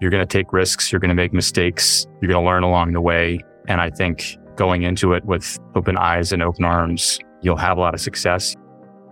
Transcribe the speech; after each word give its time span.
You're 0.00 0.10
going 0.10 0.26
to 0.26 0.38
take 0.38 0.52
risks. 0.52 0.90
You're 0.90 1.00
going 1.00 1.10
to 1.10 1.14
make 1.14 1.32
mistakes. 1.32 2.06
You're 2.20 2.30
going 2.30 2.42
to 2.42 2.46
learn 2.46 2.62
along 2.62 2.92
the 2.92 3.00
way. 3.00 3.40
And 3.68 3.80
I 3.80 3.90
think 3.90 4.36
going 4.56 4.82
into 4.82 5.12
it 5.12 5.24
with 5.24 5.58
open 5.74 5.96
eyes 5.96 6.32
and 6.32 6.42
open 6.42 6.64
arms, 6.64 7.18
you'll 7.42 7.56
have 7.56 7.78
a 7.78 7.80
lot 7.80 7.94
of 7.94 8.00
success. 8.00 8.54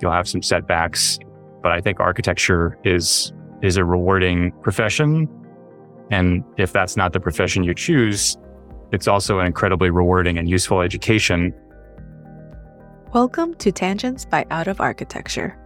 You'll 0.00 0.12
have 0.12 0.28
some 0.28 0.42
setbacks, 0.42 1.18
but 1.62 1.72
I 1.72 1.80
think 1.80 2.00
architecture 2.00 2.78
is, 2.84 3.32
is 3.62 3.76
a 3.76 3.84
rewarding 3.84 4.52
profession. 4.62 5.28
And 6.10 6.44
if 6.58 6.72
that's 6.72 6.96
not 6.96 7.12
the 7.12 7.20
profession 7.20 7.62
you 7.62 7.74
choose, 7.74 8.36
it's 8.92 9.08
also 9.08 9.38
an 9.38 9.46
incredibly 9.46 9.90
rewarding 9.90 10.38
and 10.38 10.48
useful 10.50 10.80
education. 10.80 11.54
Welcome 13.14 13.54
to 13.54 13.70
Tangents 13.70 14.24
by 14.24 14.44
Out 14.50 14.68
of 14.68 14.80
Architecture. 14.80 15.56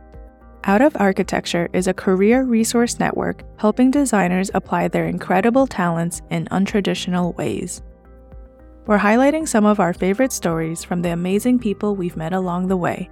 Out 0.65 0.83
of 0.83 0.97
Architecture 0.99 1.69
is 1.73 1.87
a 1.87 1.95
career 1.95 2.43
resource 2.43 2.99
network 2.99 3.43
helping 3.59 3.91
designers 3.91 4.51
apply 4.53 4.89
their 4.89 5.07
incredible 5.07 5.67
talents 5.67 6.23
in 6.31 6.47
untraditional 6.47 7.37
ways. 7.37 7.83
We're 8.87 8.99
highlighting 8.99 9.47
some 9.47 9.65
of 9.65 9.81
our 9.81 9.93
favorite 9.93 10.33
stories 10.33 10.83
from 10.83 11.03
the 11.03 11.13
amazing 11.13 11.59
people 11.59 11.95
we've 11.95 12.17
met 12.17 12.33
along 12.33 12.69
the 12.69 12.77
way. 12.77 13.11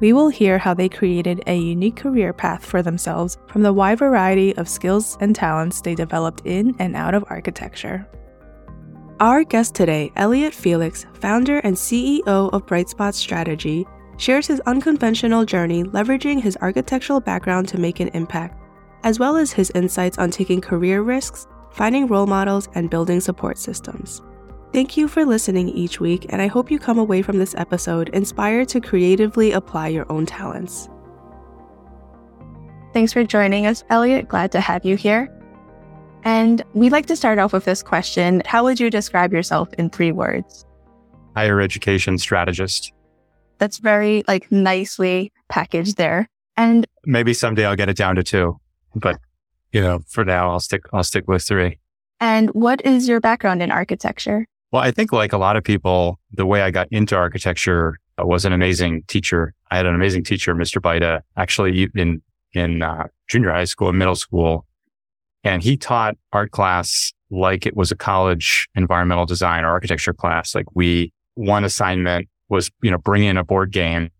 We 0.00 0.12
will 0.12 0.28
hear 0.28 0.58
how 0.58 0.74
they 0.74 0.88
created 0.88 1.42
a 1.46 1.56
unique 1.56 1.96
career 1.96 2.32
path 2.32 2.64
for 2.64 2.82
themselves 2.82 3.38
from 3.48 3.62
the 3.62 3.72
wide 3.72 3.98
variety 3.98 4.56
of 4.56 4.68
skills 4.68 5.16
and 5.20 5.34
talents 5.34 5.80
they 5.80 5.94
developed 5.94 6.42
in 6.44 6.74
and 6.78 6.96
out 6.96 7.14
of 7.14 7.24
architecture. 7.28 8.06
Our 9.20 9.44
guest 9.44 9.74
today, 9.74 10.10
Elliot 10.16 10.52
Felix, 10.52 11.06
founder 11.14 11.58
and 11.58 11.76
CEO 11.76 12.52
of 12.52 12.66
Brightspot 12.66 13.14
Strategy, 13.14 13.86
shares 14.16 14.46
his 14.46 14.60
unconventional 14.60 15.44
journey 15.44 15.84
leveraging 15.84 16.40
his 16.40 16.56
architectural 16.60 17.20
background 17.20 17.68
to 17.68 17.78
make 17.78 18.00
an 18.00 18.08
impact, 18.08 18.60
as 19.02 19.18
well 19.18 19.36
as 19.36 19.52
his 19.52 19.70
insights 19.70 20.18
on 20.18 20.30
taking 20.30 20.60
career 20.60 21.02
risks, 21.02 21.46
finding 21.70 22.06
role 22.06 22.26
models, 22.26 22.68
and 22.74 22.90
building 22.90 23.20
support 23.20 23.58
systems. 23.58 24.22
Thank 24.72 24.96
you 24.96 25.06
for 25.06 25.24
listening 25.24 25.68
each 25.68 26.00
week, 26.00 26.26
and 26.30 26.42
I 26.42 26.46
hope 26.48 26.70
you 26.70 26.78
come 26.78 26.98
away 26.98 27.22
from 27.22 27.38
this 27.38 27.54
episode 27.56 28.08
inspired 28.08 28.68
to 28.70 28.80
creatively 28.80 29.52
apply 29.52 29.88
your 29.88 30.10
own 30.10 30.26
talents. 30.26 30.88
Thanks 32.92 33.12
for 33.12 33.24
joining 33.24 33.66
us, 33.66 33.84
Elliot. 33.90 34.28
Glad 34.28 34.52
to 34.52 34.60
have 34.60 34.84
you 34.84 34.96
here. 34.96 35.30
And 36.24 36.64
we'd 36.72 36.92
like 36.92 37.06
to 37.06 37.16
start 37.16 37.38
off 37.38 37.52
with 37.52 37.66
this 37.66 37.82
question 37.82 38.42
How 38.46 38.64
would 38.64 38.80
you 38.80 38.88
describe 38.88 39.32
yourself 39.32 39.72
in 39.74 39.90
three 39.90 40.12
words? 40.12 40.64
Higher 41.36 41.60
education 41.60 42.18
strategist 42.18 42.93
that's 43.58 43.78
very 43.78 44.24
like 44.28 44.50
nicely 44.50 45.32
packaged 45.48 45.96
there. 45.96 46.28
And 46.56 46.86
maybe 47.04 47.34
someday 47.34 47.66
I'll 47.66 47.76
get 47.76 47.88
it 47.88 47.96
down 47.96 48.16
to 48.16 48.22
two, 48.22 48.58
but 48.94 49.18
you 49.72 49.80
know, 49.80 50.00
for 50.08 50.24
now 50.24 50.50
I'll 50.50 50.60
stick, 50.60 50.82
I'll 50.92 51.04
stick 51.04 51.26
with 51.26 51.42
three. 51.42 51.78
And 52.20 52.48
what 52.50 52.84
is 52.84 53.08
your 53.08 53.20
background 53.20 53.62
in 53.62 53.70
architecture? 53.70 54.46
Well, 54.70 54.82
I 54.82 54.90
think 54.90 55.12
like 55.12 55.32
a 55.32 55.38
lot 55.38 55.56
of 55.56 55.64
people, 55.64 56.18
the 56.32 56.46
way 56.46 56.62
I 56.62 56.70
got 56.70 56.88
into 56.90 57.16
architecture 57.16 57.98
was 58.18 58.44
an 58.44 58.52
amazing 58.52 59.02
teacher. 59.08 59.52
I 59.70 59.76
had 59.76 59.86
an 59.86 59.94
amazing 59.94 60.24
teacher, 60.24 60.54
Mr. 60.54 60.80
Baida, 60.80 61.20
actually 61.36 61.88
in, 61.94 62.22
in 62.52 62.82
uh, 62.82 63.08
junior 63.28 63.50
high 63.50 63.64
school 63.64 63.88
and 63.88 63.98
middle 63.98 64.14
school. 64.14 64.64
And 65.42 65.62
he 65.62 65.76
taught 65.76 66.16
art 66.32 66.52
class 66.52 67.12
like 67.30 67.66
it 67.66 67.76
was 67.76 67.90
a 67.90 67.96
college 67.96 68.68
environmental 68.74 69.26
design 69.26 69.64
or 69.64 69.68
architecture 69.68 70.12
class. 70.12 70.54
Like 70.54 70.66
we, 70.74 71.12
one 71.34 71.64
assignment 71.64 72.28
was, 72.48 72.70
you 72.82 72.90
know, 72.90 72.98
bring 72.98 73.24
in 73.24 73.36
a 73.36 73.44
board 73.44 73.72
game, 73.72 74.10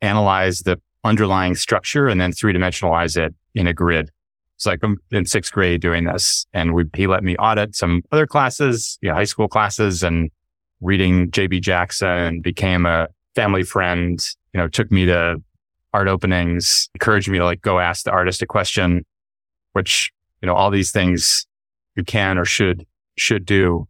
analyze 0.00 0.60
the 0.60 0.80
underlying 1.04 1.54
structure 1.54 2.08
and 2.08 2.20
then 2.20 2.32
three 2.32 2.52
dimensionalize 2.52 3.16
it 3.16 3.34
in 3.54 3.66
a 3.66 3.72
grid. 3.72 4.10
It's 4.56 4.66
like 4.66 4.80
I'm 4.82 4.98
in 5.10 5.26
sixth 5.26 5.52
grade 5.52 5.80
doing 5.80 6.04
this 6.04 6.46
and 6.52 6.74
we, 6.74 6.84
he 6.94 7.06
let 7.06 7.22
me 7.22 7.36
audit 7.36 7.76
some 7.76 8.02
other 8.10 8.26
classes, 8.26 8.98
you 9.02 9.10
know, 9.10 9.14
high 9.14 9.24
school 9.24 9.48
classes 9.48 10.02
and 10.02 10.30
reading 10.80 11.30
JB 11.30 11.60
Jackson 11.60 12.40
became 12.40 12.86
a 12.86 13.08
family 13.34 13.62
friend, 13.62 14.18
you 14.52 14.60
know, 14.60 14.68
took 14.68 14.90
me 14.90 15.06
to 15.06 15.36
art 15.92 16.08
openings, 16.08 16.88
encouraged 16.94 17.28
me 17.28 17.38
to 17.38 17.44
like 17.44 17.62
go 17.62 17.78
ask 17.78 18.04
the 18.04 18.10
artist 18.10 18.42
a 18.42 18.46
question, 18.46 19.04
which, 19.72 20.10
you 20.42 20.46
know, 20.46 20.54
all 20.54 20.70
these 20.70 20.90
things 20.90 21.46
you 21.94 22.04
can 22.04 22.38
or 22.38 22.44
should, 22.44 22.86
should 23.16 23.46
do. 23.46 23.86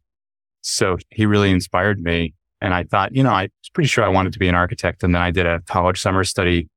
So 0.62 0.98
he 1.10 1.26
really 1.26 1.50
inspired 1.50 2.00
me. 2.00 2.34
And 2.60 2.72
I 2.72 2.84
thought, 2.84 3.14
you 3.14 3.22
know, 3.22 3.30
I 3.30 3.42
was 3.42 3.70
pretty 3.74 3.88
sure 3.88 4.04
I 4.04 4.08
wanted 4.08 4.32
to 4.32 4.38
be 4.38 4.48
an 4.48 4.54
architect. 4.54 5.02
And 5.02 5.14
then 5.14 5.22
I 5.22 5.30
did 5.30 5.46
a 5.46 5.60
college 5.66 6.00
summer 6.00 6.24
study 6.24 6.68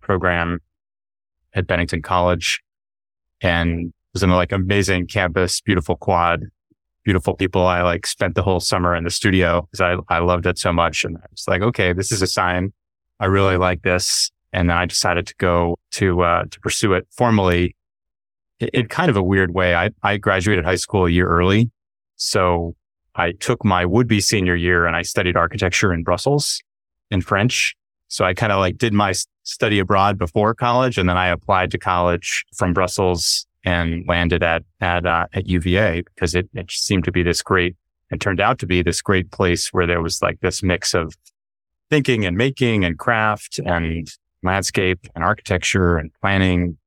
program 0.00 0.60
at 1.54 1.66
Bennington 1.66 2.02
College 2.02 2.60
and 3.40 3.92
was 4.12 4.22
in 4.22 4.30
like 4.30 4.52
amazing 4.52 5.06
campus, 5.06 5.60
beautiful 5.60 5.96
quad, 5.96 6.44
beautiful 7.04 7.34
people. 7.34 7.66
I 7.66 7.82
like 7.82 8.06
spent 8.06 8.34
the 8.34 8.42
whole 8.42 8.60
summer 8.60 8.94
in 8.94 9.04
the 9.04 9.10
studio 9.10 9.68
because 9.70 9.80
I, 9.80 10.14
I 10.14 10.18
loved 10.18 10.46
it 10.46 10.58
so 10.58 10.72
much. 10.72 11.04
And 11.04 11.16
I 11.16 11.26
was 11.30 11.44
like, 11.48 11.62
okay, 11.62 11.92
this 11.92 12.12
is 12.12 12.22
a 12.22 12.26
sign. 12.26 12.72
I 13.20 13.26
really 13.26 13.56
like 13.56 13.82
this. 13.82 14.30
And 14.52 14.68
then 14.68 14.76
I 14.76 14.84
decided 14.84 15.26
to 15.28 15.34
go 15.38 15.78
to, 15.92 16.22
uh, 16.22 16.44
to 16.50 16.60
pursue 16.60 16.92
it 16.92 17.06
formally 17.10 17.74
in, 18.60 18.68
in 18.74 18.86
kind 18.86 19.10
of 19.10 19.16
a 19.16 19.22
weird 19.22 19.54
way. 19.54 19.74
I, 19.74 19.90
I 20.02 20.18
graduated 20.18 20.64
high 20.64 20.76
school 20.76 21.06
a 21.06 21.10
year 21.10 21.26
early. 21.26 21.70
So 22.16 22.74
I 23.14 23.32
took 23.32 23.64
my 23.64 23.84
would 23.84 24.08
be 24.08 24.20
senior 24.20 24.56
year 24.56 24.86
and 24.86 24.96
I 24.96 25.02
studied 25.02 25.36
architecture 25.36 25.92
in 25.92 26.02
Brussels 26.02 26.60
in 27.10 27.20
French. 27.20 27.76
So 28.08 28.24
I 28.24 28.34
kind 28.34 28.52
of 28.52 28.58
like 28.58 28.78
did 28.78 28.92
my 28.92 29.14
study 29.42 29.78
abroad 29.78 30.18
before 30.18 30.54
college 30.54 30.98
and 30.98 31.08
then 31.08 31.16
I 31.16 31.28
applied 31.28 31.70
to 31.72 31.78
college 31.78 32.44
from 32.54 32.72
Brussels 32.72 33.46
and 33.64 34.04
landed 34.08 34.42
at, 34.42 34.64
at, 34.80 35.06
uh, 35.06 35.26
at 35.32 35.46
UVA 35.46 36.02
because 36.02 36.34
it, 36.34 36.48
it 36.54 36.70
seemed 36.70 37.04
to 37.04 37.12
be 37.12 37.22
this 37.22 37.42
great, 37.42 37.76
it 38.10 38.20
turned 38.20 38.40
out 38.40 38.58
to 38.60 38.66
be 38.66 38.82
this 38.82 39.00
great 39.00 39.30
place 39.30 39.72
where 39.72 39.86
there 39.86 40.02
was 40.02 40.20
like 40.20 40.40
this 40.40 40.62
mix 40.62 40.94
of 40.94 41.14
thinking 41.90 42.24
and 42.24 42.36
making 42.36 42.84
and 42.84 42.98
craft 42.98 43.58
and 43.58 44.10
landscape 44.42 45.06
and 45.14 45.22
architecture 45.22 45.96
and 45.96 46.10
planning. 46.20 46.78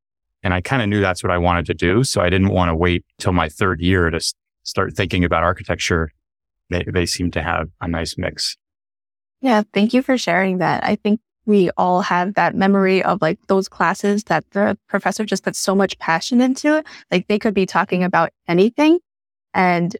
And 0.43 0.53
I 0.53 0.61
kind 0.61 0.81
of 0.81 0.89
knew 0.89 1.01
that's 1.01 1.23
what 1.23 1.31
I 1.31 1.37
wanted 1.37 1.65
to 1.67 1.73
do. 1.73 2.03
So 2.03 2.21
I 2.21 2.29
didn't 2.29 2.49
want 2.49 2.69
to 2.69 2.75
wait 2.75 3.05
till 3.19 3.31
my 3.31 3.47
third 3.49 3.81
year 3.81 4.09
to 4.09 4.19
start 4.65 4.93
thinking 4.95 5.23
about 5.23 5.43
architecture, 5.43 6.11
they, 6.69 6.83
they 6.91 7.05
seem 7.05 7.31
to 7.31 7.41
have 7.41 7.69
a 7.79 7.87
nice 7.87 8.17
mix. 8.17 8.57
Yeah. 9.41 9.63
Thank 9.73 9.93
you 9.93 10.01
for 10.01 10.17
sharing 10.17 10.57
that. 10.57 10.83
I 10.83 10.95
think 10.95 11.21
we 11.45 11.69
all 11.77 12.01
have 12.01 12.33
that 12.33 12.55
memory 12.55 13.03
of 13.03 13.21
like 13.21 13.39
those 13.47 13.69
classes 13.69 14.23
that 14.25 14.43
the 14.51 14.77
professor 14.89 15.23
just 15.23 15.43
put 15.43 15.55
so 15.55 15.75
much 15.75 15.97
passion 15.99 16.41
into. 16.41 16.83
Like 17.11 17.27
they 17.27 17.37
could 17.37 17.53
be 17.53 17.67
talking 17.67 18.03
about 18.03 18.31
anything 18.47 18.99
and, 19.53 19.95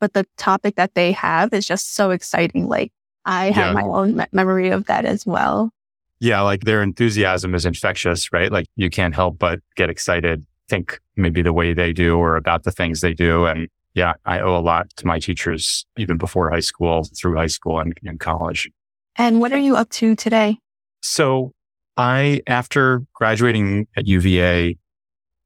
but 0.00 0.12
the 0.14 0.26
topic 0.36 0.74
that 0.76 0.94
they 0.94 1.12
have 1.12 1.52
is 1.52 1.66
just 1.66 1.94
so 1.94 2.10
exciting. 2.10 2.68
Like 2.68 2.90
I 3.24 3.50
have 3.50 3.74
yeah. 3.74 3.80
my 3.80 3.82
own 3.82 4.16
me- 4.16 4.26
memory 4.32 4.70
of 4.70 4.86
that 4.86 5.04
as 5.04 5.24
well. 5.24 5.70
Yeah. 6.18 6.40
Like 6.40 6.64
their 6.64 6.82
enthusiasm 6.82 7.54
is 7.54 7.64
infectious, 7.64 8.32
right? 8.32 8.50
Like 8.50 8.66
you 8.76 8.90
can't 8.90 9.14
help 9.14 9.38
but 9.38 9.60
get 9.76 9.90
excited, 9.90 10.44
think 10.68 10.98
maybe 11.16 11.42
the 11.42 11.52
way 11.52 11.74
they 11.74 11.92
do 11.92 12.16
or 12.16 12.36
about 12.36 12.64
the 12.64 12.72
things 12.72 13.00
they 13.00 13.14
do. 13.14 13.46
And 13.46 13.68
yeah, 13.94 14.14
I 14.24 14.40
owe 14.40 14.56
a 14.56 14.60
lot 14.60 14.88
to 14.96 15.06
my 15.06 15.18
teachers 15.18 15.84
even 15.96 16.16
before 16.16 16.50
high 16.50 16.60
school, 16.60 17.04
through 17.16 17.36
high 17.36 17.46
school 17.46 17.80
and, 17.80 17.92
and 18.04 18.20
college. 18.20 18.70
And 19.16 19.40
what 19.40 19.52
are 19.52 19.58
you 19.58 19.76
up 19.76 19.90
to 19.90 20.14
today? 20.14 20.58
So 21.02 21.52
I, 21.96 22.40
after 22.46 23.02
graduating 23.14 23.88
at 23.96 24.06
UVA, 24.06 24.78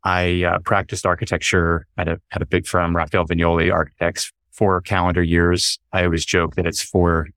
I 0.05 0.43
uh, 0.45 0.59
practiced 0.59 1.07
architecture 1.07 1.87
at 1.97 2.09
a, 2.09 2.21
at 2.33 2.43
a 2.43 2.47
big 2.47 2.67
firm, 2.67 2.95
Rafael 2.95 3.27
Viñoly 3.27 3.73
Architects, 3.73 4.31
for 4.53 4.81
calendar 4.83 5.23
years. 5.23 5.79
I 5.93 6.05
always 6.05 6.25
joke 6.25 6.55
that 6.57 6.67
it's 6.67 6.83
four 6.83 7.29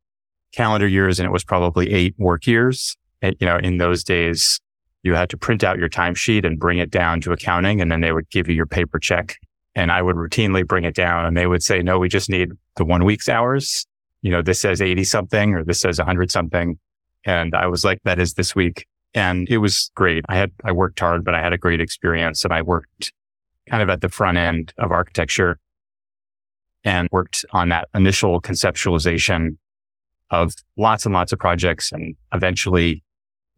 calendar 0.54 0.88
years 0.88 1.20
and 1.20 1.26
it 1.26 1.32
was 1.32 1.44
probably 1.44 1.92
eight 1.94 2.16
work 2.18 2.46
years. 2.46 2.98
And, 3.22 3.36
you 3.40 3.48
know, 3.48 3.58
in 3.58 3.78
those 3.78 4.04
days, 4.04 4.60
you 5.04 5.16
had 5.16 5.30
to 5.30 5.38
print 5.38 5.64
out 5.64 5.80
your 5.80 5.90
timesheet 5.90 6.46
and 6.46 6.60
bring 6.60 6.80
it 6.80 6.92
down 6.92 7.22
to 7.22 7.32
accounting 7.32 7.80
and 7.82 7.92
then 7.92 8.02
they 8.02 8.12
would 8.12 8.30
give 8.30 8.50
you 8.50 8.56
your 8.56 8.66
paper 8.66 9.00
check 9.00 9.38
and 9.78 9.92
I 9.92 10.02
would 10.02 10.16
routinely 10.16 10.68
bring 10.68 10.86
it 10.86 10.96
down 10.96 11.24
and 11.24 11.38
they 11.38 11.46
would 11.46 11.62
say, 11.62 11.84
no, 11.84 12.00
we 12.00 12.10
just 12.10 12.32
need 12.32 12.50
the 12.78 12.84
one 12.84 13.06
week's 13.06 13.30
hours. 13.30 13.86
You 14.24 14.32
know, 14.32 14.42
this 14.42 14.60
says 14.60 14.82
80 14.82 15.04
something 15.04 15.54
or 15.54 15.64
this 15.64 15.80
says 15.80 16.00
100 16.00 16.32
something. 16.32 16.80
And 17.26 17.54
I 17.54 17.68
was 17.68 17.86
like, 17.86 18.02
that 18.04 18.18
is 18.18 18.34
this 18.34 18.56
week. 18.56 18.88
And 19.14 19.48
it 19.48 19.60
was 19.60 19.92
great. 19.94 20.26
I 20.28 20.36
had, 20.36 20.52
I 20.66 20.72
worked 20.72 21.00
hard, 21.00 21.24
but 21.24 21.36
I 21.36 21.42
had 21.42 21.54
a 21.54 21.60
great 21.60 21.80
experience 21.80 22.44
and 22.44 22.52
I 22.52 22.64
worked 22.64 23.14
kind 23.70 23.84
of 23.84 23.90
at 23.90 24.02
the 24.02 24.10
front 24.10 24.40
end 24.40 24.74
of 24.80 24.92
architecture 24.92 25.60
and 26.84 27.08
worked 27.12 27.46
on 27.52 27.70
that 27.70 27.88
initial 27.94 28.42
conceptualization 28.42 29.58
of 30.32 30.56
lots 30.76 31.06
and 31.06 31.14
lots 31.14 31.32
of 31.32 31.38
projects 31.38 31.92
and 31.92 32.16
eventually 32.34 33.04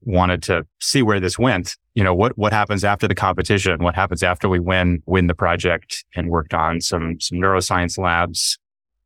wanted 0.03 0.41
to 0.43 0.65
see 0.79 1.01
where 1.01 1.19
this 1.19 1.37
went. 1.37 1.75
You 1.93 2.03
know, 2.03 2.13
what, 2.13 2.37
what 2.37 2.53
happens 2.53 2.83
after 2.83 3.07
the 3.07 3.15
competition? 3.15 3.83
What 3.83 3.95
happens 3.95 4.23
after 4.23 4.47
we 4.47 4.59
win, 4.59 5.03
win 5.05 5.27
the 5.27 5.35
project 5.35 6.05
and 6.15 6.29
worked 6.29 6.53
on 6.53 6.81
some, 6.81 7.19
some 7.19 7.37
neuroscience 7.37 7.97
labs 7.97 8.57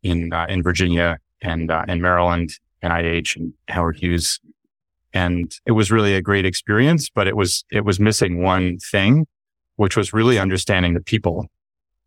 in, 0.03 0.31
uh, 0.33 0.45
in 0.49 0.61
Virginia 0.61 1.19
and, 1.41 1.71
uh, 1.71 1.85
in 1.87 2.01
Maryland, 2.01 2.51
NIH 2.83 3.35
and 3.35 3.53
Howard 3.69 3.97
Hughes. 3.97 4.39
And 5.13 5.53
it 5.65 5.71
was 5.71 5.91
really 5.91 6.15
a 6.15 6.21
great 6.21 6.45
experience, 6.45 7.09
but 7.09 7.27
it 7.27 7.35
was, 7.35 7.63
it 7.71 7.85
was 7.85 7.99
missing 7.99 8.41
one 8.41 8.77
thing, 8.79 9.27
which 9.75 9.95
was 9.95 10.13
really 10.13 10.39
understanding 10.39 10.93
the 10.93 11.01
people. 11.01 11.47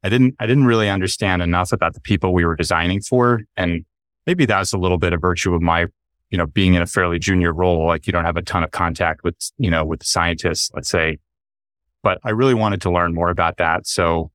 I 0.02 0.08
didn't, 0.08 0.34
I 0.38 0.46
didn't 0.46 0.66
really 0.66 0.88
understand 0.88 1.42
enough 1.42 1.72
about 1.72 1.94
the 1.94 2.00
people 2.00 2.32
we 2.32 2.44
were 2.44 2.56
designing 2.56 3.00
for. 3.00 3.42
And 3.56 3.84
maybe 4.26 4.44
that's 4.44 4.72
a 4.72 4.78
little 4.78 4.98
bit 4.98 5.12
of 5.12 5.20
virtue 5.20 5.54
of 5.54 5.62
my, 5.62 5.86
you 6.30 6.38
know, 6.38 6.46
being 6.46 6.74
in 6.74 6.82
a 6.82 6.86
fairly 6.86 7.18
junior 7.18 7.52
role. 7.52 7.86
Like 7.86 8.06
you 8.06 8.12
don't 8.12 8.24
have 8.24 8.36
a 8.36 8.42
ton 8.42 8.62
of 8.62 8.70
contact 8.70 9.22
with, 9.24 9.36
you 9.58 9.70
know, 9.70 9.84
with 9.84 10.02
scientists, 10.02 10.70
let's 10.74 10.88
say. 10.88 11.18
But 12.02 12.18
I 12.24 12.30
really 12.30 12.54
wanted 12.54 12.80
to 12.82 12.90
learn 12.90 13.14
more 13.14 13.30
about 13.30 13.56
that. 13.58 13.86
So 13.86 14.30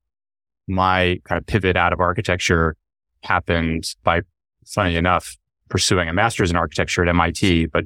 my 0.68 1.20
kind 1.24 1.38
of 1.38 1.46
pivot 1.46 1.76
out 1.76 1.92
of 1.92 2.00
architecture 2.00 2.76
happened 3.22 3.94
by, 4.04 4.22
funny 4.66 4.96
enough, 4.96 5.36
pursuing 5.68 6.08
a 6.08 6.12
master's 6.12 6.50
in 6.50 6.56
architecture 6.56 7.02
at 7.02 7.08
MIT. 7.08 7.66
But 7.66 7.84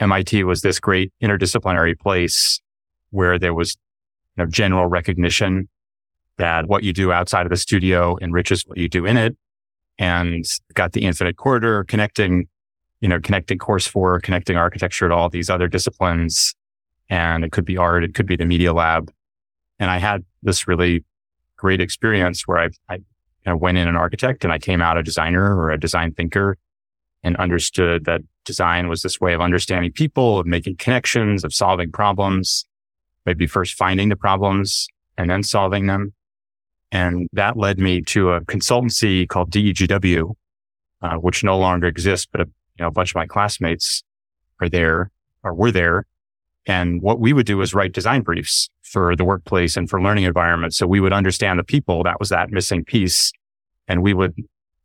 MIT 0.00 0.44
was 0.44 0.62
this 0.62 0.80
great 0.80 1.12
interdisciplinary 1.22 1.98
place 1.98 2.60
where 3.10 3.38
there 3.38 3.54
was 3.54 3.76
you 4.36 4.44
know, 4.44 4.50
general 4.50 4.86
recognition 4.86 5.68
that 6.36 6.66
what 6.66 6.82
you 6.82 6.92
do 6.92 7.12
outside 7.12 7.44
of 7.44 7.50
the 7.50 7.56
studio 7.56 8.16
enriches 8.22 8.66
what 8.66 8.78
you 8.78 8.88
do 8.88 9.04
in 9.04 9.16
it 9.16 9.36
and 9.98 10.44
got 10.74 10.92
the 10.92 11.04
infinite 11.04 11.36
corridor 11.36 11.84
connecting, 11.84 12.48
you 13.00 13.08
know, 13.08 13.20
connecting 13.20 13.58
course 13.58 13.86
four, 13.86 14.20
connecting 14.20 14.56
architecture 14.56 15.08
to 15.08 15.14
all 15.14 15.28
these 15.28 15.50
other 15.50 15.68
disciplines. 15.68 16.54
And 17.08 17.44
it 17.44 17.52
could 17.52 17.64
be 17.64 17.76
art. 17.76 18.04
It 18.04 18.14
could 18.14 18.26
be 18.26 18.36
the 18.36 18.44
media 18.44 18.72
lab. 18.72 19.10
And 19.78 19.90
I 19.90 19.98
had 19.98 20.24
this 20.42 20.68
really 20.68 21.04
great 21.56 21.80
experience 21.80 22.46
where 22.46 22.70
I, 22.88 22.98
I 23.46 23.52
went 23.54 23.78
in 23.78 23.88
an 23.88 23.96
architect 23.96 24.44
and 24.44 24.52
I 24.52 24.58
came 24.58 24.80
out 24.80 24.96
a 24.96 25.02
designer 25.02 25.56
or 25.56 25.70
a 25.70 25.80
design 25.80 26.12
thinker 26.12 26.56
and 27.22 27.36
understood 27.36 28.04
that 28.04 28.22
design 28.44 28.88
was 28.88 29.02
this 29.02 29.20
way 29.20 29.34
of 29.34 29.40
understanding 29.40 29.92
people, 29.92 30.38
of 30.38 30.46
making 30.46 30.76
connections, 30.76 31.44
of 31.44 31.52
solving 31.52 31.90
problems, 31.90 32.64
maybe 33.26 33.46
first 33.46 33.74
finding 33.74 34.08
the 34.08 34.16
problems 34.16 34.86
and 35.18 35.30
then 35.30 35.42
solving 35.42 35.86
them. 35.86 36.14
And 36.92 37.28
that 37.32 37.56
led 37.56 37.78
me 37.78 38.02
to 38.02 38.30
a 38.32 38.40
consultancy 38.42 39.28
called 39.28 39.50
DEGW, 39.50 40.34
uh, 41.02 41.16
which 41.16 41.44
no 41.44 41.58
longer 41.58 41.86
exists, 41.86 42.26
but 42.30 42.40
a, 42.40 42.48
you 42.80 42.84
know, 42.84 42.88
a 42.88 42.92
bunch 42.92 43.10
of 43.10 43.16
my 43.16 43.26
classmates 43.26 44.02
are 44.58 44.68
there 44.70 45.10
or 45.44 45.52
were 45.52 45.70
there. 45.70 46.06
And 46.64 47.02
what 47.02 47.20
we 47.20 47.34
would 47.34 47.44
do 47.44 47.60
is 47.60 47.74
write 47.74 47.92
design 47.92 48.22
briefs 48.22 48.70
for 48.82 49.14
the 49.14 49.24
workplace 49.24 49.76
and 49.76 49.88
for 49.88 50.00
learning 50.00 50.24
environments. 50.24 50.78
So 50.78 50.86
we 50.86 50.98
would 50.98 51.12
understand 51.12 51.58
the 51.58 51.64
people. 51.64 52.02
That 52.02 52.18
was 52.18 52.30
that 52.30 52.50
missing 52.50 52.82
piece. 52.82 53.32
And 53.86 54.02
we 54.02 54.14
would 54.14 54.34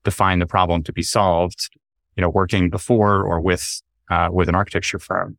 define 0.03 0.39
the 0.39 0.45
problem 0.45 0.83
to 0.83 0.92
be 0.92 1.03
solved, 1.03 1.69
you 2.18 2.21
know, 2.21 2.30
working 2.30 2.69
before 2.69 3.24
or 3.24 3.39
with, 3.39 3.81
uh, 4.12 4.27
with 4.30 4.50
an 4.50 4.56
architecture 4.56 5.00
firm. 5.00 5.38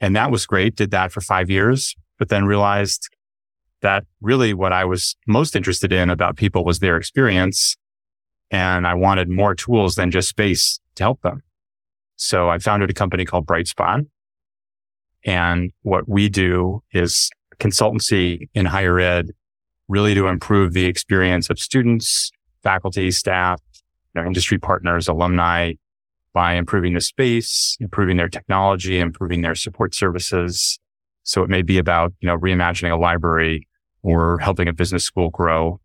And 0.00 0.16
that 0.16 0.30
was 0.30 0.46
great. 0.46 0.76
Did 0.76 0.90
that 0.92 1.12
for 1.12 1.20
five 1.20 1.50
years, 1.50 1.94
but 2.18 2.30
then 2.30 2.46
realized 2.46 3.10
that 3.82 4.04
really 4.22 4.54
what 4.54 4.72
I 4.72 4.86
was 4.86 5.14
most 5.26 5.54
interested 5.54 5.92
in 5.92 6.08
about 6.08 6.36
people 6.36 6.64
was 6.64 6.78
their 6.78 6.96
experience. 6.96 7.76
And 8.50 8.86
I 8.86 8.94
wanted 8.94 9.28
more 9.28 9.54
tools 9.54 9.94
than 9.96 10.10
just 10.10 10.30
space 10.30 10.80
to 10.94 11.02
help 11.02 11.20
them. 11.20 11.42
So 12.20 12.50
I 12.50 12.58
founded 12.58 12.90
a 12.90 12.92
company 12.92 13.24
called 13.24 13.46
Brightspot. 13.46 14.06
And 15.24 15.72
what 15.82 16.06
we 16.06 16.28
do 16.28 16.82
is 16.92 17.30
consultancy 17.58 18.50
in 18.52 18.66
higher 18.66 19.00
ed, 19.00 19.30
really 19.88 20.14
to 20.14 20.26
improve 20.26 20.74
the 20.74 20.84
experience 20.84 21.48
of 21.48 21.58
students, 21.58 22.30
faculty, 22.62 23.10
staff, 23.10 23.58
industry 24.14 24.58
partners, 24.58 25.08
alumni 25.08 25.72
by 26.34 26.54
improving 26.54 26.92
the 26.92 27.00
space, 27.00 27.78
improving 27.80 28.18
their 28.18 28.28
technology, 28.28 28.98
improving 28.98 29.40
their 29.40 29.54
support 29.54 29.94
services. 29.94 30.78
So 31.22 31.42
it 31.42 31.48
may 31.48 31.62
be 31.62 31.78
about, 31.78 32.12
you 32.20 32.26
know, 32.26 32.36
reimagining 32.36 32.92
a 32.92 33.00
library 33.00 33.66
or 34.02 34.38
helping 34.40 34.68
a 34.68 34.74
business 34.74 35.04
school 35.04 35.30
grow. 35.30 35.80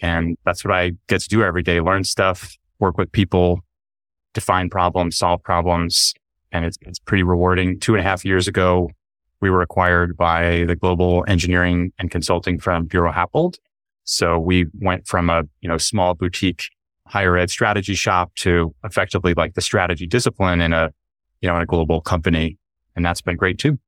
And 0.00 0.36
that's 0.44 0.64
what 0.64 0.72
I 0.72 0.92
get 1.08 1.22
to 1.22 1.28
do 1.28 1.42
every 1.42 1.64
day, 1.64 1.80
learn 1.80 2.04
stuff, 2.04 2.56
work 2.78 2.96
with 2.96 3.10
people, 3.10 3.64
define 4.36 4.68
problems, 4.68 5.16
solve 5.16 5.42
problems. 5.42 6.12
And 6.52 6.64
it's, 6.64 6.76
it's 6.82 6.98
pretty 6.98 7.22
rewarding. 7.22 7.80
Two 7.80 7.94
and 7.94 8.00
a 8.00 8.02
half 8.02 8.24
years 8.24 8.46
ago, 8.46 8.90
we 9.40 9.50
were 9.50 9.62
acquired 9.62 10.16
by 10.16 10.64
the 10.64 10.76
global 10.76 11.24
engineering 11.26 11.92
and 11.98 12.10
consulting 12.10 12.58
firm 12.58 12.86
Buro 12.86 13.12
Happold. 13.12 13.56
So 14.04 14.38
we 14.38 14.66
went 14.80 15.06
from 15.06 15.30
a, 15.30 15.44
you 15.62 15.68
know, 15.68 15.78
small 15.78 16.14
boutique 16.14 16.68
higher 17.06 17.36
ed 17.36 17.50
strategy 17.50 17.94
shop 17.94 18.34
to 18.36 18.74
effectively 18.84 19.32
like 19.34 19.54
the 19.54 19.60
strategy 19.60 20.06
discipline 20.06 20.60
in 20.60 20.72
a, 20.72 20.92
you 21.40 21.48
know, 21.48 21.56
in 21.56 21.62
a 21.62 21.66
global 21.66 22.00
company. 22.02 22.58
And 22.94 23.04
that's 23.04 23.22
been 23.22 23.36
great 23.36 23.58
too. 23.58 23.78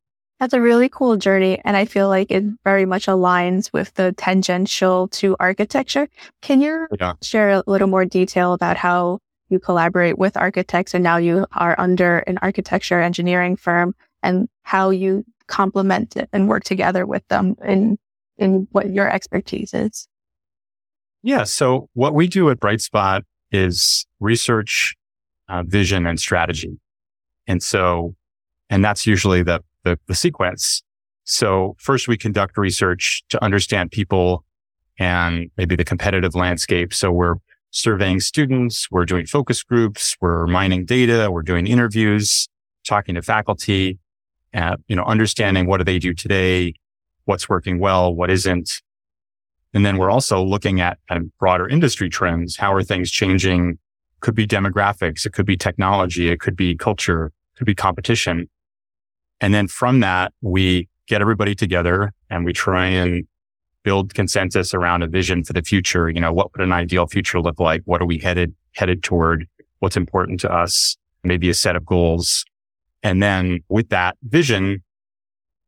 That's 0.40 0.54
a 0.54 0.60
really 0.60 0.88
cool 0.88 1.16
journey. 1.16 1.60
And 1.64 1.76
I 1.76 1.84
feel 1.84 2.08
like 2.08 2.30
it 2.30 2.44
very 2.64 2.86
much 2.86 3.06
aligns 3.06 3.72
with 3.72 3.92
the 3.94 4.12
tangential 4.12 5.08
to 5.08 5.36
architecture. 5.40 6.08
Can 6.42 6.60
you 6.60 6.86
yeah. 6.98 7.14
share 7.22 7.50
a 7.50 7.62
little 7.66 7.88
more 7.88 8.04
detail 8.04 8.52
about 8.54 8.76
how 8.76 9.18
you 9.48 9.58
collaborate 9.58 10.18
with 10.18 10.36
architects 10.36 10.94
and 10.94 11.02
now 11.02 11.16
you 11.16 11.46
are 11.52 11.74
under 11.78 12.18
an 12.20 12.38
architecture 12.42 13.00
engineering 13.00 13.56
firm 13.56 13.94
and 14.22 14.48
how 14.62 14.90
you 14.90 15.24
complement 15.46 16.16
it 16.16 16.28
and 16.32 16.48
work 16.48 16.64
together 16.64 17.06
with 17.06 17.26
them 17.28 17.56
in, 17.64 17.98
in 18.36 18.68
what 18.72 18.90
your 18.90 19.10
expertise 19.10 19.72
is? 19.72 20.08
Yeah. 21.22 21.44
So 21.44 21.88
what 21.94 22.14
we 22.14 22.28
do 22.28 22.50
at 22.50 22.60
Brightspot 22.60 23.22
is 23.50 24.06
research, 24.20 24.94
uh, 25.48 25.62
vision 25.66 26.06
and 26.06 26.20
strategy. 26.20 26.78
And 27.46 27.62
so, 27.62 28.14
and 28.70 28.84
that's 28.84 29.06
usually 29.06 29.42
the 29.42 29.62
the, 29.84 29.98
the 30.06 30.14
sequence. 30.14 30.82
So 31.24 31.76
first 31.78 32.08
we 32.08 32.16
conduct 32.16 32.56
research 32.56 33.22
to 33.30 33.42
understand 33.42 33.90
people 33.90 34.44
and 34.98 35.50
maybe 35.56 35.76
the 35.76 35.84
competitive 35.84 36.34
landscape. 36.34 36.92
So 36.92 37.10
we're 37.12 37.36
surveying 37.78 38.20
students. 38.20 38.90
We're 38.90 39.04
doing 39.04 39.26
focus 39.26 39.62
groups. 39.62 40.16
We're 40.20 40.46
mining 40.46 40.84
data. 40.84 41.30
We're 41.30 41.42
doing 41.42 41.66
interviews, 41.66 42.48
talking 42.86 43.14
to 43.14 43.22
faculty, 43.22 43.98
uh, 44.54 44.76
you 44.88 44.96
know, 44.96 45.04
understanding 45.04 45.66
what 45.66 45.78
do 45.78 45.84
they 45.84 45.98
do 45.98 46.14
today? 46.14 46.74
What's 47.24 47.48
working 47.48 47.78
well? 47.78 48.14
What 48.14 48.30
isn't? 48.30 48.82
And 49.74 49.84
then 49.84 49.98
we're 49.98 50.10
also 50.10 50.42
looking 50.42 50.80
at 50.80 50.98
kind 51.08 51.22
of 51.22 51.38
broader 51.38 51.68
industry 51.68 52.08
trends. 52.08 52.56
How 52.56 52.72
are 52.72 52.82
things 52.82 53.10
changing? 53.10 53.78
Could 54.20 54.34
be 54.34 54.46
demographics. 54.46 55.26
It 55.26 55.32
could 55.32 55.46
be 55.46 55.56
technology. 55.56 56.30
It 56.30 56.40
could 56.40 56.56
be 56.56 56.74
culture. 56.74 57.26
It 57.26 57.58
could 57.58 57.66
be 57.66 57.74
competition. 57.74 58.48
And 59.40 59.54
then 59.54 59.68
from 59.68 60.00
that, 60.00 60.32
we 60.40 60.88
get 61.06 61.20
everybody 61.20 61.54
together 61.54 62.12
and 62.28 62.44
we 62.44 62.52
try 62.52 62.86
and 62.86 63.26
build 63.88 64.12
consensus 64.12 64.74
around 64.74 65.02
a 65.02 65.06
vision 65.06 65.42
for 65.42 65.54
the 65.54 65.62
future. 65.62 66.10
You 66.10 66.20
know, 66.20 66.30
what 66.30 66.52
would 66.52 66.60
an 66.60 66.72
ideal 66.72 67.06
future 67.06 67.40
look 67.40 67.58
like? 67.58 67.80
What 67.86 68.02
are 68.02 68.04
we 68.04 68.18
headed, 68.18 68.54
headed 68.74 69.02
toward? 69.02 69.46
What's 69.78 69.96
important 69.96 70.40
to 70.40 70.52
us? 70.52 70.98
Maybe 71.24 71.48
a 71.48 71.54
set 71.54 71.74
of 71.74 71.86
goals. 71.86 72.44
And 73.02 73.22
then 73.22 73.60
with 73.70 73.88
that 73.88 74.18
vision, 74.22 74.82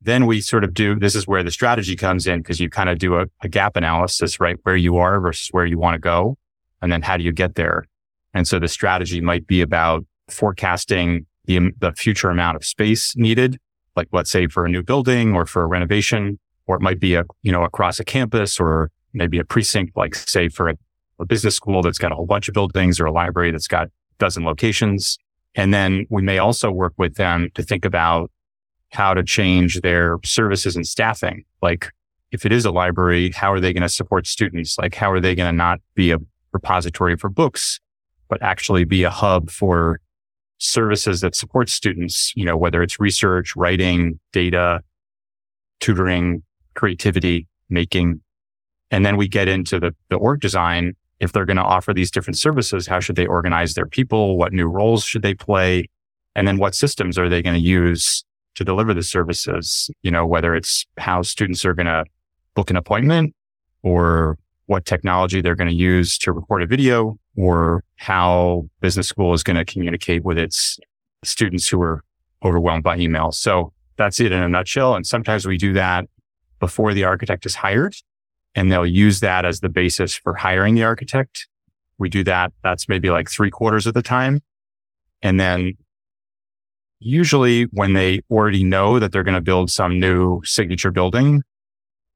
then 0.03 0.27
we 0.27 0.43
sort 0.43 0.65
of 0.65 0.75
do, 0.75 0.99
this 0.99 1.15
is 1.15 1.27
where 1.27 1.43
the 1.43 1.51
strategy 1.51 1.97
comes 1.97 2.27
in 2.27 2.41
because 2.41 2.61
you 2.61 2.69
kind 2.69 2.91
of 2.91 2.99
do 2.99 3.15
a, 3.15 3.25
a 3.43 3.49
gap 3.49 3.75
analysis, 3.75 4.39
right? 4.39 4.59
Where 4.65 4.77
you 4.77 4.99
are 4.99 5.19
versus 5.19 5.49
where 5.53 5.65
you 5.65 5.79
want 5.79 5.95
to 5.95 5.99
go. 5.99 6.37
And 6.83 6.93
then 6.93 7.01
how 7.01 7.17
do 7.17 7.25
you 7.25 7.33
get 7.33 7.55
there? 7.55 7.87
And 8.35 8.47
so 8.47 8.59
the 8.59 8.69
strategy 8.69 9.23
might 9.23 9.47
be 9.47 9.63
about 9.63 10.05
forecasting 10.29 11.25
the, 11.47 11.71
the 11.79 11.93
future 11.93 12.29
amount 12.29 12.57
of 12.57 12.67
space 12.67 13.17
needed, 13.17 13.59
like 13.97 14.09
let's 14.13 14.31
say 14.31 14.47
for 14.47 14.67
a 14.67 14.69
new 14.69 14.83
building 14.83 15.35
or 15.35 15.47
for 15.47 15.63
a 15.63 15.67
renovation, 15.67 16.39
or 16.71 16.77
it 16.77 16.83
might 16.83 17.01
be 17.01 17.15
a, 17.15 17.25
you 17.43 17.51
know, 17.51 17.65
across 17.65 17.99
a 17.99 18.05
campus 18.05 18.61
or 18.61 18.91
maybe 19.13 19.39
a 19.39 19.45
precinct, 19.45 19.97
like 19.97 20.15
say 20.15 20.49
for 20.49 20.69
a, 20.69 20.77
a 21.19 21.27
business 21.27 21.57
school 21.57 21.83
that's 21.83 21.99
got 21.99 22.13
a 22.13 22.15
whole 22.15 22.27
bunch 22.27 22.47
of 22.47 22.55
buildings 22.55 23.01
or 23.01 23.07
a 23.07 23.13
library 23.13 23.51
that's 23.51 23.67
got 23.67 23.89
a 23.89 23.91
dozen 24.19 24.45
locations. 24.45 25.19
And 25.57 25.75
then 25.75 26.07
we 26.11 26.23
may 26.23 26.39
also 26.39 26.71
work 26.71 26.95
with 26.97 27.17
them 27.17 27.49
to 27.57 27.63
think 27.65 27.85
about 27.85 28.31
how 28.93 29.15
to 29.15 29.25
change 29.25 29.81
their 29.81 30.19
services 30.25 30.77
and 30.77 30.87
staffing. 30.87 31.43
Like 31.61 31.91
if 32.31 32.47
it 32.47 32.53
is 32.53 32.65
a 32.65 32.71
library, 32.71 33.33
how 33.33 33.53
are 33.53 33.59
they 33.59 33.73
going 33.73 33.83
to 33.83 33.89
support 33.89 34.29
students? 34.29 34.79
Like 34.79 34.95
how 34.95 35.11
are 35.11 35.21
they 35.21 35.35
going 35.35 35.53
to 35.53 35.57
not 35.57 35.81
be 35.97 36.13
a 36.13 36.19
repository 36.53 37.17
for 37.17 37.29
books, 37.29 37.81
but 38.29 38.41
actually 38.43 38.85
be 38.85 39.03
a 39.03 39.11
hub 39.11 39.51
for 39.51 40.01
services 40.59 41.21
that 41.23 41.35
support 41.35 41.69
students, 41.69 42.33
you 42.37 42.45
know, 42.45 42.57
whether 42.57 42.81
it's 42.81 43.01
research, 43.01 43.57
writing, 43.57 44.21
data, 44.33 44.83
tutoring, 45.81 46.43
creativity, 46.81 47.47
making. 47.69 48.23
And 48.91 49.05
then 49.05 49.19
we 49.19 49.29
get 49.29 49.49
into 49.49 49.79
the, 49.79 49.95
the 50.09 50.17
org 50.17 50.41
design. 50.41 50.95
If 51.21 51.33
they're 51.33 51.45
going 51.45 51.59
to 51.59 51.63
offer 51.63 51.93
these 51.93 52.11
different 52.11 52.39
services, 52.39 52.87
how 52.87 53.01
should 53.01 53.17
they 53.17 53.27
organize 53.27 53.75
their 53.75 53.85
people? 53.85 54.39
What 54.39 54.55
new 54.55 54.67
roles 54.67 55.05
should 55.05 55.21
they 55.21 55.35
play? 55.35 55.91
And 56.35 56.49
then 56.49 56.57
what 56.57 56.75
systems 56.75 57.19
are 57.19 57.29
they 57.29 57.43
going 57.43 57.55
to 57.55 57.61
use 57.61 58.25
to 58.55 58.65
deliver 58.65 58.95
the 58.95 59.03
services? 59.03 59.91
You 60.01 60.11
know, 60.11 60.27
whether 60.27 60.55
it's 60.55 60.87
how 60.97 61.21
students 61.21 61.67
are 61.67 61.75
going 61.75 61.87
to 61.87 62.07
book 62.55 62.71
an 62.71 62.77
appointment 62.77 63.35
or 63.83 64.39
what 64.65 64.87
technology 64.87 65.43
they're 65.43 65.55
going 65.57 65.69
to 65.69 65.75
use 65.75 66.17
to 66.17 66.33
record 66.33 66.63
a 66.63 66.67
video 66.67 67.19
or 67.37 67.85
how 67.97 68.65
business 68.81 69.07
school 69.07 69.35
is 69.35 69.43
going 69.43 69.57
to 69.57 69.67
communicate 69.67 70.25
with 70.25 70.39
its 70.39 70.79
students 71.25 71.69
who 71.69 71.83
are 71.83 72.03
overwhelmed 72.43 72.83
by 72.83 72.97
email. 72.97 73.33
So 73.33 73.75
that's 73.99 74.19
it 74.19 74.33
in 74.33 74.43
a 74.43 74.49
nutshell. 74.49 74.95
And 74.95 75.07
sometimes 75.07 75.45
we 75.45 75.59
do 75.59 75.75
that 75.75 76.07
before 76.61 76.95
the 76.95 77.05
architect 77.05 77.45
is 77.47 77.57
hired. 77.57 77.95
and 78.55 78.71
they'll 78.71 78.87
use 78.87 79.21
that 79.21 79.45
as 79.45 79.61
the 79.61 79.69
basis 79.69 80.15
for 80.15 80.35
hiring 80.35 80.75
the 80.75 80.83
architect. 80.83 81.47
We 81.99 82.09
do 82.09 82.25
that. 82.25 82.53
That's 82.63 82.89
maybe 82.89 83.11
like 83.11 83.31
three 83.31 83.51
quarters 83.51 83.87
of 83.87 83.95
the 83.95 84.03
time. 84.03 84.41
And 85.23 85.39
then 85.39 85.75
usually 86.99 87.65
when 87.65 87.93
they 87.93 88.23
already 88.31 88.65
know 88.65 88.99
that 88.99 89.13
they're 89.13 89.23
going 89.23 89.35
to 89.35 89.41
build 89.41 89.71
some 89.71 90.01
new 90.01 90.41
signature 90.45 90.91
building, 90.91 91.43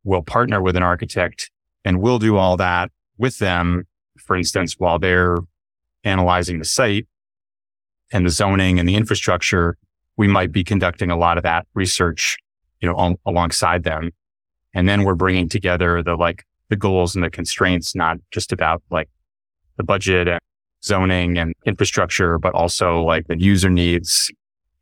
we'll 0.02 0.22
partner 0.22 0.60
with 0.60 0.76
an 0.76 0.82
architect 0.82 1.50
and 1.84 2.00
we'll 2.00 2.18
do 2.18 2.36
all 2.36 2.56
that 2.56 2.90
with 3.18 3.38
them. 3.38 3.84
For 4.18 4.36
instance, 4.36 4.74
while 4.78 4.98
they're 4.98 5.38
analyzing 6.02 6.58
the 6.58 6.64
site 6.64 7.06
and 8.12 8.26
the 8.26 8.30
zoning 8.30 8.78
and 8.78 8.88
the 8.88 8.96
infrastructure, 8.96 9.76
we 10.16 10.28
might 10.28 10.52
be 10.52 10.64
conducting 10.64 11.10
a 11.10 11.16
lot 11.16 11.36
of 11.36 11.42
that 11.42 11.66
research, 11.74 12.38
you 12.80 12.88
know, 12.88 12.96
on, 12.96 13.16
alongside 13.26 13.84
them. 13.84 14.10
And 14.74 14.88
then 14.88 15.04
we're 15.04 15.14
bringing 15.14 15.48
together 15.48 16.02
the 16.02 16.16
like 16.16 16.44
the 16.68 16.76
goals 16.76 17.14
and 17.14 17.24
the 17.24 17.30
constraints, 17.30 17.94
not 17.94 18.18
just 18.30 18.52
about 18.52 18.82
like 18.90 19.08
the 19.76 19.84
budget 19.84 20.28
and 20.28 20.40
zoning 20.84 21.38
and 21.38 21.54
infrastructure, 21.64 22.38
but 22.38 22.54
also 22.54 23.02
like 23.02 23.26
the 23.26 23.38
user 23.38 23.70
needs 23.70 24.30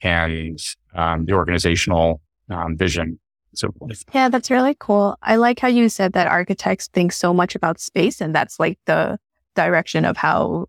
and 0.03 0.59
um, 0.95 1.27
the 1.27 1.33
organizational 1.33 2.21
um, 2.51 2.77
vision. 2.77 3.19
So 3.55 3.73
yeah, 4.15 4.29
that's 4.29 4.51
really 4.51 4.75
cool. 4.79 5.17
I 5.23 5.37
like 5.37 5.61
how 5.61 5.69
you 5.69 5.89
said 5.89 6.15
that 6.15 6.27
architects 6.27 6.89
think 6.89 7.13
so 7.13 7.35
much 7.35 7.55
about 7.55 7.81
space, 7.81 8.21
and 8.21 8.35
that's 8.35 8.59
like 8.59 8.79
the 8.87 9.19
direction 9.55 10.05
of 10.05 10.17
how 10.17 10.67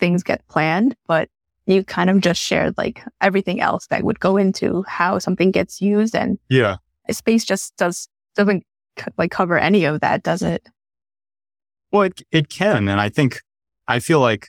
things 0.00 0.22
get 0.24 0.46
planned. 0.48 0.96
But 1.06 1.28
you 1.66 1.84
kind 1.84 2.10
of 2.10 2.20
just 2.20 2.40
shared 2.40 2.76
like 2.76 3.02
everything 3.20 3.60
else 3.60 3.86
that 3.86 4.02
would 4.02 4.18
go 4.18 4.36
into 4.36 4.84
how 4.88 5.18
something 5.20 5.52
gets 5.52 5.80
used, 5.80 6.16
and 6.16 6.38
yeah, 6.48 6.76
space 7.10 7.44
just 7.44 7.76
does 7.76 8.08
doesn't 8.34 8.64
like 9.18 9.30
cover 9.30 9.58
any 9.58 9.84
of 9.84 10.00
that, 10.00 10.22
does 10.22 10.42
it? 10.42 10.68
Well, 11.92 12.02
it 12.02 12.22
it 12.30 12.48
can, 12.48 12.88
and 12.88 13.00
I 13.00 13.08
think 13.08 13.40
I 13.86 14.00
feel 14.00 14.20
like 14.20 14.48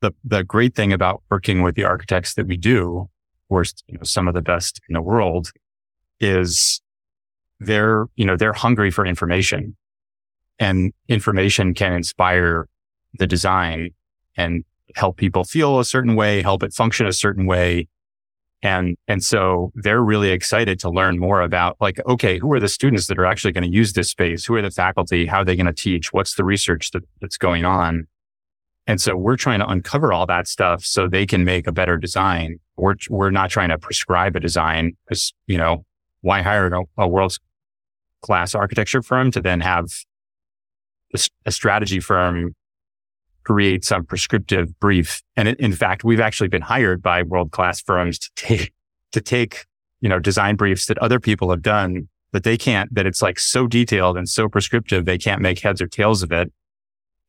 the 0.00 0.12
the 0.24 0.44
great 0.44 0.74
thing 0.74 0.92
about 0.92 1.22
working 1.30 1.62
with 1.62 1.74
the 1.74 1.84
architects 1.84 2.34
that 2.34 2.46
we 2.46 2.56
do, 2.56 3.08
or 3.48 3.64
you 3.86 3.98
know, 3.98 4.04
some 4.04 4.28
of 4.28 4.34
the 4.34 4.42
best 4.42 4.80
in 4.88 4.94
the 4.94 5.02
world, 5.02 5.50
is 6.20 6.80
they're 7.60 8.06
you 8.16 8.24
know 8.24 8.36
they're 8.36 8.52
hungry 8.52 8.90
for 8.90 9.06
information, 9.06 9.76
and 10.58 10.92
information 11.08 11.74
can 11.74 11.92
inspire 11.92 12.68
the 13.18 13.26
design 13.26 13.90
and 14.36 14.64
help 14.94 15.16
people 15.16 15.44
feel 15.44 15.78
a 15.78 15.84
certain 15.84 16.14
way, 16.14 16.42
help 16.42 16.62
it 16.62 16.72
function 16.72 17.06
a 17.06 17.12
certain 17.12 17.46
way. 17.46 17.88
And, 18.64 18.96
and 19.06 19.22
so 19.22 19.72
they're 19.74 20.02
really 20.02 20.30
excited 20.30 20.80
to 20.80 20.90
learn 20.90 21.18
more 21.18 21.42
about 21.42 21.76
like, 21.80 22.00
okay, 22.06 22.38
who 22.38 22.50
are 22.54 22.58
the 22.58 22.68
students 22.68 23.08
that 23.08 23.18
are 23.18 23.26
actually 23.26 23.52
going 23.52 23.70
to 23.70 23.70
use 23.70 23.92
this 23.92 24.08
space? 24.08 24.46
Who 24.46 24.54
are 24.54 24.62
the 24.62 24.70
faculty? 24.70 25.26
How 25.26 25.42
are 25.42 25.44
they 25.44 25.54
going 25.54 25.66
to 25.66 25.72
teach? 25.72 26.14
What's 26.14 26.34
the 26.34 26.44
research 26.44 26.90
that, 26.92 27.02
that's 27.20 27.36
going 27.36 27.66
on? 27.66 28.06
And 28.86 29.02
so 29.02 29.16
we're 29.16 29.36
trying 29.36 29.60
to 29.60 29.68
uncover 29.68 30.14
all 30.14 30.24
that 30.26 30.48
stuff 30.48 30.82
so 30.82 31.06
they 31.06 31.26
can 31.26 31.44
make 31.44 31.66
a 31.66 31.72
better 31.72 31.98
design. 31.98 32.58
We're, 32.76 32.96
we're 33.10 33.30
not 33.30 33.50
trying 33.50 33.68
to 33.68 33.78
prescribe 33.78 34.34
a 34.34 34.40
design 34.40 34.96
because, 35.06 35.34
you 35.46 35.58
know, 35.58 35.84
why 36.22 36.40
hire 36.40 36.66
a, 36.68 36.82
a 36.96 37.06
world 37.06 37.36
class 38.22 38.54
architecture 38.54 39.02
firm 39.02 39.30
to 39.32 39.42
then 39.42 39.60
have 39.60 39.88
a, 41.14 41.20
a 41.44 41.52
strategy 41.52 42.00
firm 42.00 42.54
create 43.44 43.84
some 43.84 44.04
prescriptive 44.04 44.78
brief. 44.80 45.22
And 45.36 45.48
in 45.48 45.72
fact, 45.72 46.04
we've 46.04 46.20
actually 46.20 46.48
been 46.48 46.62
hired 46.62 47.02
by 47.02 47.22
world 47.22 47.52
class 47.52 47.80
firms 47.80 48.18
to 48.18 48.30
take, 48.36 48.72
to 49.12 49.20
take, 49.20 49.66
you 50.00 50.08
know, 50.08 50.18
design 50.18 50.56
briefs 50.56 50.86
that 50.86 50.98
other 50.98 51.20
people 51.20 51.50
have 51.50 51.62
done 51.62 52.08
that 52.32 52.42
they 52.42 52.56
can't, 52.56 52.92
that 52.92 53.06
it's 53.06 53.22
like 53.22 53.38
so 53.38 53.66
detailed 53.66 54.16
and 54.16 54.28
so 54.28 54.48
prescriptive, 54.48 55.04
they 55.04 55.18
can't 55.18 55.40
make 55.40 55.60
heads 55.60 55.80
or 55.80 55.86
tails 55.86 56.22
of 56.22 56.32
it. 56.32 56.52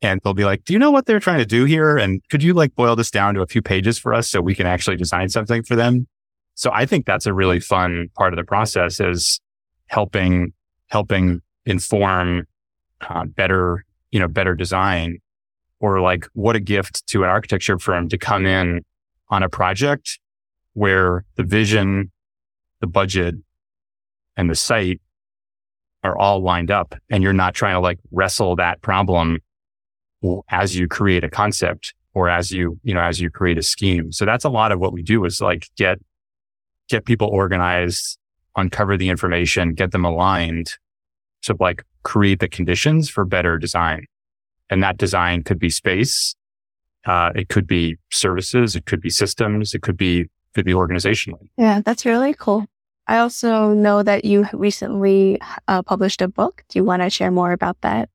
And 0.01 0.19
they'll 0.23 0.33
be 0.33 0.45
like, 0.45 0.65
do 0.65 0.73
you 0.73 0.79
know 0.79 0.91
what 0.91 1.05
they're 1.05 1.19
trying 1.19 1.39
to 1.39 1.45
do 1.45 1.65
here? 1.65 1.95
And 1.95 2.21
could 2.29 2.43
you 2.43 2.53
like 2.53 2.75
boil 2.75 2.95
this 2.95 3.11
down 3.11 3.35
to 3.35 3.41
a 3.41 3.47
few 3.47 3.61
pages 3.61 3.99
for 3.99 4.13
us 4.13 4.29
so 4.29 4.41
we 4.41 4.55
can 4.55 4.65
actually 4.65 4.97
design 4.97 5.29
something 5.29 5.63
for 5.63 5.75
them? 5.75 6.07
So 6.55 6.71
I 6.73 6.85
think 6.85 7.05
that's 7.05 7.25
a 7.25 7.33
really 7.33 7.59
fun 7.59 8.09
part 8.15 8.33
of 8.33 8.37
the 8.37 8.43
process 8.43 8.99
is 8.99 9.39
helping, 9.87 10.53
helping 10.87 11.41
inform 11.65 12.47
uh, 13.07 13.25
better, 13.25 13.85
you 14.11 14.19
know, 14.19 14.27
better 14.27 14.55
design 14.55 15.19
or 15.85 16.01
like 16.01 16.25
what 16.33 16.55
a 16.55 16.59
gift 16.59 17.05
to 17.05 17.23
an 17.23 17.29
architecture 17.29 17.77
firm 17.77 18.09
to 18.09 18.17
come 18.17 18.45
in 18.47 18.83
on 19.29 19.43
a 19.43 19.49
project 19.49 20.19
where 20.73 21.23
the 21.35 21.43
vision, 21.43 22.11
the 22.81 22.87
budget 22.87 23.35
and 24.35 24.49
the 24.49 24.55
site 24.55 24.99
are 26.03 26.17
all 26.17 26.41
lined 26.41 26.71
up 26.71 26.95
and 27.11 27.21
you're 27.21 27.33
not 27.33 27.53
trying 27.53 27.75
to 27.75 27.79
like 27.79 27.99
wrestle 28.11 28.55
that 28.55 28.81
problem 28.81 29.37
as 30.49 30.75
you 30.75 30.87
create 30.87 31.23
a 31.23 31.29
concept 31.29 31.93
or 32.15 32.29
as 32.29 32.51
you, 32.51 32.79
you 32.83 32.93
know, 32.93 33.01
as 33.01 33.21
you 33.21 33.29
create 33.29 33.59
a 33.59 33.63
scheme. 33.63 34.11
So 34.11 34.25
that's 34.25 34.43
a 34.43 34.49
lot 34.49 34.71
of 34.71 34.79
what 34.79 34.91
we 34.91 35.03
do 35.03 35.23
is 35.25 35.39
like 35.39 35.67
get, 35.77 35.99
get 36.89 37.05
people 37.05 37.27
organized, 37.27 38.17
uncover 38.55 38.97
the 38.97 39.09
information, 39.09 39.75
get 39.75 39.91
them 39.91 40.03
aligned 40.03 40.71
to 41.43 41.55
like 41.59 41.83
create 42.01 42.39
the 42.39 42.47
conditions 42.47 43.07
for 43.07 43.23
better 43.23 43.59
design. 43.59 44.07
And 44.69 44.81
that 44.83 44.97
design 44.97 45.43
could 45.43 45.59
be 45.59 45.69
space. 45.69 46.35
Uh, 47.05 47.31
it 47.35 47.49
could 47.49 47.67
be 47.67 47.97
services. 48.11 48.75
It 48.75 48.85
could 48.85 49.01
be 49.01 49.09
systems. 49.09 49.73
It 49.73 49.81
could 49.81 49.97
be, 49.97 50.29
could 50.53 50.65
be 50.65 50.73
organizationally. 50.73 51.49
Yeah, 51.57 51.81
that's 51.85 52.05
really 52.05 52.33
cool. 52.33 52.65
I 53.07 53.19
also 53.19 53.73
know 53.73 54.01
that 54.01 54.25
you 54.25 54.47
recently 54.51 55.39
uh, 55.67 55.83
published 55.83 56.21
a 56.21 56.27
book. 56.27 56.63
Do 56.69 56.79
you 56.79 56.83
want 56.83 57.03
to 57.03 57.09
share 57.11 57.29
more 57.29 57.51
about 57.51 57.79
that? 57.81 58.09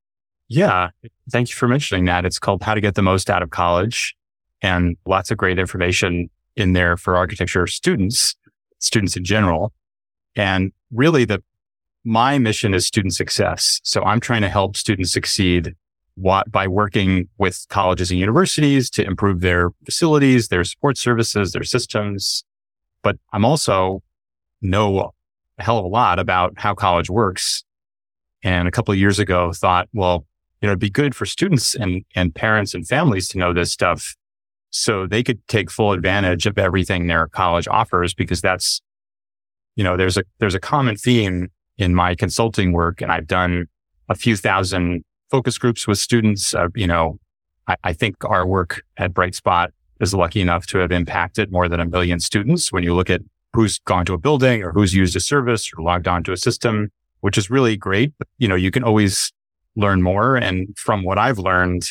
Yeah. 0.49 0.90
Thank 1.30 1.50
you 1.50 1.54
for 1.54 1.69
mentioning 1.69 2.07
that. 2.07 2.25
It's 2.25 2.40
called 2.40 2.64
How 2.64 2.75
to 2.75 2.80
Get 2.80 2.97
the 2.97 3.02
Most 3.02 3.30
Out 3.30 3.42
of 3.42 3.50
College 3.50 4.16
and 4.61 4.97
lots 5.07 5.30
of 5.30 5.38
great 5.38 5.61
information 5.61 6.28
in 6.57 6.73
there 6.73 6.97
for 6.97 7.16
architecture 7.16 7.69
students, 7.69 8.35
students 8.80 9.16
in 9.16 9.23
general. 9.23 9.73
And 10.35 10.73
really 10.90 11.25
the, 11.25 11.40
my 12.04 12.38
mission 12.38 12.75
is 12.75 12.85
student 12.85 13.14
success. 13.14 13.80
So 13.85 14.02
I'm 14.02 14.19
trying 14.19 14.42
to 14.42 14.49
help 14.49 14.76
students 14.76 15.12
succeed 15.12 15.76
what, 16.21 16.50
by 16.50 16.67
working 16.67 17.29
with 17.39 17.67
colleges 17.69 18.11
and 18.11 18.21
universities 18.21 18.91
to 18.91 19.05
improve 19.05 19.41
their 19.41 19.71
facilities, 19.85 20.49
their 20.49 20.65
support 20.65 20.99
services, 20.99 21.53
their 21.53 21.65
systems. 21.65 22.45
But 23.03 23.17
I'm 23.33 23.45
also 23.45 24.03
know 24.61 25.12
a 25.59 25.62
hell 25.62 25.79
of 25.79 25.85
a 25.85 25.89
lot 25.89 26.19
about 26.19 26.55
how 26.57 26.75
college 26.75 27.11
works. 27.11 27.65
And 28.43 28.69
a 28.69 28.71
couple 28.71 28.93
of 28.93 28.99
years 28.99 29.19
ago 29.19 29.53
thought, 29.53 29.89
well, 29.93 30.27
you 30.61 30.67
know, 30.67 30.73
it'd 30.73 30.79
be 30.79 30.91
good 30.91 31.15
for 31.15 31.27
students 31.27 31.75
and, 31.75 32.05
and 32.15 32.35
parents 32.35 32.75
and 32.75 32.87
families 32.87 33.29
to 33.29 33.39
know 33.39 33.53
this 33.53 33.73
stuff 33.73 34.15
so 34.71 35.07
they 35.07 35.23
could 35.23 35.47
take 35.49 35.71
full 35.71 35.93
advantage 35.93 36.47
of 36.47 36.57
everything 36.59 37.07
their 37.07 37.27
college 37.29 37.67
offers 37.69 38.15
because 38.15 38.41
that's, 38.41 38.81
you 39.75 39.83
know, 39.83 39.97
there's 39.97 40.17
a, 40.17 40.23
there's 40.39 40.55
a 40.55 40.61
common 40.61 40.97
theme 40.97 41.49
in 41.79 41.95
my 41.95 42.15
consulting 42.15 42.73
work 42.73 43.00
and 43.00 43.11
I've 43.11 43.27
done 43.27 43.67
a 44.09 44.15
few 44.15 44.37
thousand 44.37 45.05
focus 45.31 45.59
groups 45.59 45.87
with 45.87 45.99
students. 45.99 46.55
Uh, 46.55 46.69
you 46.75 46.87
know, 46.87 47.19
I, 47.67 47.77
I, 47.85 47.93
think 47.93 48.17
our 48.25 48.47
work 48.47 48.83
at 48.97 49.13
Brightspot 49.13 49.69
is 50.01 50.13
lucky 50.13 50.41
enough 50.41 50.67
to 50.67 50.79
have 50.79 50.93
impacted 50.93 51.53
more 51.53 51.69
than 51.69 51.81
a 51.81 51.87
million 51.87 52.21
students. 52.21 52.73
When 52.73 52.83
you 52.83 52.95
look 52.95 53.11
at 53.11 53.23
who's 53.53 53.79
gone 53.81 54.05
to 54.07 54.15
a 54.15 54.19
building 54.19 54.63
or 54.63 54.73
who's 54.73 54.95
used 54.95 55.17
a 55.17 55.21
service 55.21 55.71
or 55.77 55.83
logged 55.83 56.09
onto 56.09 56.33
a 56.33 56.37
system, 56.37 56.91
which 57.21 57.37
is 57.37 57.51
really 57.51 57.77
great. 57.77 58.13
But, 58.19 58.29
you 58.39 58.49
know, 58.49 58.55
you 58.55 58.71
can 58.71 58.85
always 58.85 59.33
learn 59.77 60.03
more. 60.03 60.37
And 60.37 60.77
from 60.77 61.03
what 61.03 61.19
I've 61.19 61.39
learned, 61.39 61.85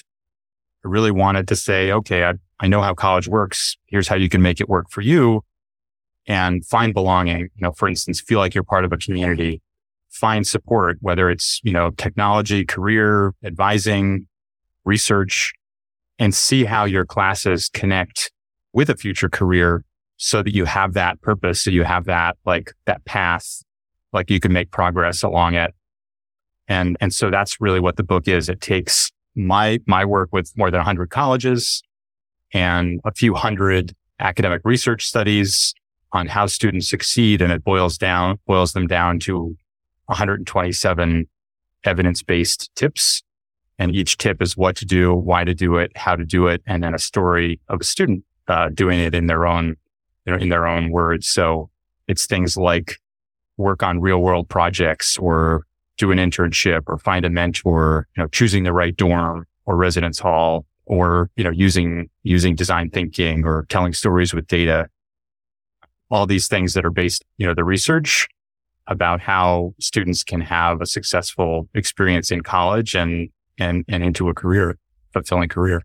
I 0.86 0.88
really 0.88 1.12
wanted 1.12 1.48
to 1.50 1.56
say, 1.56 1.92
okay, 1.92 2.24
I, 2.24 2.34
I 2.60 2.68
know 2.68 2.82
how 2.82 2.94
college 2.94 3.28
works. 3.28 3.78
Here's 3.88 4.08
how 4.08 4.16
you 4.16 4.30
can 4.30 4.42
make 4.42 4.62
it 4.62 4.70
work 4.70 4.90
for 4.90 5.02
you 5.02 5.44
and 6.28 6.66
find 6.66 6.94
belonging. 6.94 7.40
You 7.40 7.62
know, 7.62 7.72
for 7.72 7.88
instance, 7.88 8.22
feel 8.22 8.40
like 8.40 8.54
you're 8.54 8.64
part 8.64 8.86
of 8.86 8.94
a 8.94 8.98
community 8.98 9.62
find 10.10 10.46
support, 10.46 10.98
whether 11.02 11.30
it's, 11.30 11.62
you 11.64 11.72
know, 11.72 11.92
technology, 11.92 12.66
career, 12.66 13.34
advising, 13.44 14.28
research, 14.86 15.54
and 16.18 16.34
see 16.34 16.66
how 16.66 16.86
your 16.86 17.06
classes 17.06 17.70
connect 17.70 18.32
with 18.74 18.90
a 18.90 18.96
future 18.96 19.30
career 19.30 19.84
so 20.18 20.44
that 20.44 20.54
you 20.54 20.66
have 20.66 20.94
that 20.94 21.22
purpose. 21.22 21.62
So 21.62 21.72
you 21.72 21.84
have 21.84 22.06
that, 22.06 22.38
like 22.46 22.74
that 22.86 23.06
path, 23.06 23.64
like 24.12 24.30
you 24.30 24.40
can 24.40 24.52
make 24.52 24.72
progress 24.72 25.24
along 25.24 25.56
it. 25.56 25.74
And, 26.68 26.98
and 27.00 27.14
so 27.14 27.32
that's 27.32 27.62
really 27.62 27.80
what 27.80 27.96
the 27.96 28.04
book 28.04 28.28
is. 28.28 28.50
It 28.50 28.62
takes 28.62 29.12
my, 29.36 29.80
my 29.88 30.04
work 30.06 30.30
with 30.32 30.52
more 30.58 30.70
than 30.70 30.82
hundred 30.82 31.10
colleges 31.10 31.82
and 32.54 33.00
a 33.06 33.14
few 33.14 33.34
hundred 33.34 33.96
academic 34.20 34.62
research 34.66 35.06
studies 35.06 35.74
on 36.12 36.28
how 36.28 36.48
students 36.48 36.90
succeed. 36.90 37.42
And 37.42 37.52
it 37.52 37.64
boils 37.64 37.98
down, 37.98 38.40
boils 38.46 38.74
them 38.74 38.88
down 38.88 39.20
to 39.20 39.56
127 40.10 41.28
evidence 41.84 42.24
based 42.24 42.70
tips. 42.76 43.24
And 43.78 43.96
each 43.96 44.18
tip 44.18 44.42
is 44.42 44.58
what 44.58 44.76
to 44.78 44.86
do, 44.86 45.14
why 45.14 45.46
to 45.46 45.54
do 45.54 45.78
it, 45.78 45.96
how 45.96 46.16
to 46.16 46.26
do 46.26 46.48
it, 46.48 46.62
and 46.66 46.84
then 46.84 46.94
a 46.94 47.00
story 47.00 47.62
of 47.70 47.80
a 47.80 47.84
student 47.86 48.26
uh, 48.50 48.70
doing 48.70 49.00
it 49.00 49.16
in 49.16 49.28
their 49.28 49.46
own, 49.46 49.78
you 50.26 50.34
know, 50.34 50.38
in 50.38 50.50
their 50.50 50.68
own 50.68 50.92
words. 50.92 51.28
So 51.28 51.70
it's 52.08 52.26
things 52.26 52.58
like 52.58 52.98
work 53.56 53.82
on 53.82 54.02
real 54.02 54.20
world 54.20 54.50
projects 54.50 55.18
or 55.18 55.64
do 55.98 56.12
an 56.12 56.18
internship 56.18 56.84
or 56.88 56.98
find 56.98 57.24
a 57.24 57.30
mentor, 57.30 58.08
you 58.18 58.24
know, 58.24 58.28
choosing 58.28 58.64
the 58.64 58.74
right 58.74 58.96
dorm 58.96 59.46
or 59.66 59.78
residence 59.78 60.20
hall 60.20 60.66
or, 60.86 61.30
you 61.38 61.44
know, 61.44 61.52
using, 61.52 62.10
using 62.24 62.56
design 62.56 62.90
thinking 62.90 63.46
or 63.46 63.66
telling 63.70 63.94
stories 63.94 64.34
with 64.34 64.48
data. 64.48 64.90
All 66.12 66.26
these 66.26 66.48
things 66.48 66.74
that 66.74 66.86
are 66.86 66.90
based, 66.92 67.24
you 67.38 67.46
know, 67.46 67.54
the 67.54 67.64
research 67.64 68.28
about 68.90 69.22
how 69.22 69.74
students 69.80 70.24
can 70.24 70.42
have 70.42 70.82
a 70.82 70.86
successful 70.86 71.70
experience 71.74 72.32
in 72.32 72.42
college 72.42 72.96
and, 72.96 73.30
and, 73.58 73.86
and 73.88 74.04
into 74.04 74.28
a 74.28 74.34
career, 74.34 74.78
fulfilling 75.14 75.48
career. 75.48 75.84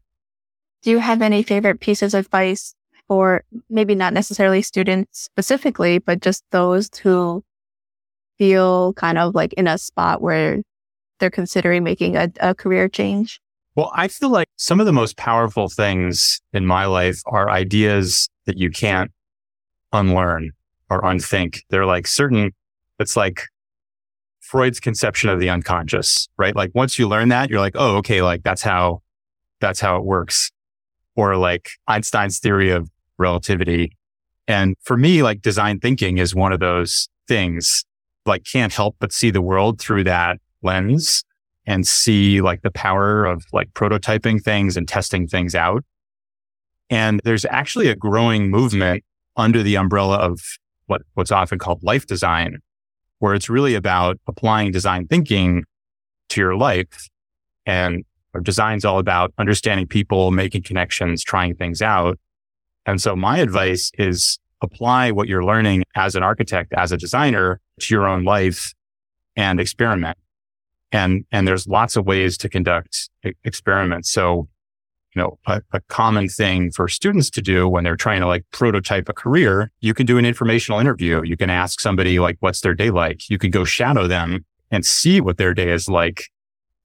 Do 0.83 0.91
you 0.91 0.99
have 0.99 1.23
any 1.23 1.43
favorite 1.43 1.81
pieces 1.81 2.15
of 2.15 2.27
advice 2.27 2.75
for 3.07 3.45
maybe 3.71 3.95
not 3.95 4.13
necessarily 4.13 4.63
students 4.63 5.21
specifically, 5.21 5.99
but 5.99 6.21
just 6.21 6.43
those 6.51 6.91
who 7.03 7.45
feel 8.39 8.93
kind 8.95 9.19
of 9.19 9.35
like 9.35 9.53
in 9.53 9.69
a 9.69 9.79
spot 9.79 10.21
where 10.21 10.63
they're 11.21 11.31
considering 11.31 11.85
making 11.85 12.17
a, 12.17 12.31
a 12.41 12.55
career 12.55 12.89
change? 12.89 13.41
Well, 13.77 13.91
I 13.95 14.09
feel 14.09 14.31
like 14.31 14.49
some 14.57 14.81
of 14.81 14.87
the 14.87 14.93
most 14.93 15.17
powerful 15.17 15.69
things 15.69 16.41
in 16.53 16.67
my 16.67 16.87
life 16.87 17.21
are 17.27 17.51
ideas 17.51 18.29
that 18.47 18.57
you 18.57 18.71
can't 18.71 19.11
unlearn 19.93 20.51
or 20.91 21.05
unthink. 21.05 21.65
They're 21.71 21.87
like 21.87 22.07
certain, 22.07 22.53
it's 22.99 23.17
like 23.17 23.43
Freud's 24.41 24.81
conception 24.81 25.31
of 25.31 25.41
the 25.41 25.51
unconscious, 25.51 26.29
right? 26.37 26.55
Like 26.55 26.71
once 26.75 26.99
you 26.99 27.09
learn 27.09 27.29
that, 27.31 27.51
you're 27.51 27.61
like, 27.61 27.77
oh, 27.77 27.97
okay, 27.97 28.23
like 28.23 28.43
that's 28.43 28.63
how, 28.63 29.03
that's 29.61 29.81
how 29.81 29.97
it 29.97 30.05
works. 30.05 30.51
Or 31.17 31.37
like 31.37 31.71
Einstein's 31.87 32.39
theory 32.39 32.71
of 32.71 32.91
relativity. 33.19 33.97
And 34.47 34.77
for 34.83 34.97
me, 34.97 35.23
like 35.23 35.43
design 35.43 35.81
thinking 35.81 36.19
is 36.19 36.35
one 36.35 36.53
of 36.53 36.61
those 36.61 37.09
things 37.27 37.85
like 38.27 38.45
can't 38.45 38.73
help 38.73 38.97
but 38.99 39.13
see 39.13 39.31
the 39.31 39.43
world 39.43 39.81
through 39.81 40.05
that 40.05 40.39
lens 40.63 41.25
and 41.67 41.87
see 41.87 42.41
like 42.41 42.63
the 42.63 42.71
power 42.71 43.25
of 43.25 43.45
like 43.53 43.73
prototyping 43.75 44.43
things 44.43 44.77
and 44.77 44.87
testing 44.87 45.27
things 45.27 45.55
out. 45.55 45.85
And 46.91 47.21
there's 47.25 47.47
actually 47.47 47.89
a 47.89 47.97
growing 47.97 48.51
movement 48.51 49.05
under 49.37 49.63
the 49.63 49.77
umbrella 49.77 50.19
of 50.19 50.41
what, 50.87 51.03
what's 51.15 51.33
often 51.33 51.59
called 51.59 51.83
life 51.83 52.07
design, 52.07 52.59
where 53.25 53.33
it's 53.33 53.49
really 53.49 53.75
about 53.75 54.19
applying 54.27 54.71
design 54.71 55.07
thinking 55.07 55.65
to 56.29 56.43
your 56.43 56.55
life. 56.55 57.09
And 57.65 58.05
our 58.35 58.43
design's 58.43 58.85
all 58.85 58.99
about 58.99 59.33
understanding 59.39 59.87
people, 59.87 60.31
making 60.31 60.65
connections, 60.65 61.25
trying 61.25 61.55
things 61.55 61.81
out. 61.81 62.19
And 62.85 63.01
so 63.01 63.17
my 63.17 63.39
advice 63.39 63.91
is 63.97 64.39
apply 64.61 65.11
what 65.11 65.27
you're 65.27 65.43
learning 65.43 65.85
as 65.97 66.15
an 66.17 66.23
architect, 66.23 66.75
as 66.77 66.93
a 66.93 66.99
designer 66.99 67.63
to 67.81 67.95
your 67.95 68.07
own 68.07 68.25
life 68.25 68.75
and 69.37 69.59
experiment. 69.59 70.19
And, 70.93 71.25
and 71.33 71.49
there's 71.49 71.67
lots 71.67 71.97
of 71.97 72.05
ways 72.05 72.37
to 72.37 72.51
conduct 72.51 73.09
experiments. 73.43 74.13
So, 74.13 74.49
you 75.15 75.23
know, 75.23 75.39
a, 75.47 75.63
a, 75.73 75.81
common 75.83 76.29
thing 76.29 76.73
for 76.73 76.89
students 76.89 77.31
to 77.31 77.41
do 77.41 77.69
when 77.69 77.85
they're 77.85 77.97
trying 77.97 78.21
to 78.21 78.27
like 78.27 78.45
prototype 78.51 79.09
a 79.09 79.13
career, 79.13 79.71
you 79.81 79.95
can 79.95 80.07
do 80.07 80.19
an 80.19 80.25
informational 80.25 80.81
interview. 80.81 81.23
You 81.25 81.37
can 81.37 81.51
ask 81.51 81.81
somebody 81.81 82.19
like, 82.19 82.37
what's 82.41 82.61
their 82.63 82.75
day 82.75 82.91
like? 82.91 83.31
You 83.31 83.39
can 83.39 83.51
go 83.51 83.65
shadow 83.65 84.09
them 84.09 84.45
and 84.71 84.85
see 84.85 85.21
what 85.21 85.39
their 85.39 85.55
day 85.55 85.71
is 85.71 85.89
like. 85.89 86.31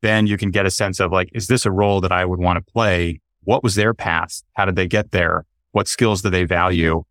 Then 0.02 0.28
you 0.28 0.38
can 0.38 0.52
get 0.52 0.66
a 0.66 0.72
sense 0.72 1.00
of 1.00 1.12
like, 1.12 1.30
is 1.34 1.48
this 1.48 1.66
a 1.66 1.72
role 1.72 2.02
that 2.02 2.12
I 2.12 2.24
would 2.24 2.40
want 2.40 2.64
to 2.64 2.72
play? 2.72 3.20
What 3.44 3.64
was 3.64 3.76
their 3.76 3.94
path? 3.94 4.44
How 4.54 4.66
did 4.66 4.76
they 4.76 4.88
get 4.88 5.12
there? 5.12 5.46
What 5.72 5.88
skills 5.88 6.22
do 6.22 6.30
they 6.30 6.46
value? 6.46 7.04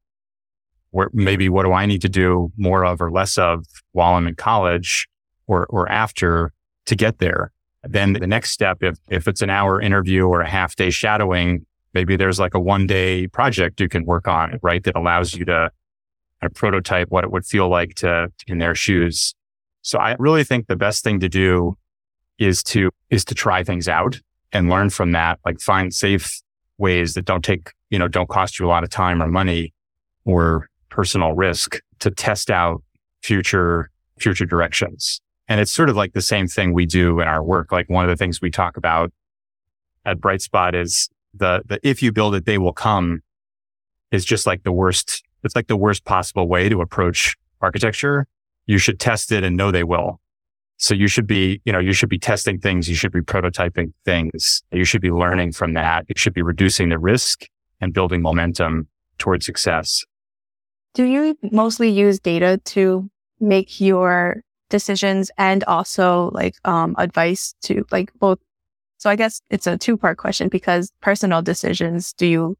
Where 0.90 1.10
maybe 1.12 1.48
what 1.48 1.64
do 1.64 1.72
I 1.72 1.84
need 1.86 2.00
to 2.02 2.08
do 2.08 2.52
more 2.56 2.84
of 2.84 3.02
or 3.02 3.10
less 3.10 3.36
of 3.36 3.66
while 3.92 4.14
I'm 4.14 4.26
in 4.26 4.36
college 4.36 5.08
or, 5.46 5.66
or 5.66 5.90
after 5.90 6.52
to 6.86 6.94
get 6.94 7.18
there? 7.18 7.52
Then 7.84 8.12
the 8.12 8.26
next 8.26 8.50
step, 8.50 8.82
if, 8.82 8.98
if 9.08 9.28
it's 9.28 9.40
an 9.40 9.50
hour 9.50 9.80
interview 9.80 10.26
or 10.26 10.40
a 10.40 10.48
half 10.48 10.74
day 10.76 10.90
shadowing, 10.90 11.64
maybe 11.94 12.16
there's 12.16 12.40
like 12.40 12.54
a 12.54 12.60
one 12.60 12.86
day 12.86 13.28
project 13.28 13.80
you 13.80 13.88
can 13.88 14.04
work 14.04 14.26
on, 14.26 14.58
right? 14.62 14.82
That 14.82 14.96
allows 14.96 15.34
you 15.34 15.44
to 15.46 15.70
uh, 16.42 16.48
prototype 16.54 17.08
what 17.10 17.24
it 17.24 17.30
would 17.30 17.46
feel 17.46 17.68
like 17.68 17.94
to 17.96 18.32
in 18.46 18.58
their 18.58 18.74
shoes. 18.74 19.34
So 19.82 19.98
I 19.98 20.16
really 20.18 20.44
think 20.44 20.66
the 20.66 20.76
best 20.76 21.04
thing 21.04 21.20
to 21.20 21.28
do 21.28 21.76
is 22.38 22.62
to, 22.64 22.90
is 23.10 23.24
to 23.26 23.34
try 23.34 23.62
things 23.64 23.88
out 23.88 24.20
and 24.52 24.68
learn 24.68 24.90
from 24.90 25.12
that, 25.12 25.38
like 25.44 25.60
find 25.60 25.92
safe 25.94 26.40
ways 26.78 27.14
that 27.14 27.24
don't 27.24 27.44
take, 27.44 27.72
you 27.90 27.98
know, 27.98 28.08
don't 28.08 28.28
cost 28.28 28.58
you 28.58 28.66
a 28.66 28.68
lot 28.68 28.84
of 28.84 28.90
time 28.90 29.22
or 29.22 29.28
money 29.28 29.72
or 30.24 30.68
personal 30.88 31.32
risk 31.32 31.78
to 32.00 32.10
test 32.10 32.50
out 32.50 32.82
future, 33.22 33.90
future 34.18 34.46
directions. 34.46 35.20
And 35.48 35.60
it's 35.60 35.72
sort 35.72 35.88
of 35.88 35.96
like 35.96 36.12
the 36.12 36.20
same 36.20 36.46
thing 36.46 36.74
we 36.74 36.86
do 36.86 37.20
in 37.20 37.28
our 37.28 37.42
work. 37.42 37.72
Like 37.72 37.88
one 37.88 38.04
of 38.04 38.10
the 38.10 38.16
things 38.16 38.40
we 38.40 38.50
talk 38.50 38.76
about 38.76 39.12
at 40.04 40.20
Brightspot 40.20 40.74
is 40.74 41.08
the, 41.34 41.62
the 41.66 41.80
if 41.82 42.02
you 42.02 42.12
build 42.12 42.34
it, 42.34 42.44
they 42.44 42.58
will 42.58 42.72
come 42.72 43.22
is 44.10 44.24
just 44.24 44.46
like 44.46 44.62
the 44.62 44.72
worst. 44.72 45.22
It's 45.44 45.56
like 45.56 45.68
the 45.68 45.76
worst 45.76 46.04
possible 46.04 46.48
way 46.48 46.68
to 46.68 46.80
approach 46.80 47.36
architecture. 47.60 48.26
You 48.66 48.78
should 48.78 49.00
test 49.00 49.32
it 49.32 49.44
and 49.44 49.56
know 49.56 49.70
they 49.70 49.84
will. 49.84 50.20
So 50.76 50.94
you 50.94 51.08
should 51.08 51.26
be, 51.26 51.60
you 51.64 51.72
know, 51.72 51.78
you 51.80 51.92
should 51.92 52.08
be 52.08 52.18
testing 52.18 52.60
things. 52.60 52.88
You 52.88 52.94
should 52.94 53.12
be 53.12 53.20
prototyping 53.20 53.92
things. 54.04 54.62
You 54.70 54.84
should 54.84 55.00
be 55.00 55.10
learning 55.10 55.52
from 55.52 55.74
that. 55.74 56.04
You 56.08 56.14
should 56.16 56.34
be 56.34 56.42
reducing 56.42 56.88
the 56.88 56.98
risk 56.98 57.46
and 57.80 57.92
building 57.92 58.22
momentum 58.22 58.86
towards 59.18 59.44
success. 59.44 60.04
Do 60.94 61.04
you 61.04 61.36
mostly 61.50 61.90
use 61.90 62.20
data 62.20 62.60
to 62.66 63.10
make 63.40 63.80
your 63.80 64.42
decisions 64.68 65.30
and 65.38 65.64
also 65.64 66.30
like 66.32 66.56
um, 66.64 66.94
advice 66.98 67.54
to 67.62 67.84
like 67.90 68.12
both? 68.18 68.38
So 68.98 69.08
I 69.08 69.16
guess 69.16 69.40
it's 69.50 69.66
a 69.66 69.78
two 69.78 69.96
part 69.96 70.18
question 70.18 70.48
because 70.48 70.92
personal 71.00 71.42
decisions, 71.42 72.12
do 72.12 72.26
you, 72.26 72.56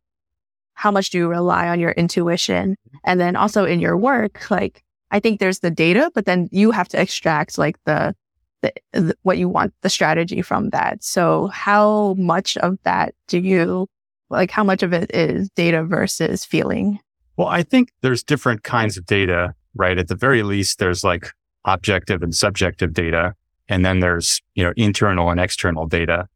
how 0.75 0.91
much 0.91 1.11
do 1.11 1.19
you 1.19 1.29
rely 1.29 1.69
on 1.69 1.81
your 1.81 1.91
intuition? 1.93 2.77
And 3.05 3.21
then 3.21 3.37
also 3.37 3.65
in 3.65 3.81
your 3.81 3.97
work, 3.97 4.51
like 4.51 4.83
I 5.11 5.21
think 5.21 5.41
there's 5.41 5.61
the 5.61 5.71
data, 5.71 6.11
but 6.15 6.27
then 6.27 6.49
you 6.53 6.71
have 6.71 6.89
to 6.89 7.01
extract 7.01 7.59
like 7.59 7.77
the, 7.85 8.15
the, 8.63 8.73
the, 8.93 9.17
what 9.23 9.39
you 9.39 9.49
want, 9.49 9.75
the 9.83 9.91
strategy 9.91 10.43
from 10.43 10.71
that. 10.71 11.03
So 11.03 11.49
how 11.49 12.15
much 12.19 12.57
of 12.59 12.79
that 12.85 13.15
do 13.27 13.39
you, 13.39 13.89
like 14.31 14.51
how 14.51 14.63
much 14.63 14.83
of 14.83 14.93
it 14.93 15.15
is 15.15 15.49
data 15.51 15.83
versus 15.83 16.45
feeling? 16.45 17.01
Well, 17.37 17.49
I 17.49 17.63
think 17.63 17.91
there's 18.03 18.23
different 18.23 18.65
kinds 18.65 18.97
of 18.97 19.07
data, 19.07 19.55
right? 19.75 19.97
At 19.97 20.09
the 20.09 20.17
very 20.17 20.43
least, 20.43 20.79
there's 20.79 21.05
like 21.05 21.31
objective 21.65 22.23
and 22.23 22.35
subjective 22.35 22.93
data. 22.93 23.35
And 23.69 23.85
then 23.85 24.01
there's, 24.01 24.41
you 24.55 24.65
know, 24.65 24.73
internal 24.77 25.31
and 25.31 25.39
external 25.39 25.87
data, 25.87 26.27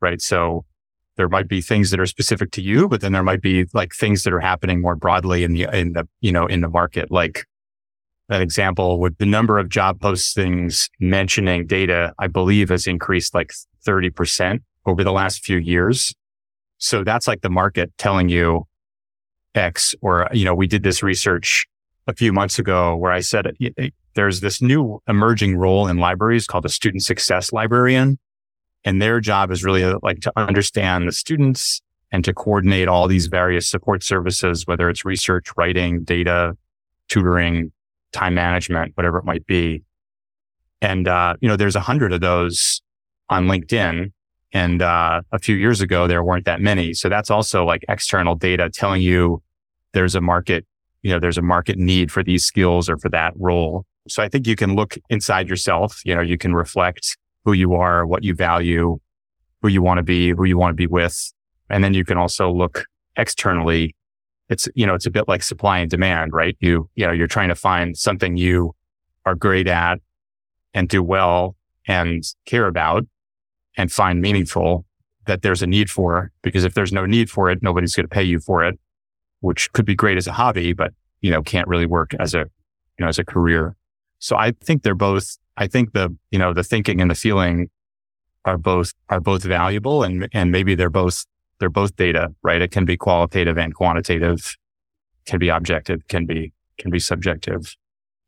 right? 0.00 0.20
So 0.20 0.64
there 1.16 1.28
might 1.28 1.48
be 1.48 1.62
things 1.62 1.90
that 1.90 2.00
are 2.00 2.06
specific 2.06 2.50
to 2.52 2.62
you, 2.62 2.88
but 2.88 3.00
then 3.00 3.12
there 3.12 3.22
might 3.22 3.40
be 3.40 3.66
like 3.72 3.94
things 3.94 4.22
that 4.24 4.32
are 4.32 4.40
happening 4.40 4.82
more 4.82 4.96
broadly 4.96 5.44
in 5.44 5.54
the, 5.54 5.64
in 5.74 5.94
the, 5.94 6.06
you 6.20 6.30
know, 6.30 6.46
in 6.46 6.60
the 6.60 6.68
market, 6.68 7.10
like 7.10 7.46
an 8.28 8.42
example 8.42 8.98
with 8.98 9.16
the 9.18 9.26
number 9.26 9.58
of 9.58 9.68
job 9.68 9.98
postings 10.00 10.90
mentioning 11.00 11.66
data, 11.66 12.12
I 12.18 12.26
believe 12.26 12.68
has 12.68 12.86
increased 12.86 13.34
like 13.34 13.52
30% 13.86 14.60
over 14.84 15.02
the 15.04 15.12
last 15.12 15.44
few 15.44 15.58
years. 15.58 16.14
So 16.78 17.04
that's 17.04 17.26
like 17.26 17.40
the 17.40 17.50
market 17.50 17.92
telling 17.96 18.28
you 18.28 18.66
X 19.54 19.94
or, 20.02 20.28
you 20.32 20.44
know, 20.44 20.54
we 20.54 20.66
did 20.66 20.82
this 20.82 21.02
research 21.02 21.66
a 22.06 22.14
few 22.14 22.32
months 22.32 22.58
ago 22.58 22.94
where 22.96 23.12
I 23.12 23.20
said 23.20 23.46
there's 24.16 24.40
this 24.40 24.60
new 24.60 25.00
emerging 25.06 25.56
role 25.56 25.86
in 25.86 25.98
libraries 25.98 26.46
called 26.46 26.64
a 26.64 26.70
student 26.70 27.04
success 27.04 27.52
librarian. 27.52 28.18
And 28.84 29.00
their 29.00 29.20
job 29.20 29.50
is 29.50 29.62
really 29.62 29.84
uh, 29.84 29.98
like 30.02 30.20
to 30.20 30.32
understand 30.36 31.06
the 31.06 31.12
students 31.12 31.80
and 32.10 32.24
to 32.24 32.32
coordinate 32.32 32.88
all 32.88 33.08
these 33.08 33.26
various 33.26 33.68
support 33.68 34.02
services, 34.02 34.66
whether 34.66 34.88
it's 34.88 35.04
research, 35.04 35.48
writing, 35.56 36.02
data, 36.02 36.56
tutoring, 37.08 37.72
time 38.12 38.34
management, 38.34 38.92
whatever 38.96 39.18
it 39.18 39.24
might 39.24 39.46
be. 39.46 39.82
And, 40.80 41.08
uh, 41.08 41.34
you 41.40 41.48
know, 41.48 41.56
there's 41.56 41.76
a 41.76 41.80
hundred 41.80 42.12
of 42.12 42.20
those 42.20 42.80
on 43.28 43.46
LinkedIn. 43.46 44.12
And, 44.52 44.82
uh, 44.82 45.22
a 45.32 45.38
few 45.38 45.56
years 45.56 45.80
ago, 45.80 46.06
there 46.06 46.22
weren't 46.22 46.44
that 46.46 46.60
many. 46.60 46.94
So 46.94 47.08
that's 47.08 47.30
also 47.30 47.64
like 47.64 47.84
external 47.88 48.34
data 48.34 48.70
telling 48.70 49.02
you 49.02 49.42
there's 49.92 50.14
a 50.14 50.20
market, 50.20 50.64
you 51.02 51.10
know, 51.10 51.18
there's 51.18 51.38
a 51.38 51.42
market 51.42 51.76
need 51.76 52.10
for 52.12 52.22
these 52.22 52.44
skills 52.44 52.88
or 52.88 52.96
for 52.96 53.08
that 53.10 53.34
role. 53.36 53.84
So 54.08 54.22
I 54.22 54.28
think 54.28 54.46
you 54.46 54.56
can 54.56 54.74
look 54.74 54.96
inside 55.10 55.48
yourself. 55.48 56.00
You 56.04 56.14
know, 56.14 56.22
you 56.22 56.38
can 56.38 56.54
reflect 56.54 57.16
who 57.44 57.52
you 57.52 57.74
are, 57.74 58.06
what 58.06 58.24
you 58.24 58.34
value, 58.34 58.98
who 59.62 59.68
you 59.68 59.82
want 59.82 59.98
to 59.98 60.02
be, 60.02 60.30
who 60.30 60.44
you 60.44 60.58
want 60.58 60.72
to 60.72 60.76
be 60.76 60.86
with. 60.86 61.32
And 61.70 61.82
then 61.82 61.94
you 61.94 62.04
can 62.04 62.18
also 62.18 62.50
look 62.50 62.84
externally 63.16 63.94
it's, 64.48 64.68
you 64.74 64.86
know, 64.86 64.94
it's 64.94 65.06
a 65.06 65.10
bit 65.10 65.28
like 65.28 65.42
supply 65.42 65.78
and 65.78 65.90
demand, 65.90 66.32
right? 66.32 66.56
You, 66.60 66.88
you 66.94 67.06
know, 67.06 67.12
you're 67.12 67.26
trying 67.26 67.48
to 67.48 67.54
find 67.54 67.96
something 67.96 68.36
you 68.36 68.74
are 69.24 69.34
great 69.34 69.66
at 69.66 69.98
and 70.72 70.88
do 70.88 71.02
well 71.02 71.56
and 71.88 72.22
care 72.44 72.66
about 72.66 73.04
and 73.76 73.90
find 73.90 74.20
meaningful 74.20 74.84
that 75.26 75.42
there's 75.42 75.62
a 75.62 75.66
need 75.66 75.90
for. 75.90 76.30
Because 76.42 76.64
if 76.64 76.74
there's 76.74 76.92
no 76.92 77.06
need 77.06 77.28
for 77.28 77.50
it, 77.50 77.62
nobody's 77.62 77.94
going 77.94 78.04
to 78.04 78.14
pay 78.14 78.22
you 78.22 78.38
for 78.38 78.64
it, 78.64 78.78
which 79.40 79.72
could 79.72 79.84
be 79.84 79.94
great 79.94 80.16
as 80.16 80.26
a 80.26 80.32
hobby, 80.32 80.72
but, 80.72 80.92
you 81.20 81.30
know, 81.30 81.42
can't 81.42 81.66
really 81.66 81.86
work 81.86 82.14
as 82.20 82.34
a, 82.34 82.38
you 82.38 83.00
know, 83.00 83.08
as 83.08 83.18
a 83.18 83.24
career. 83.24 83.76
So 84.18 84.36
I 84.36 84.52
think 84.52 84.82
they're 84.82 84.94
both 84.94 85.36
I 85.56 85.66
think 85.66 85.92
the, 85.92 86.14
you 86.30 86.38
know, 86.38 86.52
the 86.52 86.62
thinking 86.62 87.00
and 87.00 87.10
the 87.10 87.14
feeling 87.14 87.70
are 88.44 88.58
both, 88.58 88.92
are 89.08 89.20
both 89.20 89.42
valuable 89.42 90.02
and, 90.02 90.28
and 90.32 90.52
maybe 90.52 90.74
they're 90.74 90.90
both, 90.90 91.24
they're 91.58 91.70
both 91.70 91.96
data, 91.96 92.34
right? 92.42 92.60
It 92.60 92.70
can 92.70 92.84
be 92.84 92.96
qualitative 92.96 93.56
and 93.56 93.74
quantitative, 93.74 94.56
can 95.24 95.38
be 95.38 95.48
objective, 95.48 96.06
can 96.08 96.26
be, 96.26 96.52
can 96.78 96.90
be 96.90 96.98
subjective. 96.98 97.74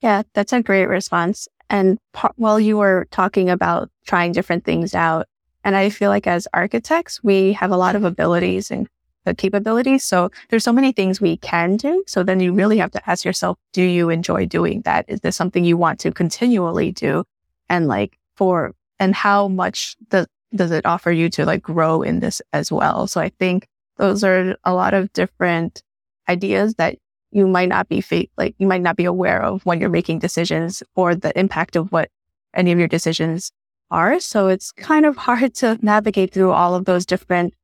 Yeah, 0.00 0.22
that's 0.32 0.52
a 0.52 0.62
great 0.62 0.86
response. 0.86 1.48
And 1.68 1.98
while 2.36 2.58
you 2.58 2.78
were 2.78 3.06
talking 3.10 3.50
about 3.50 3.90
trying 4.06 4.32
different 4.32 4.64
things 4.64 4.94
out, 4.94 5.26
and 5.64 5.76
I 5.76 5.90
feel 5.90 6.08
like 6.08 6.26
as 6.26 6.48
architects, 6.54 7.22
we 7.22 7.52
have 7.52 7.70
a 7.70 7.76
lot 7.76 7.94
of 7.94 8.04
abilities 8.04 8.70
and 8.70 8.88
capabilities. 9.34 10.04
So 10.04 10.30
there's 10.48 10.64
so 10.64 10.72
many 10.72 10.92
things 10.92 11.20
we 11.20 11.36
can 11.36 11.76
do. 11.76 12.04
So 12.06 12.22
then 12.22 12.40
you 12.40 12.52
really 12.52 12.78
have 12.78 12.90
to 12.92 13.10
ask 13.10 13.24
yourself, 13.24 13.58
do 13.72 13.82
you 13.82 14.10
enjoy 14.10 14.46
doing 14.46 14.82
that? 14.82 15.04
Is 15.08 15.20
this 15.20 15.36
something 15.36 15.64
you 15.64 15.76
want 15.76 16.00
to 16.00 16.12
continually 16.12 16.92
do? 16.92 17.24
And 17.68 17.86
like 17.86 18.18
for, 18.36 18.74
and 18.98 19.14
how 19.14 19.48
much 19.48 19.96
does, 20.08 20.26
does 20.54 20.70
it 20.70 20.86
offer 20.86 21.12
you 21.12 21.28
to 21.30 21.44
like 21.44 21.62
grow 21.62 22.02
in 22.02 22.20
this 22.20 22.40
as 22.52 22.72
well? 22.72 23.06
So 23.06 23.20
I 23.20 23.30
think 23.38 23.66
those 23.96 24.24
are 24.24 24.56
a 24.64 24.72
lot 24.72 24.94
of 24.94 25.12
different 25.12 25.82
ideas 26.28 26.74
that 26.74 26.96
you 27.30 27.46
might 27.46 27.68
not 27.68 27.88
be 27.88 28.00
fa- 28.00 28.26
like 28.36 28.54
you 28.58 28.66
might 28.66 28.80
not 28.80 28.96
be 28.96 29.04
aware 29.04 29.42
of 29.42 29.64
when 29.66 29.80
you're 29.80 29.90
making 29.90 30.18
decisions 30.18 30.82
or 30.94 31.14
the 31.14 31.38
impact 31.38 31.76
of 31.76 31.92
what 31.92 32.10
any 32.54 32.72
of 32.72 32.78
your 32.78 32.88
decisions 32.88 33.52
are. 33.90 34.20
So 34.20 34.48
it's 34.48 34.72
kind 34.72 35.04
of 35.04 35.16
hard 35.28 35.54
to 35.56 35.78
navigate 35.82 36.32
through 36.32 36.52
all 36.52 36.74
of 36.74 36.84
those 36.84 37.04
different, 37.04 37.54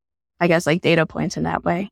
I 0.40 0.48
guess, 0.48 0.66
like 0.66 0.82
data 0.82 1.06
points 1.06 1.36
in 1.36 1.44
that 1.44 1.64
way. 1.64 1.88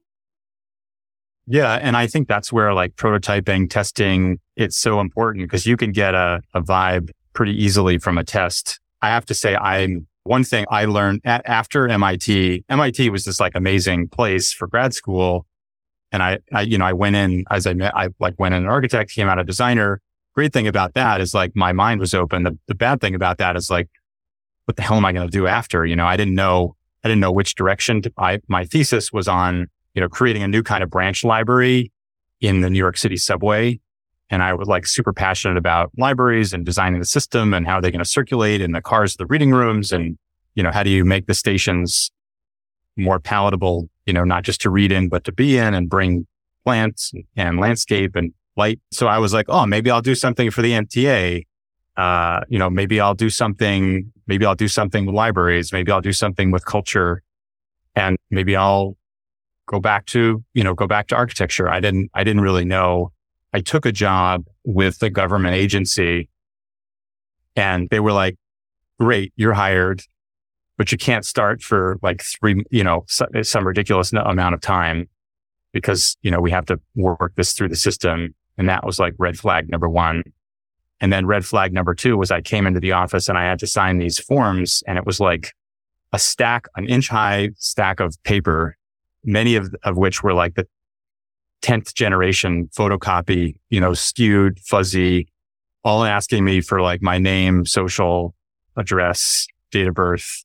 Yeah. 1.47 1.75
And 1.75 1.97
I 1.97 2.07
think 2.07 2.29
that's 2.29 2.53
where 2.53 2.73
like 2.73 2.95
prototyping, 2.95 3.69
testing, 3.69 4.39
it's 4.57 4.77
so 4.77 5.01
important 5.01 5.45
because 5.45 5.67
you 5.67 5.77
can 5.77 5.93
get 5.93 6.15
a, 6.15 6.41
a 6.55 6.63
vibe 6.63 7.11
pretty 7.33 7.53
easily 7.53 7.99
from 7.99 8.17
a 8.17 8.25
test. 8.25 8.79
I 9.01 9.09
have 9.09 9.27
to 9.27 9.35
say, 9.35 9.57
I'm 9.57 10.07
one 10.25 10.45
thing 10.45 10.65
I 10.71 10.85
learned 10.85 11.21
at, 11.25 11.43
after 11.47 11.89
MIT. 11.89 12.65
MIT 12.69 13.11
was 13.11 13.25
this 13.25 13.41
like 13.41 13.53
amazing 13.55 14.09
place 14.09 14.53
for 14.53 14.69
grad 14.69 14.95
school. 14.95 15.47
And 16.13 16.23
I, 16.23 16.39
I, 16.53 16.63
you 16.63 16.79
know, 16.79 16.85
I 16.85 16.93
went 16.93 17.17
in 17.17 17.45
as 17.51 17.67
I 17.67 17.75
met, 17.75 17.97
I 17.97 18.09
like 18.21 18.39
went 18.39 18.55
in 18.55 18.63
an 18.63 18.69
architect, 18.69 19.11
came 19.11 19.29
out 19.29 19.39
a 19.39 19.45
designer. 19.45 20.01
Great 20.35 20.53
thing 20.53 20.69
about 20.69 20.95
that 20.95 21.21
is 21.21 21.35
like 21.35 21.57
my 21.57 21.73
mind 21.73 22.01
was 22.01 22.15
open. 22.15 22.45
The, 22.45 22.59
the 22.69 22.75
bad 22.75 23.01
thing 23.01 23.15
about 23.15 23.39
that 23.39 23.57
is 23.57 23.69
like, 23.69 23.89
what 24.67 24.77
the 24.77 24.83
hell 24.83 24.97
am 24.97 25.05
I 25.05 25.13
going 25.13 25.27
to 25.27 25.31
do 25.31 25.47
after? 25.47 25.85
You 25.85 25.97
know, 25.97 26.07
I 26.07 26.17
didn't 26.17 26.35
know, 26.35 26.77
I 27.05 27.09
didn't 27.09 27.21
know 27.21 27.33
which 27.33 27.55
direction 27.55 28.03
to, 28.03 28.13
I, 28.19 28.41
my 28.49 28.65
thesis 28.65 29.13
was 29.13 29.29
on, 29.29 29.67
you 29.95 30.01
know, 30.01 30.09
creating 30.09 30.43
a 30.43 30.49
new 30.49 30.63
kind 30.63 30.83
of 30.83 30.91
branch 30.91 31.25
library 31.25 31.93
in 32.41 32.61
the 32.61 32.71
New 32.71 32.79
York 32.79 32.97
City 32.97 33.17
subway. 33.17 33.81
And 34.31 34.43
I 34.43 34.55
was 34.55 34.69
like 34.69 34.87
super 34.87 35.13
passionate 35.13 35.57
about 35.57 35.91
libraries 35.99 36.53
and 36.53 36.65
designing 36.65 37.01
the 37.01 37.07
system 37.07 37.53
and 37.53 37.67
how 37.67 37.81
they're 37.81 37.91
going 37.91 37.99
to 37.99 38.05
circulate 38.05 38.61
in 38.61 38.73
the 38.73 38.81
cars, 38.81 39.17
the 39.17 39.27
reading 39.27 39.51
rooms. 39.51 39.93
And, 39.93 40.17
you 40.55 40.63
know, 40.63 40.71
how 40.71 40.83
do 40.83 40.91
you 40.91 41.05
make 41.05 41.27
the 41.27 41.35
stations 41.35 42.11
more 42.97 43.19
palatable, 43.19 43.89
you 44.07 44.13
know, 44.13 44.25
not 44.25 44.45
just 44.45 44.61
to 44.63 44.71
read 44.71 44.93
in, 44.93 45.09
but 45.09 45.25
to 45.25 45.33
be 45.33 45.59
in 45.59 45.75
and 45.75 45.89
bring 45.89 46.27
plants 46.65 47.13
and 47.37 47.59
landscape 47.59 48.17
and 48.17 48.33
light. 48.57 48.81
So 48.91 49.07
I 49.07 49.19
was 49.19 49.33
like, 49.33 49.47
oh, 49.49 49.67
maybe 49.67 49.91
I'll 49.91 50.03
do 50.03 50.15
something 50.15 50.51
for 50.51 50.63
the 50.63 50.73
MTA. 50.73 51.45
Uh, 51.97 52.41
you 52.49 52.59
know, 52.59 52.71
maybe 52.71 53.01
I'll 53.01 53.15
do 53.15 53.29
something, 53.31 54.11
maybe 54.27 54.47
I'll 54.47 54.55
do 54.55 54.69
something 54.69 55.07
with 55.07 55.15
libraries. 55.15 55.73
Maybe 55.73 55.93
I'll 55.93 56.01
do 56.01 56.13
something 56.13 56.51
with 56.51 56.65
culture 56.65 57.23
and 57.95 58.17
maybe 58.31 58.57
I'll 58.57 58.97
go 59.67 59.79
back 59.79 60.07
to, 60.07 60.43
you 60.55 60.65
know, 60.65 60.75
go 60.75 60.87
back 60.87 61.09
to 61.09 61.17
architecture. 61.17 61.69
I 61.69 61.81
didn't, 61.81 62.11
I 62.15 62.25
didn't 62.25 62.43
really 62.43 62.65
know. 62.65 63.13
I 63.53 63.61
took 63.61 63.85
a 63.85 63.93
job 63.93 64.47
with 64.65 64.99
the 65.01 65.11
government 65.11 65.55
agency 65.55 66.31
and 67.57 67.89
they 67.91 68.01
were 68.01 68.13
like, 68.13 68.37
great, 68.99 69.33
you're 69.37 69.53
hired 69.53 70.03
but 70.83 70.91
you 70.91 70.99
can't 70.99 71.25
start 71.25 71.63
for 71.63 71.97
like 72.03 72.23
three, 72.23 72.65
you 72.71 72.83
know, 72.83 73.05
some 73.09 73.67
ridiculous 73.67 74.13
amount 74.13 74.53
of 74.53 74.61
time 74.61 75.09
because, 75.73 76.17
you 76.23 76.31
know, 76.31 76.41
we 76.41 76.51
have 76.51 76.67
to 76.67 76.81
work 76.97 77.33
this 77.37 77.53
through 77.53 77.69
the 77.69 77.77
system. 77.77 78.35
And 78.59 78.69
that 78.69 78.85
was 78.85 78.99
like 78.99 79.15
red 79.19 79.39
flag 79.39 79.71
number 79.71 79.89
one. 79.89 80.25
And 81.03 81.13
then 81.13 81.27
red 81.27 81.45
flag 81.45 81.75
number 81.75 81.95
two 81.95 82.17
was 82.17 82.31
I 82.31 82.41
came 82.41 82.67
into 82.67 82.81
the 82.81 82.93
office 82.93 83.29
and 83.29 83.37
I 83.37 83.43
had 83.43 83.59
to 83.59 83.67
sign 83.67 83.99
these 83.99 84.19
forms 84.19 84.83
and 84.87 84.97
it 84.97 85.05
was 85.05 85.21
like 85.21 85.53
a 86.13 86.19
stack, 86.19 86.67
an 86.77 86.87
inch 86.87 87.09
high 87.09 87.51
stack 87.57 88.01
of 88.01 88.17
paper, 88.23 88.77
many 89.25 89.57
of, 89.57 89.75
of 89.83 89.99
which 89.99 90.23
were 90.23 90.33
like 90.33 90.55
the 90.55 90.67
10th 91.63 91.93
generation 91.93 92.69
photocopy, 92.69 93.57
you 93.69 93.81
know, 93.81 93.93
skewed, 93.93 94.59
fuzzy, 94.61 95.29
all 95.85 96.05
asking 96.05 96.45
me 96.45 96.61
for 96.61 96.81
like 96.81 97.03
my 97.03 97.19
name, 97.19 97.67
social 97.67 98.35
address, 98.77 99.47
date 99.71 99.89
of 99.89 99.95
birth, 99.95 100.45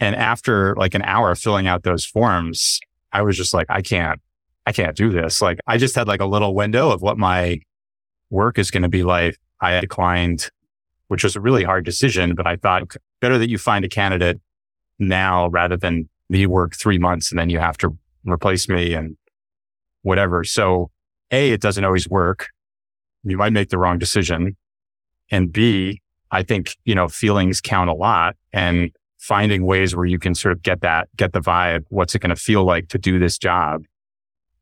and 0.00 0.14
after 0.14 0.74
like 0.76 0.94
an 0.94 1.02
hour 1.02 1.30
of 1.30 1.38
filling 1.38 1.66
out 1.66 1.82
those 1.82 2.04
forms, 2.04 2.80
I 3.12 3.22
was 3.22 3.36
just 3.36 3.52
like, 3.52 3.66
I 3.68 3.82
can't, 3.82 4.20
I 4.66 4.72
can't 4.72 4.96
do 4.96 5.10
this. 5.10 5.42
Like 5.42 5.58
I 5.66 5.76
just 5.76 5.94
had 5.94 6.08
like 6.08 6.20
a 6.20 6.26
little 6.26 6.54
window 6.54 6.90
of 6.90 7.02
what 7.02 7.18
my 7.18 7.60
work 8.30 8.58
is 8.58 8.70
going 8.70 8.82
to 8.82 8.88
be 8.88 9.02
like. 9.02 9.38
I 9.60 9.80
declined, 9.80 10.50
which 11.08 11.24
was 11.24 11.36
a 11.36 11.40
really 11.40 11.64
hard 11.64 11.84
decision, 11.84 12.34
but 12.34 12.46
I 12.46 12.56
thought 12.56 12.96
better 13.20 13.38
that 13.38 13.48
you 13.48 13.58
find 13.58 13.84
a 13.84 13.88
candidate 13.88 14.40
now 14.98 15.48
rather 15.48 15.76
than 15.76 16.08
me 16.28 16.46
work 16.46 16.74
three 16.74 16.98
months 16.98 17.30
and 17.30 17.38
then 17.38 17.50
you 17.50 17.58
have 17.58 17.78
to 17.78 17.96
replace 18.24 18.68
me 18.68 18.94
and 18.94 19.16
whatever. 20.02 20.44
So 20.44 20.90
A, 21.30 21.50
it 21.50 21.60
doesn't 21.60 21.84
always 21.84 22.08
work. 22.08 22.48
You 23.24 23.36
might 23.36 23.52
make 23.52 23.70
the 23.70 23.78
wrong 23.78 23.98
decision. 23.98 24.56
And 25.30 25.52
B, 25.52 26.00
I 26.30 26.42
think, 26.42 26.76
you 26.84 26.94
know, 26.94 27.08
feelings 27.08 27.60
count 27.60 27.90
a 27.90 27.94
lot. 27.94 28.36
And 28.52 28.90
finding 29.18 29.66
ways 29.66 29.96
where 29.96 30.06
you 30.06 30.18
can 30.18 30.34
sort 30.34 30.52
of 30.52 30.62
get 30.62 30.80
that, 30.80 31.08
get 31.16 31.32
the 31.32 31.40
vibe. 31.40 31.84
What's 31.88 32.14
it 32.14 32.20
going 32.20 32.30
to 32.30 32.36
feel 32.36 32.64
like 32.64 32.88
to 32.88 32.98
do 32.98 33.18
this 33.18 33.36
job 33.36 33.84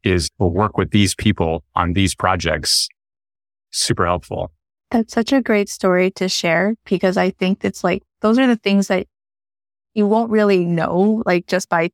is 0.02 0.30
we'll 0.38 0.50
work 0.50 0.78
with 0.78 0.90
these 0.90 1.14
people 1.14 1.62
on 1.74 1.92
these 1.92 2.14
projects. 2.14 2.88
Super 3.70 4.06
helpful. 4.06 4.50
That's 4.90 5.12
such 5.12 5.32
a 5.32 5.42
great 5.42 5.68
story 5.68 6.10
to 6.12 6.28
share 6.28 6.76
because 6.84 7.16
I 7.16 7.30
think 7.30 7.64
it's 7.64 7.82
like, 7.82 8.02
those 8.20 8.38
are 8.38 8.46
the 8.46 8.56
things 8.56 8.88
that 8.88 9.06
you 9.94 10.06
won't 10.06 10.30
really 10.30 10.64
know, 10.64 11.22
like 11.26 11.46
just 11.46 11.68
by, 11.68 11.90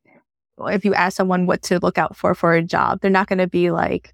if 0.59 0.85
you 0.85 0.93
ask 0.93 1.17
someone 1.17 1.45
what 1.45 1.63
to 1.63 1.79
look 1.79 1.97
out 1.97 2.15
for 2.15 2.35
for 2.35 2.53
a 2.53 2.61
job, 2.61 2.99
they're 3.01 3.09
not 3.09 3.27
going 3.27 3.39
to 3.39 3.47
be 3.47 3.71
like 3.71 4.13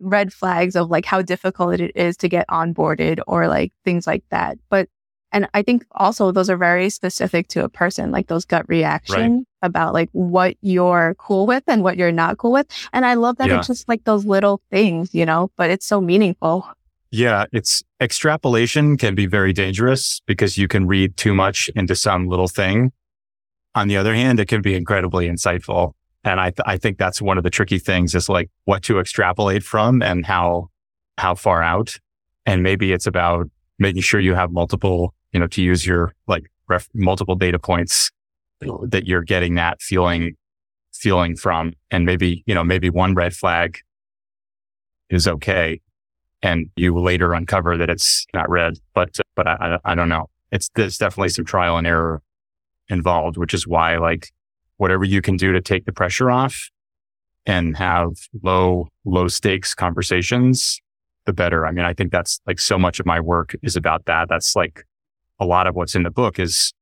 red 0.00 0.32
flags 0.32 0.76
of 0.76 0.90
like 0.90 1.04
how 1.04 1.22
difficult 1.22 1.80
it 1.80 1.92
is 1.96 2.16
to 2.18 2.28
get 2.28 2.48
onboarded 2.48 3.20
or 3.26 3.48
like 3.48 3.72
things 3.84 4.06
like 4.06 4.24
that. 4.30 4.58
But 4.68 4.88
and 5.32 5.48
I 5.52 5.62
think 5.62 5.84
also 5.90 6.30
those 6.30 6.48
are 6.48 6.56
very 6.56 6.88
specific 6.90 7.48
to 7.48 7.64
a 7.64 7.68
person, 7.68 8.12
like 8.12 8.28
those 8.28 8.44
gut 8.44 8.68
reaction 8.68 9.32
right. 9.32 9.44
about 9.62 9.92
like 9.92 10.08
what 10.12 10.56
you're 10.60 11.16
cool 11.18 11.44
with 11.44 11.64
and 11.66 11.82
what 11.82 11.96
you're 11.96 12.12
not 12.12 12.38
cool 12.38 12.52
with. 12.52 12.68
And 12.92 13.04
I 13.04 13.14
love 13.14 13.38
that 13.38 13.48
yeah. 13.48 13.58
it's 13.58 13.66
just 13.66 13.88
like 13.88 14.04
those 14.04 14.24
little 14.24 14.62
things, 14.70 15.12
you 15.12 15.26
know, 15.26 15.50
but 15.56 15.70
it's 15.70 15.86
so 15.86 16.00
meaningful. 16.00 16.68
Yeah, 17.14 17.44
it's 17.52 17.80
extrapolation 18.00 18.96
can 18.96 19.14
be 19.14 19.26
very 19.26 19.52
dangerous 19.52 20.20
because 20.26 20.58
you 20.58 20.66
can 20.66 20.88
read 20.88 21.16
too 21.16 21.32
much 21.32 21.70
into 21.76 21.94
some 21.94 22.26
little 22.26 22.48
thing. 22.48 22.90
On 23.76 23.86
the 23.86 23.96
other 23.96 24.16
hand, 24.16 24.40
it 24.40 24.48
can 24.48 24.62
be 24.62 24.74
incredibly 24.74 25.28
insightful. 25.28 25.92
And 26.24 26.40
I, 26.40 26.50
th- 26.50 26.64
I 26.66 26.76
think 26.76 26.98
that's 26.98 27.22
one 27.22 27.38
of 27.38 27.44
the 27.44 27.50
tricky 27.50 27.78
things 27.78 28.16
is 28.16 28.28
like 28.28 28.50
what 28.64 28.82
to 28.84 28.98
extrapolate 28.98 29.62
from 29.62 30.02
and 30.02 30.26
how, 30.26 30.70
how 31.16 31.36
far 31.36 31.62
out. 31.62 31.96
And 32.46 32.64
maybe 32.64 32.92
it's 32.92 33.06
about 33.06 33.48
making 33.78 34.02
sure 34.02 34.18
you 34.18 34.34
have 34.34 34.50
multiple 34.50 35.14
you 35.32 35.38
know, 35.38 35.46
to 35.46 35.62
use 35.62 35.86
your 35.86 36.14
like 36.26 36.50
ref- 36.68 36.88
multiple 36.94 37.36
data 37.36 37.60
points 37.60 38.10
that 38.60 39.06
you're 39.06 39.22
getting 39.22 39.54
that 39.54 39.80
feeling, 39.80 40.36
feeling 40.92 41.36
from. 41.36 41.74
And 41.92 42.04
maybe, 42.06 42.42
you 42.46 42.56
know, 42.56 42.64
maybe 42.64 42.90
one 42.90 43.14
red 43.14 43.34
flag 43.34 43.78
is 45.10 45.28
okay. 45.28 45.80
And 46.44 46.68
you 46.76 46.96
later 47.00 47.32
uncover 47.32 47.78
that 47.78 47.88
it's 47.88 48.26
not 48.34 48.50
red, 48.50 48.74
but, 48.92 49.18
but 49.34 49.48
I, 49.48 49.78
I 49.82 49.94
don't 49.94 50.10
know. 50.10 50.28
It's, 50.52 50.68
there's 50.74 50.98
definitely 50.98 51.30
some 51.30 51.46
trial 51.46 51.78
and 51.78 51.86
error 51.86 52.22
involved, 52.90 53.38
which 53.38 53.54
is 53.54 53.66
why 53.66 53.96
like 53.96 54.30
whatever 54.76 55.04
you 55.04 55.22
can 55.22 55.38
do 55.38 55.52
to 55.52 55.62
take 55.62 55.86
the 55.86 55.92
pressure 55.92 56.30
off 56.30 56.68
and 57.46 57.78
have 57.78 58.10
low, 58.42 58.88
low 59.06 59.26
stakes 59.26 59.74
conversations, 59.74 60.82
the 61.24 61.32
better. 61.32 61.66
I 61.66 61.72
mean, 61.72 61.86
I 61.86 61.94
think 61.94 62.12
that's 62.12 62.42
like 62.46 62.60
so 62.60 62.78
much 62.78 63.00
of 63.00 63.06
my 63.06 63.20
work 63.20 63.54
is 63.62 63.74
about 63.74 64.04
that. 64.04 64.28
That's 64.28 64.54
like 64.54 64.84
a 65.40 65.46
lot 65.46 65.66
of 65.66 65.74
what's 65.74 65.94
in 65.94 66.02
the 66.02 66.10
book 66.10 66.38
is, 66.38 66.74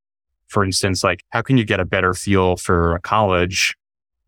for 0.47 0.65
instance, 0.65 1.05
like 1.05 1.23
how 1.29 1.41
can 1.41 1.57
you 1.57 1.63
get 1.63 1.79
a 1.79 1.85
better 1.85 2.13
feel 2.13 2.57
for 2.57 2.95
a 2.95 2.99
college 2.99 3.75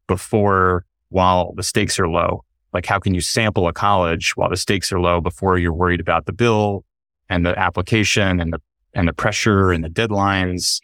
before 0.08 0.86
while 1.10 1.52
the 1.56 1.64
stakes 1.64 2.00
are 2.00 2.08
low? 2.08 2.46
Like 2.76 2.86
how 2.86 3.00
can 3.00 3.14
you 3.14 3.22
sample 3.22 3.70
a 3.70 3.74
college 3.74 4.36
while 4.36 4.50
the 4.50 4.58
stakes 4.58 4.92
are 4.92 5.00
low 5.00 5.22
before 5.22 5.58
you're 5.58 5.74
worried 5.74 6.02
about 6.02 6.26
the 6.26 6.34
bill 6.34 6.84
and 7.30 7.46
the 7.46 7.58
application 7.58 8.42
and 8.42 8.52
the 8.52 8.62
and 8.94 9.08
the 9.08 9.14
pressure 9.14 9.72
and 9.72 9.82
the 9.82 9.90
deadlines 9.90 10.82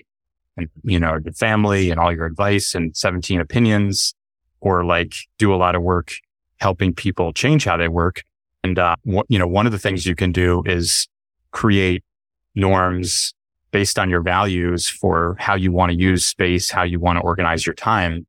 and 0.55 0.69
you 0.83 0.97
know 0.97 1.19
the 1.19 1.33
family 1.33 1.91
and 1.91 1.99
all 1.99 2.13
your 2.13 2.25
advice 2.25 2.73
and 2.73 2.95
17 2.95 3.41
opinions 3.41 4.13
or 4.61 4.85
like 4.85 5.15
do 5.37 5.53
a 5.53 5.57
lot 5.57 5.75
of 5.75 5.81
work 5.81 6.13
helping 6.61 6.93
people 6.93 7.33
change 7.33 7.65
how 7.65 7.75
they 7.75 7.89
work 7.89 8.23
and 8.63 8.79
uh, 8.79 8.95
you 9.27 9.37
know 9.37 9.47
one 9.47 9.65
of 9.65 9.73
the 9.73 9.79
things 9.79 10.05
you 10.05 10.15
can 10.15 10.31
do 10.31 10.63
is 10.65 11.09
create 11.51 12.05
norms 12.55 13.33
based 13.71 13.99
on 13.99 14.09
your 14.09 14.21
values 14.21 14.87
for 14.87 15.35
how 15.39 15.55
you 15.55 15.73
want 15.73 15.91
to 15.91 15.97
use 15.97 16.25
space, 16.25 16.71
how 16.71 16.83
you 16.83 17.01
want 17.01 17.17
to 17.17 17.21
organize 17.21 17.65
your 17.65 17.73
time. 17.73 18.25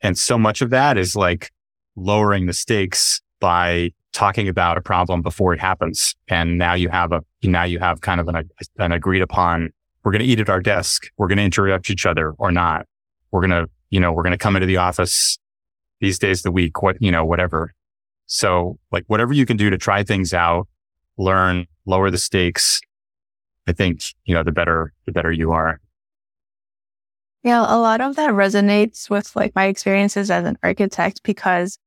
And 0.00 0.16
so 0.16 0.38
much 0.38 0.62
of 0.62 0.70
that 0.70 0.98
is 0.98 1.16
like 1.16 1.50
lowering 1.96 2.46
the 2.46 2.52
stakes 2.52 3.20
by 3.40 3.90
talking 4.12 4.48
about 4.48 4.78
a 4.78 4.80
problem 4.80 5.22
before 5.22 5.52
it 5.52 5.60
happens. 5.60 6.14
And 6.28 6.56
now 6.56 6.74
you 6.74 6.88
have 6.88 7.12
a, 7.12 7.22
now 7.42 7.64
you 7.64 7.78
have 7.80 8.00
kind 8.00 8.20
of 8.20 8.28
an, 8.28 8.48
an 8.78 8.92
agreed 8.92 9.22
upon, 9.22 9.70
we're 10.04 10.12
going 10.12 10.22
to 10.22 10.26
eat 10.26 10.40
at 10.40 10.48
our 10.48 10.60
desk. 10.60 11.10
We're 11.16 11.28
going 11.28 11.38
to 11.38 11.44
interrupt 11.44 11.90
each 11.90 12.06
other 12.06 12.32
or 12.38 12.52
not. 12.52 12.86
We're 13.30 13.40
going 13.40 13.50
to, 13.50 13.68
you 13.90 14.00
know, 14.00 14.12
we're 14.12 14.22
going 14.22 14.32
to 14.32 14.38
come 14.38 14.54
into 14.54 14.66
the 14.66 14.76
office 14.76 15.38
these 16.00 16.18
days 16.18 16.40
of 16.40 16.44
the 16.44 16.52
week, 16.52 16.82
what, 16.82 16.96
you 17.00 17.10
know, 17.10 17.24
whatever. 17.24 17.72
So 18.26 18.78
like 18.92 19.04
whatever 19.08 19.32
you 19.32 19.46
can 19.46 19.56
do 19.56 19.70
to 19.70 19.78
try 19.78 20.04
things 20.04 20.32
out, 20.32 20.68
learn, 21.16 21.66
lower 21.86 22.10
the 22.10 22.18
stakes. 22.18 22.80
I 23.66 23.72
think, 23.72 24.02
you 24.24 24.34
know, 24.34 24.42
the 24.42 24.52
better, 24.52 24.92
the 25.06 25.12
better 25.12 25.32
you 25.32 25.52
are. 25.52 25.80
Yeah, 27.42 27.60
a 27.60 27.76
lot 27.78 28.00
of 28.00 28.16
that 28.16 28.30
resonates 28.30 29.10
with 29.10 29.34
like 29.36 29.54
my 29.54 29.66
experiences 29.66 30.30
as 30.30 30.44
an 30.46 30.56
architect 30.62 31.22
because 31.22 31.78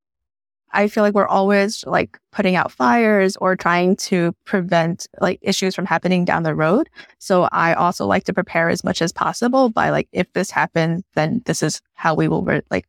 I 0.74 0.88
feel 0.88 1.04
like 1.04 1.14
we're 1.14 1.28
always 1.28 1.86
like 1.86 2.20
putting 2.32 2.56
out 2.56 2.72
fires 2.72 3.36
or 3.38 3.56
trying 3.56 3.96
to 3.98 4.34
prevent 4.46 5.08
like 5.22 5.40
issues 5.42 5.76
from 5.76 5.86
happening 5.86 6.26
down 6.26 6.44
the 6.44 6.54
road. 6.56 6.90
So 7.20 7.48
I 7.52 7.74
also 7.74 8.06
like 8.06 8.26
to 8.26 8.34
prepare 8.34 8.70
as 8.70 8.84
much 8.84 9.02
as 9.02 9.14
possible 9.14 9.70
by 9.70 9.90
like, 9.90 10.08
if 10.12 10.32
this 10.34 10.52
happens, 10.52 11.04
then 11.16 11.42
this 11.46 11.64
is 11.64 11.82
how 11.94 12.16
we 12.16 12.28
will 12.28 12.44
re- 12.44 12.62
like, 12.70 12.86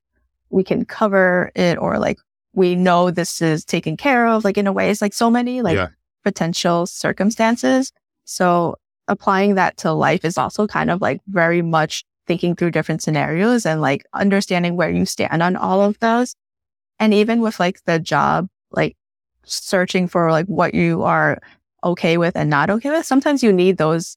we 0.50 0.64
can 0.64 0.84
cover 0.84 1.52
it 1.54 1.78
or 1.78 1.98
like, 1.98 2.18
we 2.54 2.74
know 2.74 3.10
this 3.10 3.40
is 3.40 3.64
taken 3.64 3.96
care 3.96 4.26
of. 4.26 4.44
Like 4.44 4.58
in 4.58 4.66
a 4.66 4.72
way, 4.72 4.90
it's 4.90 5.02
like 5.02 5.14
so 5.14 5.30
many 5.30 5.62
like 5.62 5.76
yeah. 5.76 5.88
potential 6.24 6.86
circumstances. 6.86 7.92
So 8.24 8.76
applying 9.06 9.54
that 9.54 9.76
to 9.78 9.92
life 9.92 10.24
is 10.24 10.36
also 10.36 10.66
kind 10.66 10.90
of 10.90 11.00
like 11.00 11.20
very 11.28 11.62
much 11.62 12.04
thinking 12.26 12.56
through 12.56 12.72
different 12.72 13.02
scenarios 13.02 13.64
and 13.64 13.80
like 13.80 14.04
understanding 14.12 14.76
where 14.76 14.90
you 14.90 15.06
stand 15.06 15.42
on 15.42 15.56
all 15.56 15.80
of 15.80 15.98
those. 16.00 16.34
And 17.00 17.14
even 17.14 17.40
with 17.40 17.60
like 17.60 17.84
the 17.84 17.98
job, 17.98 18.48
like 18.70 18.96
searching 19.44 20.08
for 20.08 20.30
like 20.30 20.46
what 20.46 20.74
you 20.74 21.02
are 21.02 21.38
okay 21.84 22.18
with 22.18 22.36
and 22.36 22.50
not 22.50 22.70
okay 22.70 22.90
with, 22.90 23.06
sometimes 23.06 23.42
you 23.42 23.52
need 23.52 23.78
those 23.78 24.16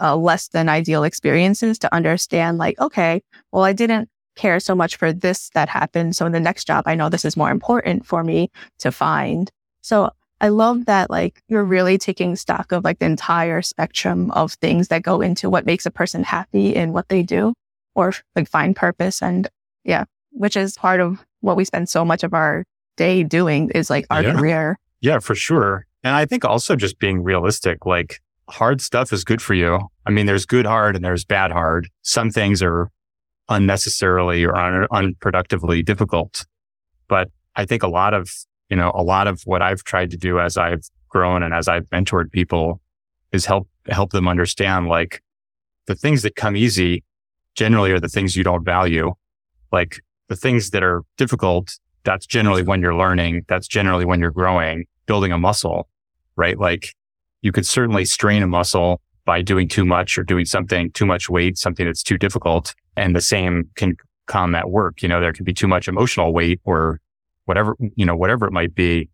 uh, 0.00 0.16
less 0.16 0.48
than 0.48 0.68
ideal 0.68 1.04
experiences 1.04 1.78
to 1.80 1.94
understand 1.94 2.58
like, 2.58 2.78
okay, 2.80 3.22
well, 3.52 3.64
I 3.64 3.72
didn't 3.72 4.08
care 4.36 4.60
so 4.60 4.74
much 4.74 4.96
for 4.96 5.12
this 5.12 5.50
that 5.54 5.68
happened. 5.68 6.16
So 6.16 6.26
in 6.26 6.32
the 6.32 6.40
next 6.40 6.66
job, 6.66 6.84
I 6.86 6.94
know 6.94 7.08
this 7.08 7.24
is 7.24 7.36
more 7.36 7.50
important 7.50 8.06
for 8.06 8.24
me 8.24 8.50
to 8.78 8.90
find. 8.90 9.50
So 9.82 10.10
I 10.40 10.48
love 10.48 10.86
that 10.86 11.10
like 11.10 11.40
you're 11.48 11.64
really 11.64 11.98
taking 11.98 12.34
stock 12.34 12.72
of 12.72 12.82
like 12.82 12.98
the 12.98 13.06
entire 13.06 13.62
spectrum 13.62 14.30
of 14.32 14.54
things 14.54 14.88
that 14.88 15.02
go 15.02 15.20
into 15.20 15.48
what 15.48 15.66
makes 15.66 15.86
a 15.86 15.90
person 15.90 16.24
happy 16.24 16.74
in 16.74 16.92
what 16.92 17.08
they 17.08 17.22
do 17.22 17.52
or 17.94 18.12
like 18.34 18.48
find 18.48 18.74
purpose. 18.74 19.22
And 19.22 19.48
yeah, 19.84 20.04
which 20.32 20.56
is 20.56 20.76
part 20.76 21.00
of 21.00 21.24
what 21.40 21.56
we 21.56 21.64
spend 21.64 21.88
so 21.88 22.04
much 22.04 22.22
of 22.22 22.34
our 22.34 22.64
day 22.96 23.22
doing 23.22 23.70
is 23.74 23.90
like 23.90 24.06
our 24.10 24.22
yeah. 24.22 24.34
career. 24.34 24.78
Yeah, 25.00 25.18
for 25.18 25.34
sure. 25.34 25.86
And 26.04 26.14
I 26.14 26.26
think 26.26 26.44
also 26.44 26.76
just 26.76 26.98
being 26.98 27.22
realistic, 27.22 27.86
like 27.86 28.20
hard 28.48 28.80
stuff 28.80 29.12
is 29.12 29.24
good 29.24 29.40
for 29.40 29.54
you. 29.54 29.80
I 30.06 30.10
mean, 30.10 30.26
there's 30.26 30.46
good 30.46 30.66
hard 30.66 30.96
and 30.96 31.04
there's 31.04 31.24
bad 31.24 31.52
hard. 31.52 31.88
Some 32.02 32.30
things 32.30 32.62
are 32.62 32.88
unnecessarily 33.48 34.44
or 34.44 34.56
un- 34.56 34.86
unproductively 34.92 35.84
difficult. 35.84 36.44
But 37.08 37.30
I 37.56 37.64
think 37.64 37.82
a 37.82 37.88
lot 37.88 38.14
of 38.14 38.28
you 38.72 38.76
know, 38.76 38.90
a 38.94 39.02
lot 39.02 39.26
of 39.26 39.42
what 39.42 39.60
I've 39.60 39.84
tried 39.84 40.10
to 40.12 40.16
do 40.16 40.40
as 40.40 40.56
I've 40.56 40.88
grown 41.10 41.42
and 41.42 41.52
as 41.52 41.68
I've 41.68 41.84
mentored 41.90 42.32
people 42.32 42.80
is 43.30 43.44
help, 43.44 43.68
help 43.90 44.12
them 44.12 44.26
understand 44.26 44.88
like 44.88 45.22
the 45.84 45.94
things 45.94 46.22
that 46.22 46.36
come 46.36 46.56
easy 46.56 47.04
generally 47.54 47.92
are 47.92 48.00
the 48.00 48.08
things 48.08 48.34
you 48.34 48.42
don't 48.42 48.64
value. 48.64 49.12
Like 49.72 50.00
the 50.28 50.36
things 50.36 50.70
that 50.70 50.82
are 50.82 51.02
difficult, 51.16 51.78
that's 52.04 52.26
generally 52.26 52.62
when 52.62 52.80
you're 52.80 52.94
learning. 52.94 53.44
That's 53.48 53.68
generally 53.68 54.04
when 54.04 54.20
you're 54.20 54.30
growing, 54.30 54.84
building 55.06 55.32
a 55.32 55.38
muscle, 55.38 55.88
right? 56.36 56.58
Like 56.58 56.94
you 57.42 57.52
could 57.52 57.66
certainly 57.66 58.04
strain 58.04 58.42
a 58.42 58.46
muscle 58.46 59.00
by 59.24 59.42
doing 59.42 59.68
too 59.68 59.84
much 59.84 60.18
or 60.18 60.24
doing 60.24 60.44
something 60.44 60.90
too 60.92 61.06
much 61.06 61.28
weight, 61.28 61.58
something 61.58 61.86
that's 61.86 62.02
too 62.02 62.18
difficult. 62.18 62.74
And 62.96 63.14
the 63.14 63.20
same 63.20 63.70
can 63.76 63.96
come 64.26 64.54
at 64.54 64.70
work. 64.70 65.02
You 65.02 65.08
know, 65.08 65.20
there 65.20 65.32
can 65.32 65.44
be 65.44 65.52
too 65.52 65.68
much 65.68 65.88
emotional 65.88 66.32
weight 66.32 66.60
or 66.64 67.00
whatever, 67.44 67.76
you 67.96 68.04
know, 68.04 68.16
whatever 68.16 68.46
it 68.46 68.52
might 68.52 68.74
be. 68.74 69.08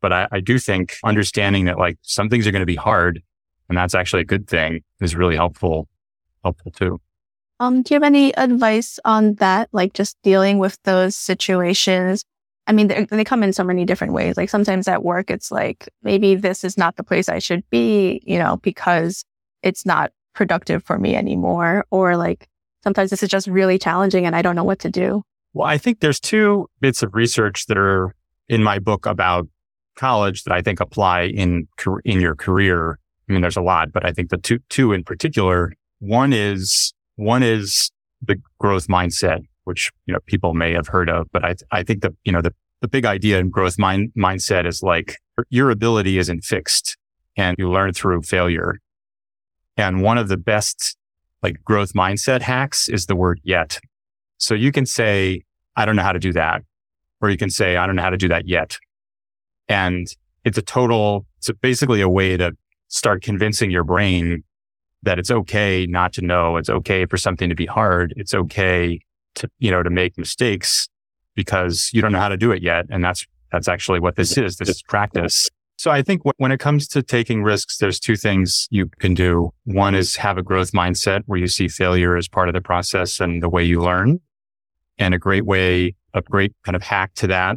But 0.00 0.12
I, 0.12 0.28
I 0.32 0.40
do 0.40 0.58
think 0.58 0.96
understanding 1.04 1.66
that 1.66 1.78
like 1.78 1.98
some 2.02 2.28
things 2.28 2.46
are 2.46 2.52
going 2.52 2.60
to 2.60 2.66
be 2.66 2.76
hard 2.76 3.22
and 3.70 3.78
that's 3.78 3.94
actually 3.94 4.22
a 4.22 4.26
good 4.26 4.48
thing 4.48 4.82
is 5.00 5.14
really 5.14 5.36
helpful, 5.36 5.88
helpful 6.42 6.72
too. 6.72 7.00
Um, 7.60 7.82
do 7.82 7.92
you 7.92 7.96
have 7.96 8.02
any 8.02 8.34
advice 8.36 8.98
on 9.04 9.34
that? 9.34 9.68
Like 9.72 9.92
just 9.92 10.16
dealing 10.22 10.58
with 10.58 10.78
those 10.84 11.14
situations? 11.14 12.24
I 12.66 12.72
mean, 12.72 12.88
they, 12.88 13.24
come 13.24 13.42
in 13.42 13.52
so 13.52 13.64
many 13.64 13.84
different 13.84 14.14
ways. 14.14 14.36
Like 14.36 14.48
sometimes 14.48 14.88
at 14.88 15.04
work, 15.04 15.30
it's 15.30 15.50
like, 15.50 15.88
maybe 16.02 16.34
this 16.36 16.64
is 16.64 16.78
not 16.78 16.96
the 16.96 17.04
place 17.04 17.28
I 17.28 17.38
should 17.38 17.68
be, 17.68 18.22
you 18.24 18.38
know, 18.38 18.56
because 18.58 19.24
it's 19.62 19.84
not 19.84 20.12
productive 20.34 20.82
for 20.84 20.98
me 20.98 21.14
anymore. 21.14 21.84
Or 21.90 22.16
like 22.16 22.48
sometimes 22.82 23.10
this 23.10 23.22
is 23.22 23.28
just 23.28 23.46
really 23.46 23.78
challenging 23.78 24.24
and 24.24 24.34
I 24.34 24.40
don't 24.40 24.56
know 24.56 24.64
what 24.64 24.78
to 24.80 24.90
do. 24.90 25.22
Well, 25.52 25.66
I 25.66 25.76
think 25.76 26.00
there's 26.00 26.20
two 26.20 26.68
bits 26.80 27.02
of 27.02 27.14
research 27.14 27.66
that 27.66 27.76
are 27.76 28.14
in 28.48 28.62
my 28.62 28.78
book 28.78 29.04
about 29.04 29.48
college 29.96 30.44
that 30.44 30.54
I 30.54 30.62
think 30.62 30.80
apply 30.80 31.24
in 31.24 31.68
in 32.04 32.20
your 32.20 32.36
career. 32.36 32.98
I 33.28 33.32
mean, 33.32 33.42
there's 33.42 33.56
a 33.56 33.62
lot, 33.62 33.92
but 33.92 34.06
I 34.06 34.12
think 34.12 34.30
the 34.30 34.38
two 34.38 34.60
two 34.70 34.92
in 34.92 35.04
particular. 35.04 35.72
One 35.98 36.32
is 36.32 36.94
one 37.20 37.42
is 37.42 37.90
the 38.22 38.40
growth 38.58 38.88
mindset, 38.88 39.40
which 39.64 39.90
you 40.06 40.14
know 40.14 40.20
people 40.26 40.54
may 40.54 40.72
have 40.72 40.88
heard 40.88 41.08
of, 41.08 41.28
but 41.32 41.44
I 41.44 41.54
I 41.70 41.82
think 41.82 42.02
the 42.02 42.14
you 42.24 42.32
know 42.32 42.42
the 42.42 42.54
the 42.80 42.88
big 42.88 43.04
idea 43.04 43.38
in 43.38 43.50
growth 43.50 43.78
mind 43.78 44.12
mindset 44.16 44.66
is 44.66 44.82
like 44.82 45.16
your 45.50 45.70
ability 45.70 46.18
isn't 46.18 46.44
fixed, 46.44 46.96
and 47.36 47.56
you 47.58 47.70
learn 47.70 47.92
through 47.92 48.22
failure. 48.22 48.78
And 49.76 50.02
one 50.02 50.18
of 50.18 50.28
the 50.28 50.36
best 50.36 50.96
like 51.42 51.62
growth 51.64 51.92
mindset 51.92 52.42
hacks 52.42 52.88
is 52.88 53.06
the 53.06 53.16
word 53.16 53.40
yet. 53.44 53.80
So 54.38 54.54
you 54.54 54.72
can 54.72 54.86
say, 54.86 55.42
I 55.76 55.84
don't 55.84 55.96
know 55.96 56.02
how 56.02 56.12
to 56.12 56.18
do 56.18 56.32
that. 56.32 56.62
Or 57.20 57.30
you 57.30 57.36
can 57.36 57.50
say, 57.50 57.76
I 57.76 57.86
don't 57.86 57.96
know 57.96 58.02
how 58.02 58.10
to 58.10 58.16
do 58.16 58.28
that 58.28 58.48
yet. 58.48 58.78
And 59.68 60.06
it's 60.44 60.58
a 60.58 60.62
total, 60.62 61.26
it's 61.38 61.50
basically 61.60 62.00
a 62.00 62.08
way 62.08 62.36
to 62.36 62.52
start 62.88 63.22
convincing 63.22 63.70
your 63.70 63.84
brain 63.84 64.42
that 65.02 65.18
it's 65.18 65.30
okay 65.30 65.86
not 65.86 66.12
to 66.14 66.22
know. 66.22 66.56
It's 66.56 66.70
okay 66.70 67.06
for 67.06 67.16
something 67.16 67.48
to 67.48 67.54
be 67.54 67.66
hard. 67.66 68.12
It's 68.16 68.34
okay 68.34 69.00
to, 69.36 69.50
you 69.58 69.70
know, 69.70 69.82
to 69.82 69.90
make 69.90 70.18
mistakes 70.18 70.88
because 71.34 71.90
you 71.92 72.02
don't 72.02 72.12
know 72.12 72.18
how 72.18 72.28
to 72.28 72.36
do 72.36 72.52
it 72.52 72.62
yet. 72.62 72.86
And 72.90 73.02
that's, 73.02 73.26
that's 73.52 73.68
actually 73.68 74.00
what 74.00 74.16
this 74.16 74.36
is. 74.36 74.56
This 74.56 74.68
is 74.68 74.82
practice. 74.82 75.48
So 75.78 75.90
I 75.90 76.02
think 76.02 76.20
when 76.36 76.52
it 76.52 76.60
comes 76.60 76.86
to 76.88 77.02
taking 77.02 77.42
risks, 77.42 77.78
there's 77.78 77.98
two 77.98 78.16
things 78.16 78.68
you 78.70 78.90
can 78.98 79.14
do. 79.14 79.50
One 79.64 79.94
is 79.94 80.16
have 80.16 80.36
a 80.36 80.42
growth 80.42 80.72
mindset 80.72 81.22
where 81.24 81.38
you 81.38 81.46
see 81.46 81.68
failure 81.68 82.16
as 82.18 82.28
part 82.28 82.50
of 82.50 82.52
the 82.52 82.60
process 82.60 83.18
and 83.18 83.42
the 83.42 83.48
way 83.48 83.64
you 83.64 83.80
learn 83.80 84.20
and 84.98 85.14
a 85.14 85.18
great 85.18 85.46
way, 85.46 85.96
a 86.12 86.20
great 86.20 86.52
kind 86.64 86.76
of 86.76 86.82
hack 86.82 87.14
to 87.14 87.26
that. 87.28 87.56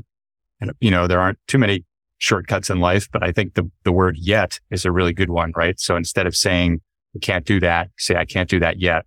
And, 0.61 0.71
you 0.79 0.89
know, 0.89 1.05
there 1.05 1.19
aren't 1.19 1.39
too 1.49 1.57
many 1.57 1.83
shortcuts 2.19 2.69
in 2.69 2.79
life, 2.79 3.09
but 3.11 3.21
I 3.21 3.33
think 3.33 3.55
the, 3.55 3.69
the 3.83 3.91
word 3.91 4.15
yet 4.17 4.61
is 4.71 4.85
a 4.85 4.91
really 4.93 5.11
good 5.11 5.29
one, 5.29 5.51
right? 5.57 5.77
So 5.77 5.97
instead 5.97 6.25
of 6.25 6.33
saying, 6.33 6.79
you 7.13 7.19
can't 7.19 7.45
do 7.45 7.59
that, 7.59 7.89
say, 7.97 8.15
I 8.15 8.25
can't 8.25 8.49
do 8.49 8.59
that 8.59 8.79
yet. 8.79 9.05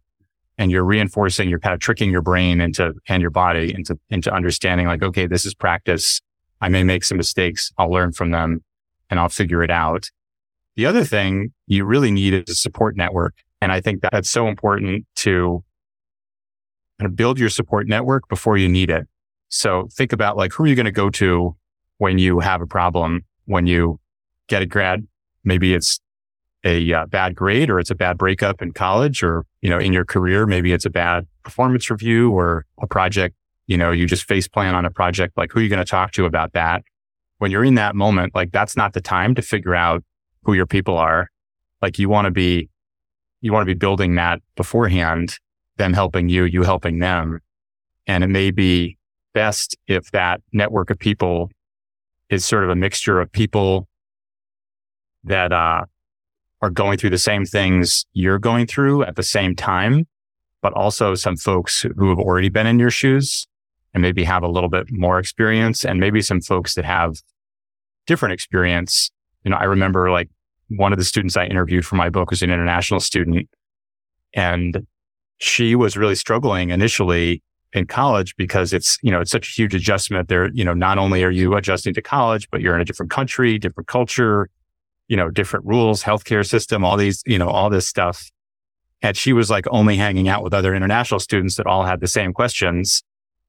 And 0.58 0.70
you're 0.70 0.84
reinforcing, 0.84 1.50
you're 1.50 1.58
kind 1.58 1.74
of 1.74 1.80
tricking 1.80 2.10
your 2.10 2.22
brain 2.22 2.60
into, 2.60 2.94
and 3.08 3.20
your 3.20 3.30
body 3.30 3.74
into, 3.74 3.98
into 4.08 4.32
understanding 4.32 4.86
like, 4.86 5.02
okay, 5.02 5.26
this 5.26 5.44
is 5.44 5.54
practice. 5.54 6.20
I 6.60 6.68
may 6.70 6.82
make 6.82 7.04
some 7.04 7.18
mistakes. 7.18 7.72
I'll 7.76 7.90
learn 7.90 8.12
from 8.12 8.30
them 8.30 8.64
and 9.10 9.20
I'll 9.20 9.28
figure 9.28 9.62
it 9.62 9.70
out. 9.70 10.10
The 10.76 10.86
other 10.86 11.04
thing 11.04 11.52
you 11.66 11.84
really 11.84 12.10
need 12.10 12.32
is 12.32 12.44
a 12.48 12.54
support 12.54 12.96
network. 12.96 13.34
And 13.60 13.72
I 13.72 13.80
think 13.80 14.02
that 14.02 14.12
that's 14.12 14.30
so 14.30 14.48
important 14.48 15.06
to 15.16 15.62
kind 16.98 17.10
of 17.10 17.16
build 17.16 17.38
your 17.38 17.50
support 17.50 17.86
network 17.86 18.28
before 18.28 18.56
you 18.56 18.68
need 18.68 18.90
it. 18.90 19.06
So 19.48 19.88
think 19.92 20.12
about 20.12 20.36
like, 20.36 20.52
who 20.52 20.64
are 20.64 20.66
you 20.66 20.74
going 20.74 20.86
to 20.86 20.92
go 20.92 21.10
to 21.10 21.56
when 21.98 22.18
you 22.18 22.40
have 22.40 22.62
a 22.62 22.66
problem, 22.66 23.24
when 23.44 23.66
you 23.66 24.00
get 24.48 24.62
a 24.62 24.66
grad? 24.66 25.06
Maybe 25.44 25.74
it's 25.74 26.00
a 26.66 26.92
uh, 26.92 27.06
bad 27.06 27.36
grade 27.36 27.70
or 27.70 27.78
it's 27.78 27.92
a 27.92 27.94
bad 27.94 28.18
breakup 28.18 28.60
in 28.60 28.72
college 28.72 29.22
or, 29.22 29.46
you 29.62 29.70
know, 29.70 29.78
in 29.78 29.92
your 29.92 30.04
career, 30.04 30.46
maybe 30.46 30.72
it's 30.72 30.84
a 30.84 30.90
bad 30.90 31.24
performance 31.44 31.88
review 31.88 32.32
or 32.32 32.66
a 32.80 32.88
project, 32.88 33.36
you 33.68 33.78
know, 33.78 33.92
you 33.92 34.04
just 34.04 34.24
face 34.24 34.48
plan 34.48 34.74
on 34.74 34.84
a 34.84 34.90
project. 34.90 35.36
Like 35.36 35.52
who 35.52 35.60
are 35.60 35.62
you 35.62 35.68
going 35.68 35.78
to 35.78 35.88
talk 35.88 36.10
to 36.12 36.24
about 36.24 36.54
that? 36.54 36.82
When 37.38 37.52
you're 37.52 37.64
in 37.64 37.76
that 37.76 37.94
moment, 37.94 38.34
like 38.34 38.50
that's 38.50 38.76
not 38.76 38.94
the 38.94 39.00
time 39.00 39.36
to 39.36 39.42
figure 39.42 39.76
out 39.76 40.02
who 40.42 40.54
your 40.54 40.66
people 40.66 40.98
are. 40.98 41.28
Like 41.80 42.00
you 42.00 42.08
want 42.08 42.24
to 42.24 42.32
be, 42.32 42.68
you 43.42 43.52
want 43.52 43.62
to 43.62 43.72
be 43.72 43.78
building 43.78 44.16
that 44.16 44.40
beforehand 44.56 45.38
them 45.76 45.92
helping 45.92 46.28
you, 46.28 46.44
you 46.44 46.64
helping 46.64 46.98
them. 46.98 47.38
And 48.08 48.24
it 48.24 48.28
may 48.28 48.50
be 48.50 48.98
best 49.34 49.76
if 49.86 50.10
that 50.10 50.40
network 50.52 50.90
of 50.90 50.98
people 50.98 51.50
is 52.28 52.44
sort 52.44 52.64
of 52.64 52.70
a 52.70 52.74
mixture 52.74 53.20
of 53.20 53.30
people 53.30 53.86
that, 55.22 55.52
uh, 55.52 55.84
are 56.66 56.70
going 56.70 56.98
through 56.98 57.10
the 57.10 57.18
same 57.18 57.44
things 57.44 58.04
you're 58.12 58.40
going 58.40 58.66
through 58.66 59.04
at 59.04 59.14
the 59.14 59.22
same 59.22 59.54
time, 59.54 60.04
but 60.62 60.72
also 60.72 61.14
some 61.14 61.36
folks 61.36 61.86
who 61.96 62.08
have 62.08 62.18
already 62.18 62.48
been 62.48 62.66
in 62.66 62.78
your 62.78 62.90
shoes 62.90 63.46
and 63.94 64.02
maybe 64.02 64.24
have 64.24 64.42
a 64.42 64.48
little 64.48 64.68
bit 64.68 64.90
more 64.90 65.20
experience 65.20 65.84
and 65.84 66.00
maybe 66.00 66.20
some 66.20 66.40
folks 66.40 66.74
that 66.74 66.84
have 66.84 67.22
different 68.06 68.32
experience. 68.32 69.12
You 69.44 69.52
know, 69.52 69.56
I 69.56 69.64
remember 69.64 70.10
like 70.10 70.28
one 70.68 70.92
of 70.92 70.98
the 70.98 71.04
students 71.04 71.36
I 71.36 71.46
interviewed 71.46 71.86
for 71.86 71.94
my 71.94 72.10
book 72.10 72.30
was 72.30 72.42
an 72.42 72.50
international 72.50 72.98
student 72.98 73.48
and 74.34 74.86
she 75.38 75.76
was 75.76 75.96
really 75.96 76.16
struggling 76.16 76.70
initially 76.70 77.44
in 77.72 77.86
college 77.86 78.34
because 78.36 78.72
it's, 78.72 78.98
you 79.02 79.12
know, 79.12 79.20
it's 79.20 79.30
such 79.30 79.50
a 79.50 79.52
huge 79.52 79.74
adjustment 79.74 80.28
there. 80.28 80.50
You 80.52 80.64
know, 80.64 80.74
not 80.74 80.98
only 80.98 81.22
are 81.22 81.30
you 81.30 81.54
adjusting 81.54 81.94
to 81.94 82.02
college, 82.02 82.48
but 82.50 82.60
you're 82.60 82.74
in 82.74 82.80
a 82.80 82.84
different 82.84 83.12
country, 83.12 83.56
different 83.56 83.86
culture, 83.86 84.48
you 85.08 85.16
know, 85.16 85.30
different 85.30 85.64
rules, 85.66 86.02
healthcare 86.02 86.46
system, 86.46 86.84
all 86.84 86.96
these, 86.96 87.22
you 87.26 87.38
know, 87.38 87.48
all 87.48 87.70
this 87.70 87.86
stuff. 87.86 88.30
And 89.02 89.16
she 89.16 89.32
was 89.32 89.50
like 89.50 89.66
only 89.70 89.96
hanging 89.96 90.28
out 90.28 90.42
with 90.42 90.54
other 90.54 90.74
international 90.74 91.20
students 91.20 91.56
that 91.56 91.66
all 91.66 91.84
had 91.84 92.00
the 92.00 92.08
same 92.08 92.32
questions. 92.32 93.02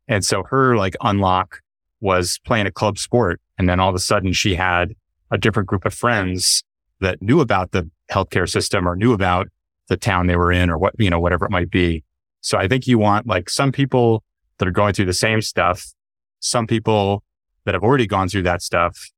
And 0.08 0.24
so 0.24 0.43
her 0.50 0.76
like 0.76 0.96
unlock 1.02 1.62
was 2.00 2.39
playing 2.46 2.67
a 2.67 2.72
club 2.72 2.98
sport. 2.98 3.41
And 3.58 3.67
then 3.67 3.80
all 3.80 3.89
of 3.89 3.96
a 3.96 4.00
sudden 4.00 4.34
she 4.34 4.56
had 4.56 4.93
a 5.32 5.38
different 5.38 5.67
group 5.67 5.86
of 5.86 5.93
friends 5.93 6.63
that 7.00 7.22
knew 7.22 7.39
about 7.39 7.72
the 7.72 7.89
healthcare 8.12 8.50
system 8.50 8.88
or 8.88 8.96
knew 8.96 9.13
about 9.13 9.48
the 9.88 9.98
town 9.98 10.28
they 10.28 10.36
were 10.36 10.52
in 10.52 10.70
or 10.70 10.78
what, 10.78 10.93
you 11.00 11.10
know, 11.10 11.20
whatever 11.20 11.46
it 11.46 11.52
might 11.52 11.70
be. 11.70 12.04
So 12.41 12.58
I 12.58 12.67
think 12.67 12.88
you 12.88 12.98
want 12.98 13.28
like 13.28 13.50
some 13.50 13.72
people 13.72 14.24
that 14.58 14.67
are 14.67 14.72
going 14.72 14.93
through 14.93 15.06
the 15.06 15.13
same 15.13 15.41
stuff, 15.41 15.93
some 16.39 16.67
people 16.67 17.24
that 17.65 17.74
have 17.74 17.84
already 17.84 18.08
gone 18.08 18.30
through 18.30 18.43
that 18.43 18.62
stuff, 18.62 19.10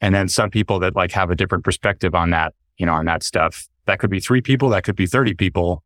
and 0.00 0.14
then 0.14 0.28
some 0.28 0.50
people 0.50 0.78
that 0.80 0.94
like 0.94 1.12
have 1.12 1.30
a 1.30 1.36
different 1.36 1.64
perspective 1.64 2.14
on 2.14 2.30
that, 2.30 2.54
you 2.76 2.86
know, 2.86 2.92
on 2.92 3.04
that 3.06 3.22
stuff. 3.22 3.68
That 3.86 3.98
could 3.98 4.10
be 4.10 4.20
three 4.20 4.40
people, 4.40 4.68
that 4.70 4.84
could 4.84 4.96
be 4.96 5.06
30 5.06 5.34
people, 5.34 5.82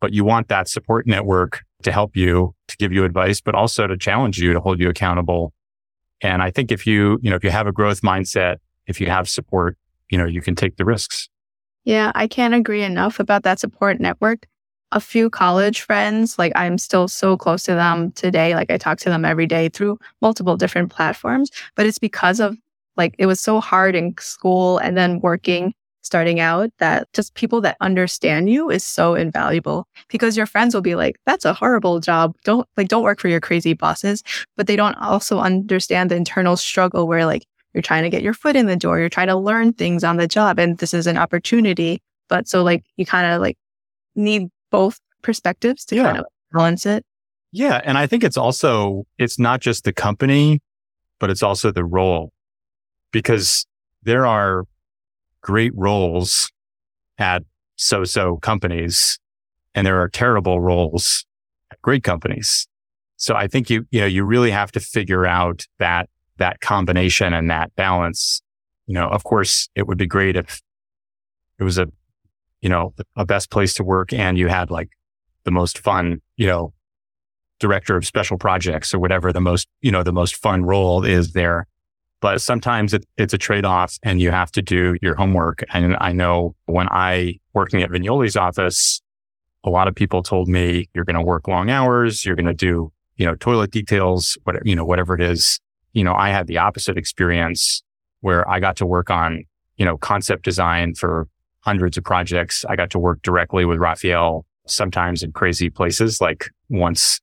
but 0.00 0.12
you 0.12 0.24
want 0.24 0.48
that 0.48 0.68
support 0.68 1.06
network 1.06 1.62
to 1.82 1.92
help 1.92 2.16
you, 2.16 2.54
to 2.68 2.76
give 2.76 2.92
you 2.92 3.04
advice, 3.04 3.40
but 3.40 3.54
also 3.54 3.86
to 3.86 3.96
challenge 3.96 4.38
you, 4.38 4.52
to 4.52 4.60
hold 4.60 4.80
you 4.80 4.88
accountable. 4.88 5.52
And 6.20 6.42
I 6.42 6.50
think 6.50 6.70
if 6.70 6.86
you, 6.86 7.18
you 7.22 7.30
know, 7.30 7.36
if 7.36 7.44
you 7.44 7.50
have 7.50 7.66
a 7.66 7.72
growth 7.72 8.02
mindset, 8.02 8.56
if 8.86 9.00
you 9.00 9.08
have 9.08 9.28
support, 9.28 9.76
you 10.08 10.18
know, 10.18 10.24
you 10.24 10.40
can 10.40 10.54
take 10.54 10.76
the 10.76 10.84
risks. 10.84 11.28
Yeah, 11.84 12.12
I 12.14 12.28
can't 12.28 12.54
agree 12.54 12.82
enough 12.82 13.18
about 13.18 13.42
that 13.42 13.58
support 13.58 14.00
network. 14.00 14.46
A 14.92 15.00
few 15.00 15.30
college 15.30 15.80
friends, 15.80 16.38
like 16.38 16.52
I'm 16.54 16.78
still 16.78 17.08
so 17.08 17.36
close 17.36 17.62
to 17.64 17.74
them 17.74 18.12
today. 18.12 18.54
Like 18.54 18.70
I 18.70 18.76
talk 18.76 18.98
to 18.98 19.08
them 19.08 19.24
every 19.24 19.46
day 19.46 19.68
through 19.68 19.98
multiple 20.20 20.56
different 20.56 20.90
platforms, 20.90 21.50
but 21.74 21.86
it's 21.86 21.98
because 21.98 22.40
of 22.40 22.56
like 22.96 23.14
it 23.18 23.26
was 23.26 23.40
so 23.40 23.60
hard 23.60 23.94
in 23.94 24.14
school 24.18 24.78
and 24.78 24.96
then 24.96 25.20
working 25.20 25.74
starting 26.04 26.40
out 26.40 26.68
that 26.78 27.06
just 27.12 27.34
people 27.34 27.60
that 27.60 27.76
understand 27.80 28.50
you 28.50 28.68
is 28.68 28.84
so 28.84 29.14
invaluable 29.14 29.86
because 30.08 30.36
your 30.36 30.46
friends 30.46 30.74
will 30.74 30.82
be 30.82 30.96
like 30.96 31.16
that's 31.26 31.44
a 31.44 31.54
horrible 31.54 32.00
job 32.00 32.34
don't 32.44 32.68
like 32.76 32.88
don't 32.88 33.04
work 33.04 33.20
for 33.20 33.28
your 33.28 33.40
crazy 33.40 33.72
bosses 33.72 34.22
but 34.56 34.66
they 34.66 34.74
don't 34.74 34.96
also 34.96 35.38
understand 35.38 36.10
the 36.10 36.16
internal 36.16 36.56
struggle 36.56 37.06
where 37.06 37.24
like 37.24 37.46
you're 37.74 37.82
trying 37.82 38.02
to 38.02 38.10
get 38.10 38.22
your 38.22 38.34
foot 38.34 38.56
in 38.56 38.66
the 38.66 38.76
door. 38.76 38.98
You're 38.98 39.08
trying 39.08 39.28
to 39.28 39.36
learn 39.36 39.72
things 39.72 40.04
on 40.04 40.16
the 40.16 40.26
job 40.26 40.58
and 40.58 40.78
this 40.78 40.92
is 40.92 41.06
an 41.06 41.16
opportunity. 41.16 42.02
But 42.28 42.48
so 42.48 42.62
like 42.62 42.84
you 42.96 43.06
kind 43.06 43.32
of 43.32 43.40
like 43.40 43.56
need 44.14 44.48
both 44.70 45.00
perspectives 45.22 45.84
to 45.86 45.96
yeah. 45.96 46.04
kind 46.04 46.18
of 46.18 46.26
balance 46.52 46.86
it. 46.86 47.04
Yeah. 47.52 47.80
And 47.84 47.98
I 47.98 48.06
think 48.06 48.24
it's 48.24 48.36
also, 48.36 49.04
it's 49.18 49.38
not 49.38 49.60
just 49.60 49.84
the 49.84 49.92
company, 49.92 50.60
but 51.18 51.30
it's 51.30 51.42
also 51.42 51.70
the 51.70 51.84
role 51.84 52.32
because 53.12 53.66
there 54.02 54.26
are 54.26 54.64
great 55.42 55.72
roles 55.74 56.50
at 57.18 57.42
so-so 57.76 58.36
companies 58.38 59.18
and 59.74 59.86
there 59.86 60.00
are 60.00 60.08
terrible 60.08 60.60
roles 60.60 61.24
at 61.70 61.80
great 61.82 62.02
companies. 62.02 62.66
So 63.16 63.34
I 63.34 63.46
think 63.46 63.70
you, 63.70 63.86
you 63.90 64.00
know, 64.00 64.06
you 64.06 64.24
really 64.24 64.50
have 64.50 64.72
to 64.72 64.80
figure 64.80 65.26
out 65.26 65.66
that 65.78 66.08
that 66.38 66.60
combination 66.60 67.32
and 67.32 67.50
that 67.50 67.74
balance. 67.76 68.42
You 68.86 68.94
know, 68.94 69.08
of 69.08 69.22
course, 69.24 69.68
it 69.76 69.86
would 69.86 69.98
be 69.98 70.06
great 70.06 70.36
if 70.36 70.60
it 71.58 71.64
was 71.64 71.78
a, 71.78 71.86
you 72.60 72.68
know, 72.68 72.94
a 73.16 73.24
best 73.24 73.50
place 73.50 73.74
to 73.74 73.84
work 73.84 74.12
and 74.12 74.36
you 74.36 74.48
had 74.48 74.70
like 74.70 74.90
the 75.44 75.50
most 75.50 75.78
fun, 75.78 76.20
you 76.36 76.46
know, 76.46 76.72
director 77.60 77.96
of 77.96 78.04
special 78.04 78.38
projects 78.38 78.92
or 78.92 78.98
whatever 78.98 79.32
the 79.32 79.40
most, 79.40 79.68
you 79.80 79.92
know, 79.92 80.02
the 80.02 80.12
most 80.12 80.36
fun 80.36 80.64
role 80.64 81.04
is 81.04 81.32
there. 81.32 81.68
But 82.22 82.40
sometimes 82.40 82.94
it, 82.94 83.04
it's 83.18 83.34
a 83.34 83.38
trade 83.38 83.66
off 83.66 83.98
and 84.02 84.22
you 84.22 84.30
have 84.30 84.50
to 84.52 84.62
do 84.62 84.96
your 85.02 85.14
homework. 85.14 85.62
And 85.74 85.94
I 86.00 86.12
know 86.12 86.56
when 86.64 86.88
I 86.88 87.38
working 87.52 87.82
at 87.82 87.90
Viñoly's 87.90 88.36
office, 88.36 89.02
a 89.64 89.68
lot 89.68 89.88
of 89.88 89.94
people 89.94 90.22
told 90.22 90.48
me 90.48 90.88
you're 90.94 91.04
going 91.04 91.16
to 91.16 91.22
work 91.22 91.46
long 91.46 91.68
hours. 91.68 92.24
You're 92.24 92.36
going 92.36 92.46
to 92.46 92.54
do, 92.54 92.90
you 93.16 93.26
know, 93.26 93.34
toilet 93.34 93.70
details, 93.70 94.38
whatever, 94.44 94.64
you 94.64 94.74
know, 94.74 94.86
whatever 94.86 95.14
it 95.14 95.20
is 95.20 95.60
you 95.92 96.04
know, 96.04 96.14
I 96.14 96.30
had 96.30 96.46
the 96.46 96.58
opposite 96.58 96.96
experience 96.96 97.82
where 98.20 98.48
I 98.48 98.60
got 98.60 98.76
to 98.76 98.86
work 98.86 99.10
on, 99.10 99.44
you 99.76 99.84
know, 99.84 99.96
concept 99.96 100.44
design 100.44 100.94
for 100.94 101.28
hundreds 101.60 101.96
of 101.96 102.04
projects. 102.04 102.64
I 102.68 102.76
got 102.76 102.90
to 102.90 102.98
work 102.98 103.22
directly 103.22 103.64
with 103.64 103.78
Rafael, 103.78 104.46
sometimes 104.66 105.22
in 105.22 105.32
crazy 105.32 105.70
places. 105.70 106.20
Like 106.20 106.50
once 106.68 107.20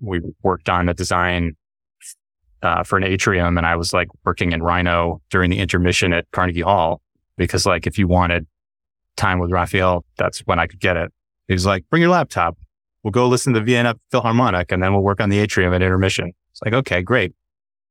we 0.00 0.20
worked 0.42 0.68
on 0.68 0.88
a 0.88 0.94
design 0.94 1.56
uh, 2.62 2.82
for 2.82 2.96
an 2.96 3.04
atrium 3.04 3.56
and 3.56 3.66
I 3.66 3.76
was 3.76 3.92
like 3.92 4.08
working 4.24 4.52
in 4.52 4.62
Rhino 4.62 5.20
during 5.30 5.50
the 5.50 5.58
intermission 5.58 6.12
at 6.12 6.26
Carnegie 6.32 6.60
Hall 6.60 7.00
because 7.36 7.66
like 7.66 7.86
if 7.86 7.98
you 7.98 8.08
wanted 8.08 8.46
time 9.16 9.38
with 9.38 9.50
Rafael, 9.50 10.04
that's 10.16 10.40
when 10.40 10.58
I 10.58 10.66
could 10.66 10.80
get 10.80 10.96
it. 10.96 11.12
He 11.46 11.54
was 11.54 11.66
like, 11.66 11.84
bring 11.90 12.02
your 12.02 12.10
laptop. 12.10 12.56
We'll 13.02 13.12
go 13.12 13.28
listen 13.28 13.52
to 13.54 13.60
the 13.60 13.64
Vienna 13.64 13.94
Philharmonic 14.10 14.72
and 14.72 14.82
then 14.82 14.92
we'll 14.92 15.02
work 15.02 15.20
on 15.20 15.28
the 15.28 15.38
atrium 15.38 15.72
at 15.72 15.82
intermission. 15.82 16.32
It's 16.50 16.60
like, 16.64 16.74
okay, 16.74 17.02
great. 17.02 17.34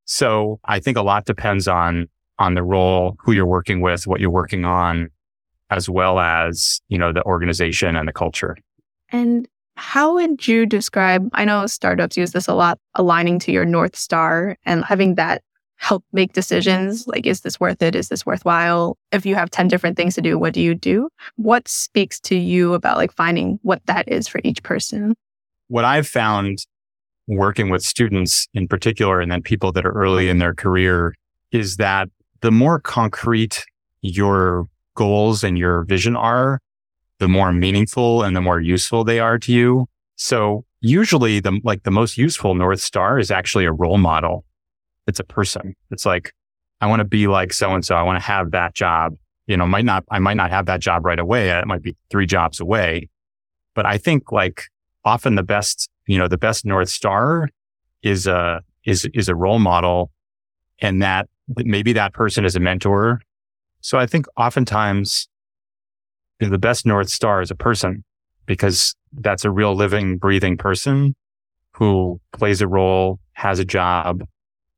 So 0.05 0.59
I 0.65 0.79
think 0.79 0.97
a 0.97 1.01
lot 1.01 1.25
depends 1.25 1.67
on, 1.67 2.07
on 2.39 2.53
the 2.53 2.63
role, 2.63 3.15
who 3.19 3.31
you're 3.31 3.45
working 3.45 3.81
with, 3.81 4.07
what 4.07 4.19
you're 4.19 4.29
working 4.29 4.63
on, 4.63 5.09
as 5.69 5.89
well 5.89 6.19
as, 6.19 6.81
you 6.87 6.97
know, 6.97 7.11
the 7.11 7.23
organization 7.23 7.95
and 7.95 8.07
the 8.07 8.13
culture. 8.13 8.55
And 9.09 9.47
how 9.77 10.15
would 10.15 10.47
you 10.47 10.65
describe, 10.65 11.29
I 11.33 11.45
know 11.45 11.67
startups 11.67 12.17
use 12.17 12.31
this 12.31 12.47
a 12.47 12.53
lot, 12.53 12.79
aligning 12.95 13.37
to 13.39 13.51
your 13.51 13.63
North 13.63 13.95
Star 13.95 14.57
and 14.65 14.83
having 14.83 15.15
that 15.15 15.43
help 15.75 16.03
make 16.11 16.33
decisions 16.33 17.07
like, 17.07 17.27
is 17.27 17.41
this 17.41 17.59
worth 17.59 17.83
it? 17.83 17.95
Is 17.95 18.09
this 18.09 18.25
worthwhile? 18.25 18.97
If 19.11 19.25
you 19.25 19.35
have 19.35 19.51
10 19.51 19.67
different 19.67 19.95
things 19.95 20.15
to 20.15 20.21
do, 20.21 20.39
what 20.39 20.55
do 20.55 20.61
you 20.61 20.73
do? 20.73 21.09
What 21.35 21.67
speaks 21.67 22.19
to 22.21 22.35
you 22.35 22.73
about 22.73 22.97
like 22.97 23.13
finding 23.13 23.59
what 23.61 23.85
that 23.85 24.11
is 24.11 24.27
for 24.27 24.41
each 24.43 24.63
person? 24.63 25.15
What 25.67 25.85
I've 25.85 26.07
found 26.07 26.65
working 27.27 27.69
with 27.69 27.83
students 27.83 28.47
in 28.55 28.67
particular, 28.67 29.21
and 29.21 29.31
then 29.31 29.43
people 29.43 29.71
that 29.73 29.85
are 29.85 29.91
early 29.91 30.27
in 30.27 30.39
their 30.39 30.55
career 30.55 31.13
is 31.51 31.77
that 31.77 32.09
the 32.41 32.51
more 32.51 32.79
concrete 32.79 33.63
your 34.01 34.67
goals 34.95 35.43
and 35.43 35.57
your 35.57 35.83
vision 35.83 36.15
are, 36.15 36.59
the 37.19 37.27
more 37.27 37.51
meaningful 37.51 38.23
and 38.23 38.35
the 38.35 38.41
more 38.41 38.59
useful 38.59 39.03
they 39.03 39.19
are 39.19 39.37
to 39.39 39.51
you. 39.51 39.87
So 40.15 40.65
usually 40.81 41.39
the, 41.39 41.59
like 41.63 41.83
the 41.83 41.91
most 41.91 42.17
useful 42.17 42.55
North 42.55 42.81
Star 42.81 43.19
is 43.19 43.31
actually 43.31 43.65
a 43.65 43.71
role 43.71 43.97
model. 43.97 44.45
It's 45.07 45.19
a 45.19 45.23
person. 45.23 45.75
It's 45.91 46.05
like, 46.05 46.33
I 46.81 46.87
want 46.87 46.99
to 46.99 47.05
be 47.05 47.27
like 47.27 47.53
so 47.53 47.71
and 47.71 47.83
so. 47.83 47.95
I 47.95 48.03
want 48.03 48.19
to 48.19 48.25
have 48.25 48.51
that 48.51 48.75
job. 48.75 49.13
You 49.47 49.57
know, 49.57 49.65
might 49.65 49.85
not, 49.85 50.03
I 50.11 50.19
might 50.19 50.35
not 50.35 50.51
have 50.51 50.65
that 50.65 50.81
job 50.81 51.05
right 51.05 51.19
away. 51.19 51.49
It 51.49 51.67
might 51.67 51.81
be 51.81 51.95
three 52.09 52.25
jobs 52.25 52.59
away, 52.59 53.09
but 53.73 53.85
I 53.85 53.97
think 53.97 54.31
like 54.31 54.65
often 55.05 55.35
the 55.35 55.43
best 55.43 55.89
you 56.07 56.17
know, 56.17 56.27
the 56.27 56.37
best 56.37 56.65
North 56.65 56.89
Star 56.89 57.49
is 58.01 58.27
a, 58.27 58.61
is, 58.85 59.07
is 59.13 59.29
a 59.29 59.35
role 59.35 59.59
model 59.59 60.09
and 60.79 61.01
that 61.01 61.27
maybe 61.55 61.93
that 61.93 62.13
person 62.13 62.45
is 62.45 62.55
a 62.55 62.59
mentor. 62.59 63.21
So 63.81 63.97
I 63.97 64.05
think 64.05 64.25
oftentimes 64.37 65.27
you 66.39 66.47
know, 66.47 66.51
the 66.51 66.57
best 66.57 66.85
North 66.85 67.09
Star 67.09 67.41
is 67.41 67.51
a 67.51 67.55
person 67.55 68.03
because 68.45 68.95
that's 69.13 69.45
a 69.45 69.51
real 69.51 69.75
living, 69.75 70.17
breathing 70.17 70.57
person 70.57 71.15
who 71.71 72.19
plays 72.33 72.61
a 72.61 72.67
role, 72.67 73.19
has 73.33 73.59
a 73.59 73.65
job. 73.65 74.23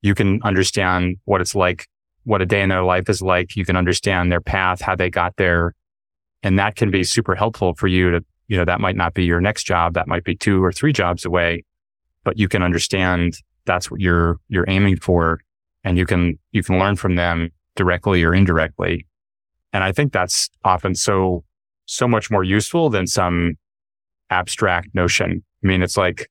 You 0.01 0.15
can 0.15 0.41
understand 0.43 1.17
what 1.25 1.41
it's 1.41 1.55
like, 1.55 1.87
what 2.23 2.41
a 2.41 2.45
day 2.45 2.61
in 2.61 2.69
their 2.69 2.83
life 2.83 3.09
is 3.09 3.21
like. 3.21 3.55
You 3.55 3.65
can 3.65 3.75
understand 3.75 4.31
their 4.31 4.41
path, 4.41 4.81
how 4.81 4.95
they 4.95 5.09
got 5.09 5.35
there. 5.37 5.75
And 6.43 6.57
that 6.57 6.75
can 6.75 6.91
be 6.91 7.03
super 7.03 7.35
helpful 7.35 7.73
for 7.75 7.87
you 7.87 8.11
to 8.11 8.25
you 8.49 8.57
know, 8.57 8.65
that 8.65 8.81
might 8.81 8.97
not 8.97 9.13
be 9.13 9.23
your 9.23 9.39
next 9.39 9.63
job. 9.63 9.93
That 9.93 10.07
might 10.07 10.25
be 10.25 10.35
two 10.35 10.61
or 10.61 10.73
three 10.73 10.91
jobs 10.91 11.23
away, 11.23 11.63
but 12.23 12.37
you 12.37 12.49
can 12.49 12.63
understand 12.63 13.35
that's 13.65 13.89
what 13.89 14.01
you're, 14.01 14.37
you're 14.49 14.65
aiming 14.67 14.97
for 14.97 15.39
and 15.83 15.97
you 15.97 16.05
can, 16.05 16.37
you 16.51 16.63
can 16.63 16.79
learn 16.79 16.95
from 16.95 17.15
them 17.15 17.51
directly 17.75 18.23
or 18.23 18.33
indirectly. 18.33 19.05
And 19.71 19.83
I 19.83 19.91
think 19.91 20.11
that's 20.11 20.49
often 20.65 20.95
so, 20.95 21.43
so 21.89 22.07
much 22.07 22.29
more 22.29 22.43
useful 22.43 22.91
than 22.91 23.07
some 23.07 23.55
abstract 24.29 24.93
notion. 24.93 25.43
I 25.63 25.67
mean, 25.67 25.81
it's 25.81 25.97
like 25.97 26.29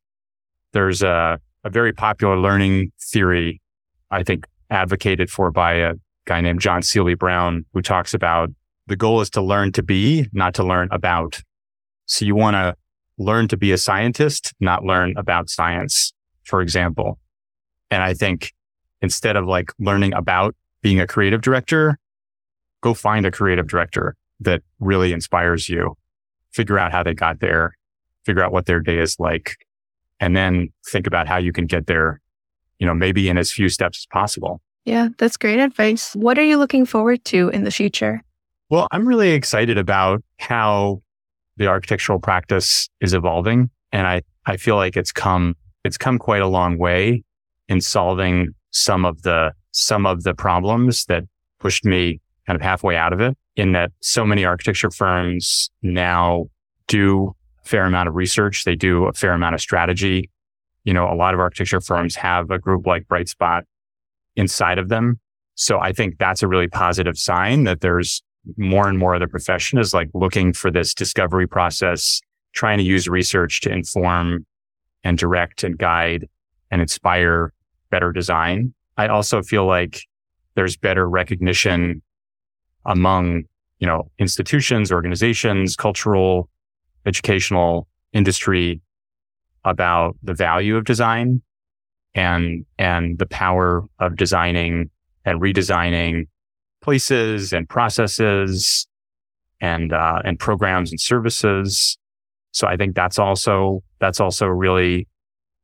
there's 0.73 1.03
a, 1.03 1.41
a 1.65 1.71
very 1.71 1.93
popular 1.93 2.37
learning 2.37 2.93
theory, 3.01 3.61
I 4.11 4.23
think 4.23 4.47
advocated 4.71 5.31
for 5.31 5.51
by 5.51 5.75
a 5.75 5.95
guy 6.27 6.41
named 6.41 6.61
John 6.61 6.83
Seely 6.83 7.15
Brown, 7.15 7.65
who 7.73 7.83
talks 7.83 8.15
about 8.15 8.51
the 8.87 8.95
goal 8.95 9.21
is 9.21 9.31
to 9.31 9.43
learn 9.43 9.73
to 9.73 9.83
be, 9.83 10.29
not 10.33 10.55
to 10.55 10.63
learn 10.63 10.89
about. 10.93 11.43
So 12.07 12.25
you 12.25 12.37
want 12.37 12.55
to 12.55 12.77
learn 13.19 13.49
to 13.49 13.57
be 13.57 13.73
a 13.73 13.79
scientist, 13.79 14.55
not 14.61 14.85
learn 14.85 15.15
about 15.17 15.51
science, 15.51 16.13
for 16.45 16.63
example. 16.63 17.19
And 17.91 18.01
I 18.01 18.15
think 18.15 18.53
instead 19.03 19.35
of 19.35 19.47
like 19.47 19.73
learning 19.81 20.15
about 20.15 20.55
being 20.83 21.01
a 21.01 21.07
creative 21.07 21.41
director, 21.41 21.99
go 22.81 22.95
find 22.95 23.27
a 23.27 23.33
creative 23.33 23.67
director 23.67 24.15
that 24.41 24.63
really 24.81 25.13
inspires 25.13 25.69
you. 25.69 25.97
Figure 26.53 26.79
out 26.79 26.93
how 26.93 27.03
they 27.03 27.15
got 27.15 27.41
there, 27.41 27.77
figure 28.25 28.43
out 28.43 28.53
what 28.53 28.67
their 28.67 28.81
day 28.81 28.99
is 28.99 29.17
like, 29.19 29.57
and 30.21 30.37
then 30.37 30.69
think 30.87 31.07
about 31.07 31.29
how 31.29 31.37
you 31.37 31.53
can 31.53 31.67
get 31.67 31.87
there, 31.87 32.21
you 32.79 32.87
know, 32.87 32.95
maybe 32.95 33.29
in 33.29 33.39
as 33.39 33.53
few 33.53 33.69
steps 33.69 34.01
as 34.01 34.07
possible. 34.07 34.61
Yeah, 34.85 35.09
that's 35.19 35.37
great 35.37 35.59
advice. 35.59 36.15
What 36.15 36.39
are 36.39 36.45
you 36.45 36.57
looking 36.57 36.87
forward 36.87 37.25
to 37.27 37.51
in 37.51 37.65
the 37.65 37.71
future? 37.71 38.23
Well, 38.71 38.87
I'm 38.91 39.07
really 39.07 39.31
excited 39.31 39.79
about 39.79 40.23
how 40.39 41.03
the 41.57 41.67
architectural 41.67 42.19
practice 42.19 42.89
is 43.01 43.13
evolving. 43.13 43.71
And 43.93 44.07
I, 44.07 44.23
I 44.47 44.57
feel 44.57 44.77
like 44.77 44.97
it's 44.97 45.13
come, 45.13 45.57
it's 45.85 45.99
come 45.99 46.19
quite 46.19 46.43
a 46.43 46.47
long 46.47 46.79
way 46.79 47.25
in 47.69 47.81
solving 47.81 48.49
some 48.71 49.05
of 49.05 49.23
the, 49.23 49.53
some 49.73 50.07
of 50.07 50.23
the 50.23 50.35
problems 50.35 51.05
that 51.07 51.25
pushed 51.61 51.85
me 51.85 52.21
kind 52.47 52.57
of 52.57 52.63
halfway 52.63 52.97
out 52.97 53.13
of 53.13 53.21
it 53.21 53.37
in 53.59 53.73
that 53.73 53.91
so 54.01 54.25
many 54.25 54.45
architecture 54.45 54.91
firms 54.91 55.69
now 55.83 56.47
do 56.87 57.35
a 57.65 57.69
fair 57.69 57.85
amount 57.85 58.09
of 58.09 58.15
research. 58.15 58.65
They 58.65 58.77
do 58.77 59.07
a 59.07 59.13
fair 59.13 59.33
amount 59.33 59.57
of 59.57 59.61
strategy. 59.61 60.31
You 60.85 60.95
know, 60.95 61.13
a 61.13 61.17
lot 61.17 61.35
of 61.35 61.41
architecture 61.41 61.81
firms 61.81 62.15
have 62.15 62.51
a 62.51 62.59
group 62.59 62.87
like 62.87 63.07
Brightspot 63.09 63.63
inside 64.37 64.79
of 64.79 64.89
them. 64.89 65.19
So 65.57 65.81
I 65.81 65.93
think 65.93 66.19
that's 66.19 66.43
a 66.43 66.49
really 66.49 66.69
positive 66.69 67.19
sign 67.19 67.65
that 67.65 67.81
there's 67.81 68.23
more 68.57 68.89
and 68.89 68.97
more 68.97 69.15
of 69.15 69.21
the 69.21 69.27
profession 69.27 69.81
is 69.81 69.93
like 69.93 70.09
looking 70.15 70.53
for 70.53 70.71
this 70.71 70.95
discovery 70.95 71.49
process, 71.49 72.21
trying 72.53 72.79
to 72.79 72.85
use 72.85 73.09
research 73.09 73.61
to 73.63 73.71
inform 73.71 74.47
and 75.03 75.19
direct 75.19 75.65
and 75.65 75.77
guide 75.77 76.29
and 76.71 76.81
inspire 76.81 77.53
better 77.91 78.13
design. 78.13 78.73
I 78.97 79.09
also 79.09 79.43
feel 79.43 79.67
like 79.67 80.03
there's 80.55 80.77
better 80.77 81.09
recognition 81.09 82.03
among, 82.87 83.45
you 83.79 83.87
know, 83.87 84.11
institutions, 84.19 84.91
organizations, 84.91 85.77
cultural, 85.77 86.49
educational 87.07 87.87
industry 88.13 88.81
about 89.65 90.17
the 90.23 90.35
value 90.35 90.77
of 90.77 90.85
design 90.85 91.43
and, 92.15 92.65
and 92.79 93.19
the 93.19 93.27
power 93.27 93.85
of 93.99 94.17
designing 94.17 94.91
and 95.25 95.41
redesigning 95.41 96.27
places 96.81 97.53
and 97.53 97.69
processes 97.69 98.87
and, 99.61 99.93
uh, 99.93 100.21
and 100.25 100.39
programs 100.39 100.91
and 100.91 101.01
services. 101.01 101.99
So 102.53 102.67
I 102.67 102.77
think 102.77 102.95
that's 102.95 103.19
also, 103.19 103.83
that's 104.01 104.21
also 104.21 104.47
really, 104.47 105.07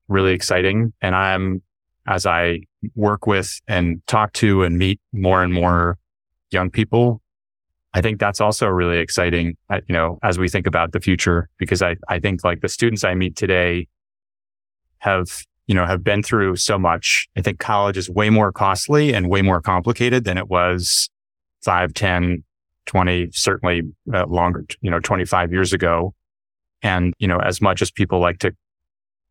really 0.08 0.32
exciting. 0.32 0.92
And 1.00 1.14
I'm, 1.14 1.62
as 2.06 2.26
I 2.26 2.60
work 2.94 3.26
with 3.26 3.60
and 3.66 4.02
talk 4.06 4.32
to 4.34 4.62
and 4.62 4.76
meet 4.76 5.00
more 5.12 5.42
and 5.42 5.52
more 5.52 5.98
young 6.50 6.70
people, 6.70 7.22
I 7.94 8.02
think 8.02 8.18
that's 8.18 8.40
also 8.40 8.66
really 8.66 8.98
exciting, 8.98 9.56
uh, 9.70 9.80
you 9.86 9.92
know, 9.92 10.18
as 10.22 10.38
we 10.38 10.48
think 10.48 10.66
about 10.66 10.92
the 10.92 11.00
future, 11.00 11.48
because 11.58 11.80
I, 11.80 11.96
I 12.08 12.18
think 12.18 12.44
like 12.44 12.60
the 12.60 12.68
students 12.68 13.04
I 13.04 13.14
meet 13.14 13.36
today 13.36 13.86
have 14.98 15.44
you 15.66 15.74
know, 15.74 15.86
have 15.86 16.04
been 16.04 16.22
through 16.22 16.56
so 16.56 16.78
much. 16.78 17.28
I 17.36 17.40
think 17.40 17.58
college 17.58 17.96
is 17.96 18.10
way 18.10 18.30
more 18.30 18.52
costly 18.52 19.14
and 19.14 19.30
way 19.30 19.42
more 19.42 19.60
complicated 19.60 20.24
than 20.24 20.36
it 20.36 20.48
was 20.48 21.08
five, 21.64 21.94
10, 21.94 22.44
20, 22.86 23.30
certainly 23.32 23.82
uh, 24.12 24.26
longer, 24.26 24.66
you 24.82 24.90
know, 24.90 25.00
25 25.00 25.52
years 25.52 25.72
ago. 25.72 26.14
And, 26.82 27.14
you 27.18 27.26
know, 27.26 27.38
as 27.38 27.62
much 27.62 27.80
as 27.80 27.90
people 27.90 28.20
like 28.20 28.38
to 28.40 28.54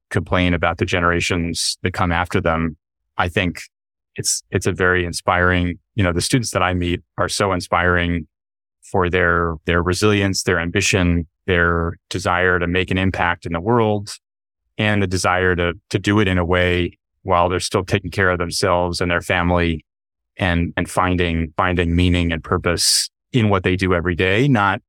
complain 0.10 0.54
about 0.56 0.80
the 0.80 0.86
generations 0.86 1.78
that 1.84 1.94
come 1.94 2.12
after 2.12 2.42
them, 2.42 2.78
I 3.18 3.30
think 3.30 3.62
it's, 4.16 4.42
it's 4.50 4.66
a 4.66 4.72
very 4.72 5.06
inspiring, 5.06 5.78
you 5.94 6.04
know, 6.04 6.14
the 6.14 6.22
students 6.22 6.52
that 6.52 6.64
I 6.64 6.74
meet 6.74 7.02
are 7.20 7.30
so 7.30 7.52
inspiring 7.52 8.28
for 8.94 9.10
their, 9.10 9.56
their 9.66 9.82
resilience, 9.82 10.44
their 10.44 10.60
ambition, 10.60 11.26
their 11.48 11.94
desire 12.12 12.60
to 12.60 12.68
make 12.68 12.92
an 12.92 12.98
impact 13.00 13.44
in 13.44 13.52
the 13.52 13.60
world 13.60 14.20
and 14.78 15.02
the 15.02 15.08
desire 15.08 15.56
to, 15.56 15.74
to 15.90 15.98
do 15.98 16.20
it 16.20 16.28
in 16.28 16.38
a 16.38 16.46
way 16.46 16.96
while 17.24 17.50
they're 17.50 17.60
still 17.60 17.84
taking 17.84 18.12
care 18.12 18.30
of 18.30 18.38
themselves 18.38 19.02
and 19.02 19.10
their 19.10 19.20
family 19.20 19.84
and, 20.38 20.74
and 20.78 20.88
finding, 20.88 21.52
finding 21.58 21.96
meaning 21.96 22.32
and 22.32 22.44
purpose 22.44 23.10
in 23.32 23.50
what 23.50 23.64
they 23.64 23.76
do 23.76 23.96
every 23.96 24.14
day, 24.14 24.48
not 24.48 24.80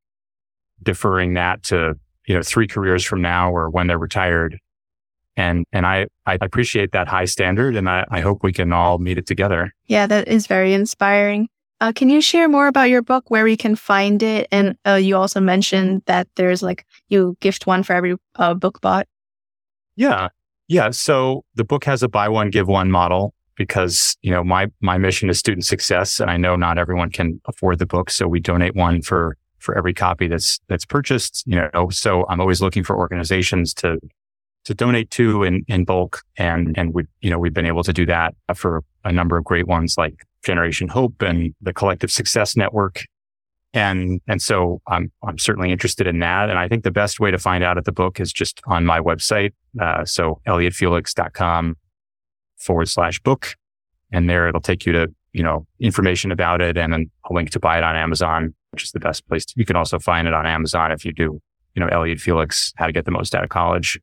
deferring 0.83 1.33
that 1.33 1.63
to, 1.63 1.95
you 2.27 2.35
know, 2.35 2.43
three 2.43 2.67
careers 2.67 3.03
from 3.03 3.23
now 3.23 3.51
or 3.51 3.71
when 3.71 3.87
they're 3.87 3.99
retired. 3.99 4.59
And, 5.35 5.65
and 5.73 5.87
I, 5.87 6.09
I 6.27 6.37
appreciate 6.43 6.93
that 6.93 7.09
high 7.09 7.25
standard 7.25 7.75
and 7.75 7.89
I, 7.89 8.05
I 8.11 8.21
hope 8.21 8.43
we 8.43 8.53
can 8.53 8.71
all 8.71 8.99
meet 8.99 9.17
it 9.17 9.27
together. 9.27 9.73
Yeah, 9.87 10.07
that 10.07 10.29
is 10.29 10.47
very 10.47 10.75
inspiring. 10.75 11.49
Uh, 11.81 11.93
can 11.93 12.09
you 12.09 12.21
share 12.21 12.49
more 12.49 12.67
about 12.67 12.89
your 12.89 13.03
book, 13.03 13.31
where 13.31 13.45
we 13.45 13.57
can 13.57 13.77
find 13.77 14.23
it? 14.23 14.47
And 14.51 14.77
uh, 14.87 14.95
you 14.95 15.17
also 15.17 15.41
mentioned 15.41 16.03
that 16.07 16.29
there's 16.37 16.63
like, 16.63 16.87
you 17.09 17.37
gift 17.41 17.67
one 17.67 17.83
for 17.83 17.93
every 17.95 18.17
uh, 18.37 18.55
book 18.55 18.81
bought. 18.81 19.07
Yeah. 19.97 20.29
Yeah. 20.69 20.91
So 20.91 21.45
the 21.57 21.65
book 21.65 21.85
has 21.85 22.03
a 22.03 22.09
buy 22.09 22.29
one, 22.29 22.51
give 22.51 22.69
one 22.69 22.91
model 22.91 23.35
because, 23.57 24.17
you 24.23 24.31
know, 24.31 24.43
my, 24.43 24.69
my 24.81 24.99
mission 24.99 25.29
is 25.29 25.39
student 25.39 25.67
success. 25.67 26.21
And 26.21 26.31
I 26.31 26.37
know 26.37 26.57
not 26.57 26.79
everyone 26.79 27.11
can 27.11 27.41
afford 27.47 27.79
the 27.79 27.87
book. 27.87 28.11
So 28.11 28.27
we 28.27 28.41
donate 28.41 28.75
one 28.75 29.03
for, 29.03 29.37
for 29.59 29.77
every 29.77 29.95
copy 29.95 30.27
that's, 30.27 30.61
that's 30.69 30.85
purchased, 30.85 31.45
you 31.47 31.57
know, 31.57 31.89
so 31.91 32.25
I'm 32.29 32.41
always 32.41 32.61
looking 32.61 32.83
for 32.83 32.97
organizations 32.97 33.75
to, 33.75 33.99
to 34.65 34.75
donate 34.75 35.11
to 35.11 35.43
in, 35.43 35.65
in 35.69 35.85
bulk. 35.85 36.23
And, 36.37 36.77
and 36.79 36.95
we, 36.95 37.05
you 37.21 37.31
know, 37.31 37.39
we've 37.39 37.55
been 37.55 37.67
able 37.67 37.83
to 37.85 37.93
do 37.93 38.07
that 38.07 38.35
for 38.55 38.83
a 39.05 39.13
number 39.13 39.37
of 39.37 39.45
great 39.45 39.67
ones 39.67 39.97
like 39.97 40.25
Generation 40.45 40.89
Hope 40.89 41.21
and 41.23 41.55
the 41.61 41.73
Collective 41.73 42.11
Success 42.11 42.57
Network 42.57 43.05
and, 43.75 44.21
and 44.29 44.41
so 44.41 44.81
I'm, 44.87 45.11
I'm 45.27 45.37
certainly 45.37 45.73
interested 45.73 46.07
in 46.07 46.21
that. 46.21 46.49
And 46.49 46.59
I 46.59 46.69
think 46.69 46.85
the 46.85 46.93
best 46.93 47.19
way 47.19 47.33
to 47.33 47.39
find 47.39 47.65
out 47.65 47.77
at 47.77 47.85
the 47.85 47.93
book 47.93 48.21
is 48.21 48.33
just 48.33 48.61
on 48.67 48.87
my 48.87 49.01
website. 49.01 49.53
Uh, 49.79 50.05
so 50.05 50.41
elliotfelix.com 50.47 51.77
forward 52.57 52.89
slash 52.89 53.21
book. 53.21 53.57
And 54.13 54.31
there 54.31 54.49
it'll 54.49 54.61
take 54.61 54.87
you 54.87 54.93
to, 54.93 55.13
you 55.33 55.43
know, 55.43 55.67
information 55.81 56.31
about 56.31 56.63
it 56.63 56.79
and 56.79 56.93
then 56.93 57.11
a 57.29 57.35
link 57.35 57.51
to 57.51 57.59
buy 57.59 57.77
it 57.77 57.83
on 57.83 57.97
Amazon, 57.97 58.55
which 58.71 58.85
is 58.85 58.93
the 58.93 59.01
best 59.01 59.27
place. 59.27 59.45
To, 59.45 59.55
you 59.57 59.65
can 59.65 59.75
also 59.75 59.99
find 59.99 60.29
it 60.29 60.35
on 60.35 60.47
Amazon 60.47 60.93
if 60.93 61.05
you 61.05 61.13
do, 61.13 61.41
you 61.75 61.81
know, 61.81 61.89
Elliot 61.89 62.21
Felix, 62.21 62.73
how 62.77 62.87
to 62.87 62.93
get 62.93 63.07
the 63.07 63.11
most 63.11 63.35
out 63.35 63.43
of 63.43 63.51
college. 63.51 63.99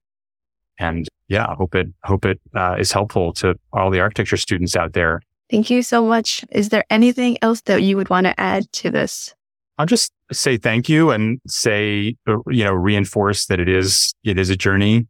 And 0.79 1.07
yeah, 1.27 1.45
I 1.47 1.53
hope 1.53 1.75
it, 1.75 1.87
hope 2.03 2.25
it 2.25 2.39
uh, 2.55 2.75
is 2.79 2.91
helpful 2.91 3.33
to 3.33 3.55
all 3.71 3.91
the 3.91 3.99
architecture 3.99 4.37
students 4.37 4.75
out 4.75 4.93
there. 4.93 5.21
Thank 5.49 5.69
you 5.69 5.83
so 5.83 6.05
much. 6.05 6.45
Is 6.51 6.69
there 6.69 6.85
anything 6.89 7.37
else 7.41 7.61
that 7.61 7.83
you 7.83 7.97
would 7.97 8.09
want 8.09 8.25
to 8.25 8.39
add 8.39 8.71
to 8.73 8.89
this? 8.89 9.33
I'll 9.77 9.85
just 9.85 10.11
say 10.31 10.57
thank 10.57 10.89
you 10.89 11.11
and 11.11 11.39
say, 11.47 12.15
uh, 12.27 12.37
you 12.47 12.63
know, 12.63 12.73
reinforce 12.73 13.47
that 13.47 13.59
it 13.59 13.67
is, 13.67 14.13
it 14.23 14.37
is 14.37 14.49
a 14.49 14.55
journey. 14.55 15.07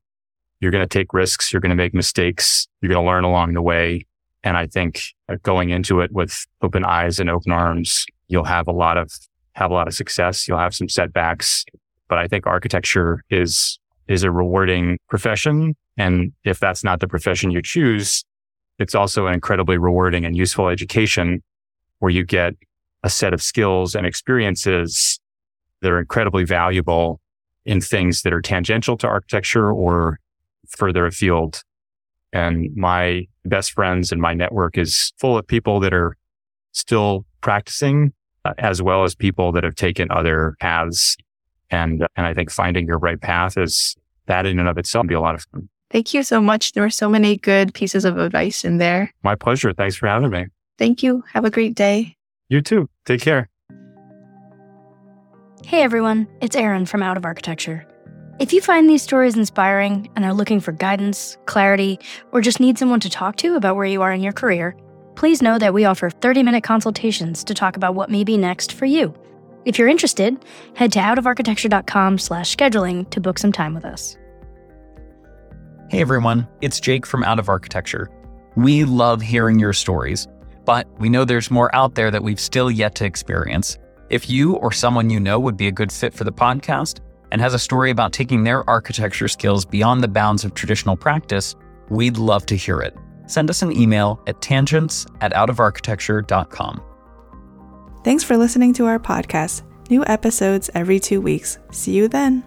You're 0.59 0.71
going 0.71 0.83
to 0.83 0.87
take 0.87 1.13
risks. 1.13 1.51
You're 1.51 1.59
going 1.59 1.71
to 1.71 1.75
make 1.75 1.93
mistakes. 1.93 2.67
You're 2.81 2.91
going 2.91 3.03
to 3.03 3.09
learn 3.09 3.23
along 3.23 3.53
the 3.53 3.61
way. 3.61 4.05
And 4.43 4.57
I 4.57 4.67
think 4.67 5.03
going 5.43 5.69
into 5.69 6.01
it 6.01 6.11
with 6.11 6.45
open 6.61 6.85
eyes 6.85 7.19
and 7.19 7.29
open 7.29 7.51
arms, 7.51 8.05
you'll 8.27 8.45
have 8.45 8.67
a 8.67 8.71
lot 8.71 8.97
of, 8.97 9.11
have 9.53 9.71
a 9.71 9.73
lot 9.73 9.87
of 9.87 9.93
success. 9.93 10.47
You'll 10.47 10.57
have 10.57 10.73
some 10.73 10.89
setbacks, 10.89 11.65
but 12.07 12.17
I 12.17 12.27
think 12.27 12.47
architecture 12.47 13.23
is, 13.29 13.77
is 14.11 14.23
a 14.23 14.31
rewarding 14.31 14.97
profession. 15.09 15.75
And 15.97 16.33
if 16.43 16.59
that's 16.59 16.83
not 16.83 16.99
the 16.99 17.07
profession 17.07 17.51
you 17.51 17.61
choose, 17.61 18.23
it's 18.79 18.95
also 18.95 19.27
an 19.27 19.33
incredibly 19.33 19.77
rewarding 19.77 20.25
and 20.25 20.35
useful 20.35 20.67
education 20.67 21.43
where 21.99 22.11
you 22.11 22.25
get 22.25 22.53
a 23.03 23.09
set 23.09 23.33
of 23.33 23.41
skills 23.41 23.95
and 23.95 24.05
experiences 24.05 25.19
that 25.81 25.91
are 25.91 25.99
incredibly 25.99 26.43
valuable 26.43 27.19
in 27.65 27.79
things 27.79 28.23
that 28.23 28.33
are 28.33 28.41
tangential 28.41 28.97
to 28.97 29.07
architecture 29.07 29.71
or 29.71 30.19
further 30.67 31.05
afield. 31.05 31.61
And 32.33 32.75
my 32.75 33.27
best 33.45 33.73
friends 33.73 34.11
and 34.11 34.21
my 34.21 34.33
network 34.33 34.77
is 34.77 35.11
full 35.19 35.37
of 35.37 35.45
people 35.45 35.79
that 35.81 35.93
are 35.93 36.15
still 36.71 37.25
practicing 37.41 38.13
uh, 38.45 38.53
as 38.57 38.81
well 38.81 39.03
as 39.03 39.13
people 39.13 39.51
that 39.51 39.63
have 39.63 39.75
taken 39.75 40.09
other 40.11 40.55
paths. 40.59 41.17
And, 41.69 42.07
and 42.15 42.25
I 42.25 42.33
think 42.33 42.49
finding 42.49 42.87
your 42.87 42.97
right 42.97 43.19
path 43.19 43.57
is 43.57 43.95
that 44.27 44.45
in 44.45 44.59
and 44.59 44.67
of 44.67 44.77
itself 44.77 45.03
would 45.03 45.09
be 45.09 45.15
a 45.15 45.21
lot 45.21 45.35
of 45.35 45.45
fun. 45.51 45.69
Thank 45.89 46.13
you 46.13 46.23
so 46.23 46.39
much. 46.39 46.71
There 46.71 46.83
were 46.83 46.89
so 46.89 47.09
many 47.09 47.37
good 47.37 47.73
pieces 47.73 48.05
of 48.05 48.17
advice 48.17 48.63
in 48.63 48.77
there. 48.77 49.13
My 49.23 49.35
pleasure. 49.35 49.73
Thanks 49.73 49.95
for 49.95 50.07
having 50.07 50.29
me. 50.29 50.45
Thank 50.77 51.03
you. 51.03 51.23
Have 51.33 51.43
a 51.43 51.49
great 51.49 51.75
day. 51.75 52.15
You 52.49 52.61
too. 52.61 52.89
Take 53.05 53.21
care. 53.21 53.49
Hey 55.65 55.83
everyone, 55.83 56.27
it's 56.41 56.55
Aaron 56.55 56.85
from 56.85 57.03
Out 57.03 57.17
of 57.17 57.23
Architecture. 57.23 57.85
If 58.39 58.51
you 58.51 58.61
find 58.61 58.89
these 58.89 59.03
stories 59.03 59.37
inspiring 59.37 60.09
and 60.15 60.25
are 60.25 60.33
looking 60.33 60.59
for 60.59 60.71
guidance, 60.71 61.37
clarity, 61.45 61.99
or 62.31 62.41
just 62.41 62.59
need 62.59 62.79
someone 62.79 62.99
to 63.01 63.09
talk 63.09 63.35
to 63.37 63.55
about 63.55 63.75
where 63.75 63.85
you 63.85 64.01
are 64.01 64.11
in 64.11 64.23
your 64.23 64.33
career, 64.33 64.75
please 65.15 65.41
know 65.41 65.59
that 65.59 65.73
we 65.73 65.85
offer 65.85 66.09
30 66.09 66.41
minute 66.41 66.63
consultations 66.63 67.43
to 67.43 67.53
talk 67.53 67.77
about 67.77 67.93
what 67.93 68.09
may 68.09 68.23
be 68.23 68.37
next 68.37 68.73
for 68.73 68.85
you. 68.85 69.13
If 69.63 69.77
you're 69.77 69.87
interested, 69.87 70.43
head 70.75 70.91
to 70.93 70.99
outofarchitecture.com 70.99 72.17
slash 72.17 72.55
scheduling 72.55 73.07
to 73.11 73.19
book 73.19 73.37
some 73.37 73.51
time 73.51 73.75
with 73.75 73.85
us. 73.85 74.17
Hey 75.89 76.01
everyone, 76.01 76.47
it's 76.61 76.79
Jake 76.79 77.05
from 77.05 77.23
Out 77.23 77.37
of 77.37 77.49
Architecture. 77.49 78.09
We 78.55 78.85
love 78.85 79.21
hearing 79.21 79.59
your 79.59 79.73
stories, 79.73 80.27
but 80.65 80.87
we 80.99 81.09
know 81.09 81.25
there's 81.25 81.51
more 81.51 81.73
out 81.75 81.95
there 81.95 82.09
that 82.09 82.23
we've 82.23 82.39
still 82.39 82.71
yet 82.71 82.95
to 82.95 83.05
experience. 83.05 83.77
If 84.09 84.29
you 84.29 84.55
or 84.55 84.71
someone 84.71 85.09
you 85.09 85.19
know 85.19 85.39
would 85.39 85.57
be 85.57 85.67
a 85.67 85.71
good 85.71 85.91
fit 85.91 86.13
for 86.13 86.23
the 86.23 86.31
podcast 86.31 86.99
and 87.31 87.39
has 87.39 87.53
a 87.53 87.59
story 87.59 87.91
about 87.91 88.13
taking 88.13 88.43
their 88.43 88.67
architecture 88.69 89.27
skills 89.27 89.63
beyond 89.63 90.01
the 90.01 90.07
bounds 90.07 90.43
of 90.43 90.53
traditional 90.53 90.97
practice, 90.97 91.55
we'd 91.89 92.17
love 92.17 92.45
to 92.47 92.55
hear 92.55 92.79
it. 92.81 92.95
Send 93.27 93.49
us 93.49 93.61
an 93.61 93.77
email 93.77 94.21
at 94.27 94.41
tangents 94.41 95.05
at 95.21 95.33
outofarchitecture.com. 95.33 96.81
Thanks 98.03 98.23
for 98.23 98.37
listening 98.37 98.73
to 98.73 98.85
our 98.85 98.99
podcast. 98.99 99.63
New 99.89 100.03
episodes 100.05 100.69
every 100.73 100.99
two 100.99 101.21
weeks. 101.21 101.59
See 101.71 101.91
you 101.91 102.07
then. 102.07 102.43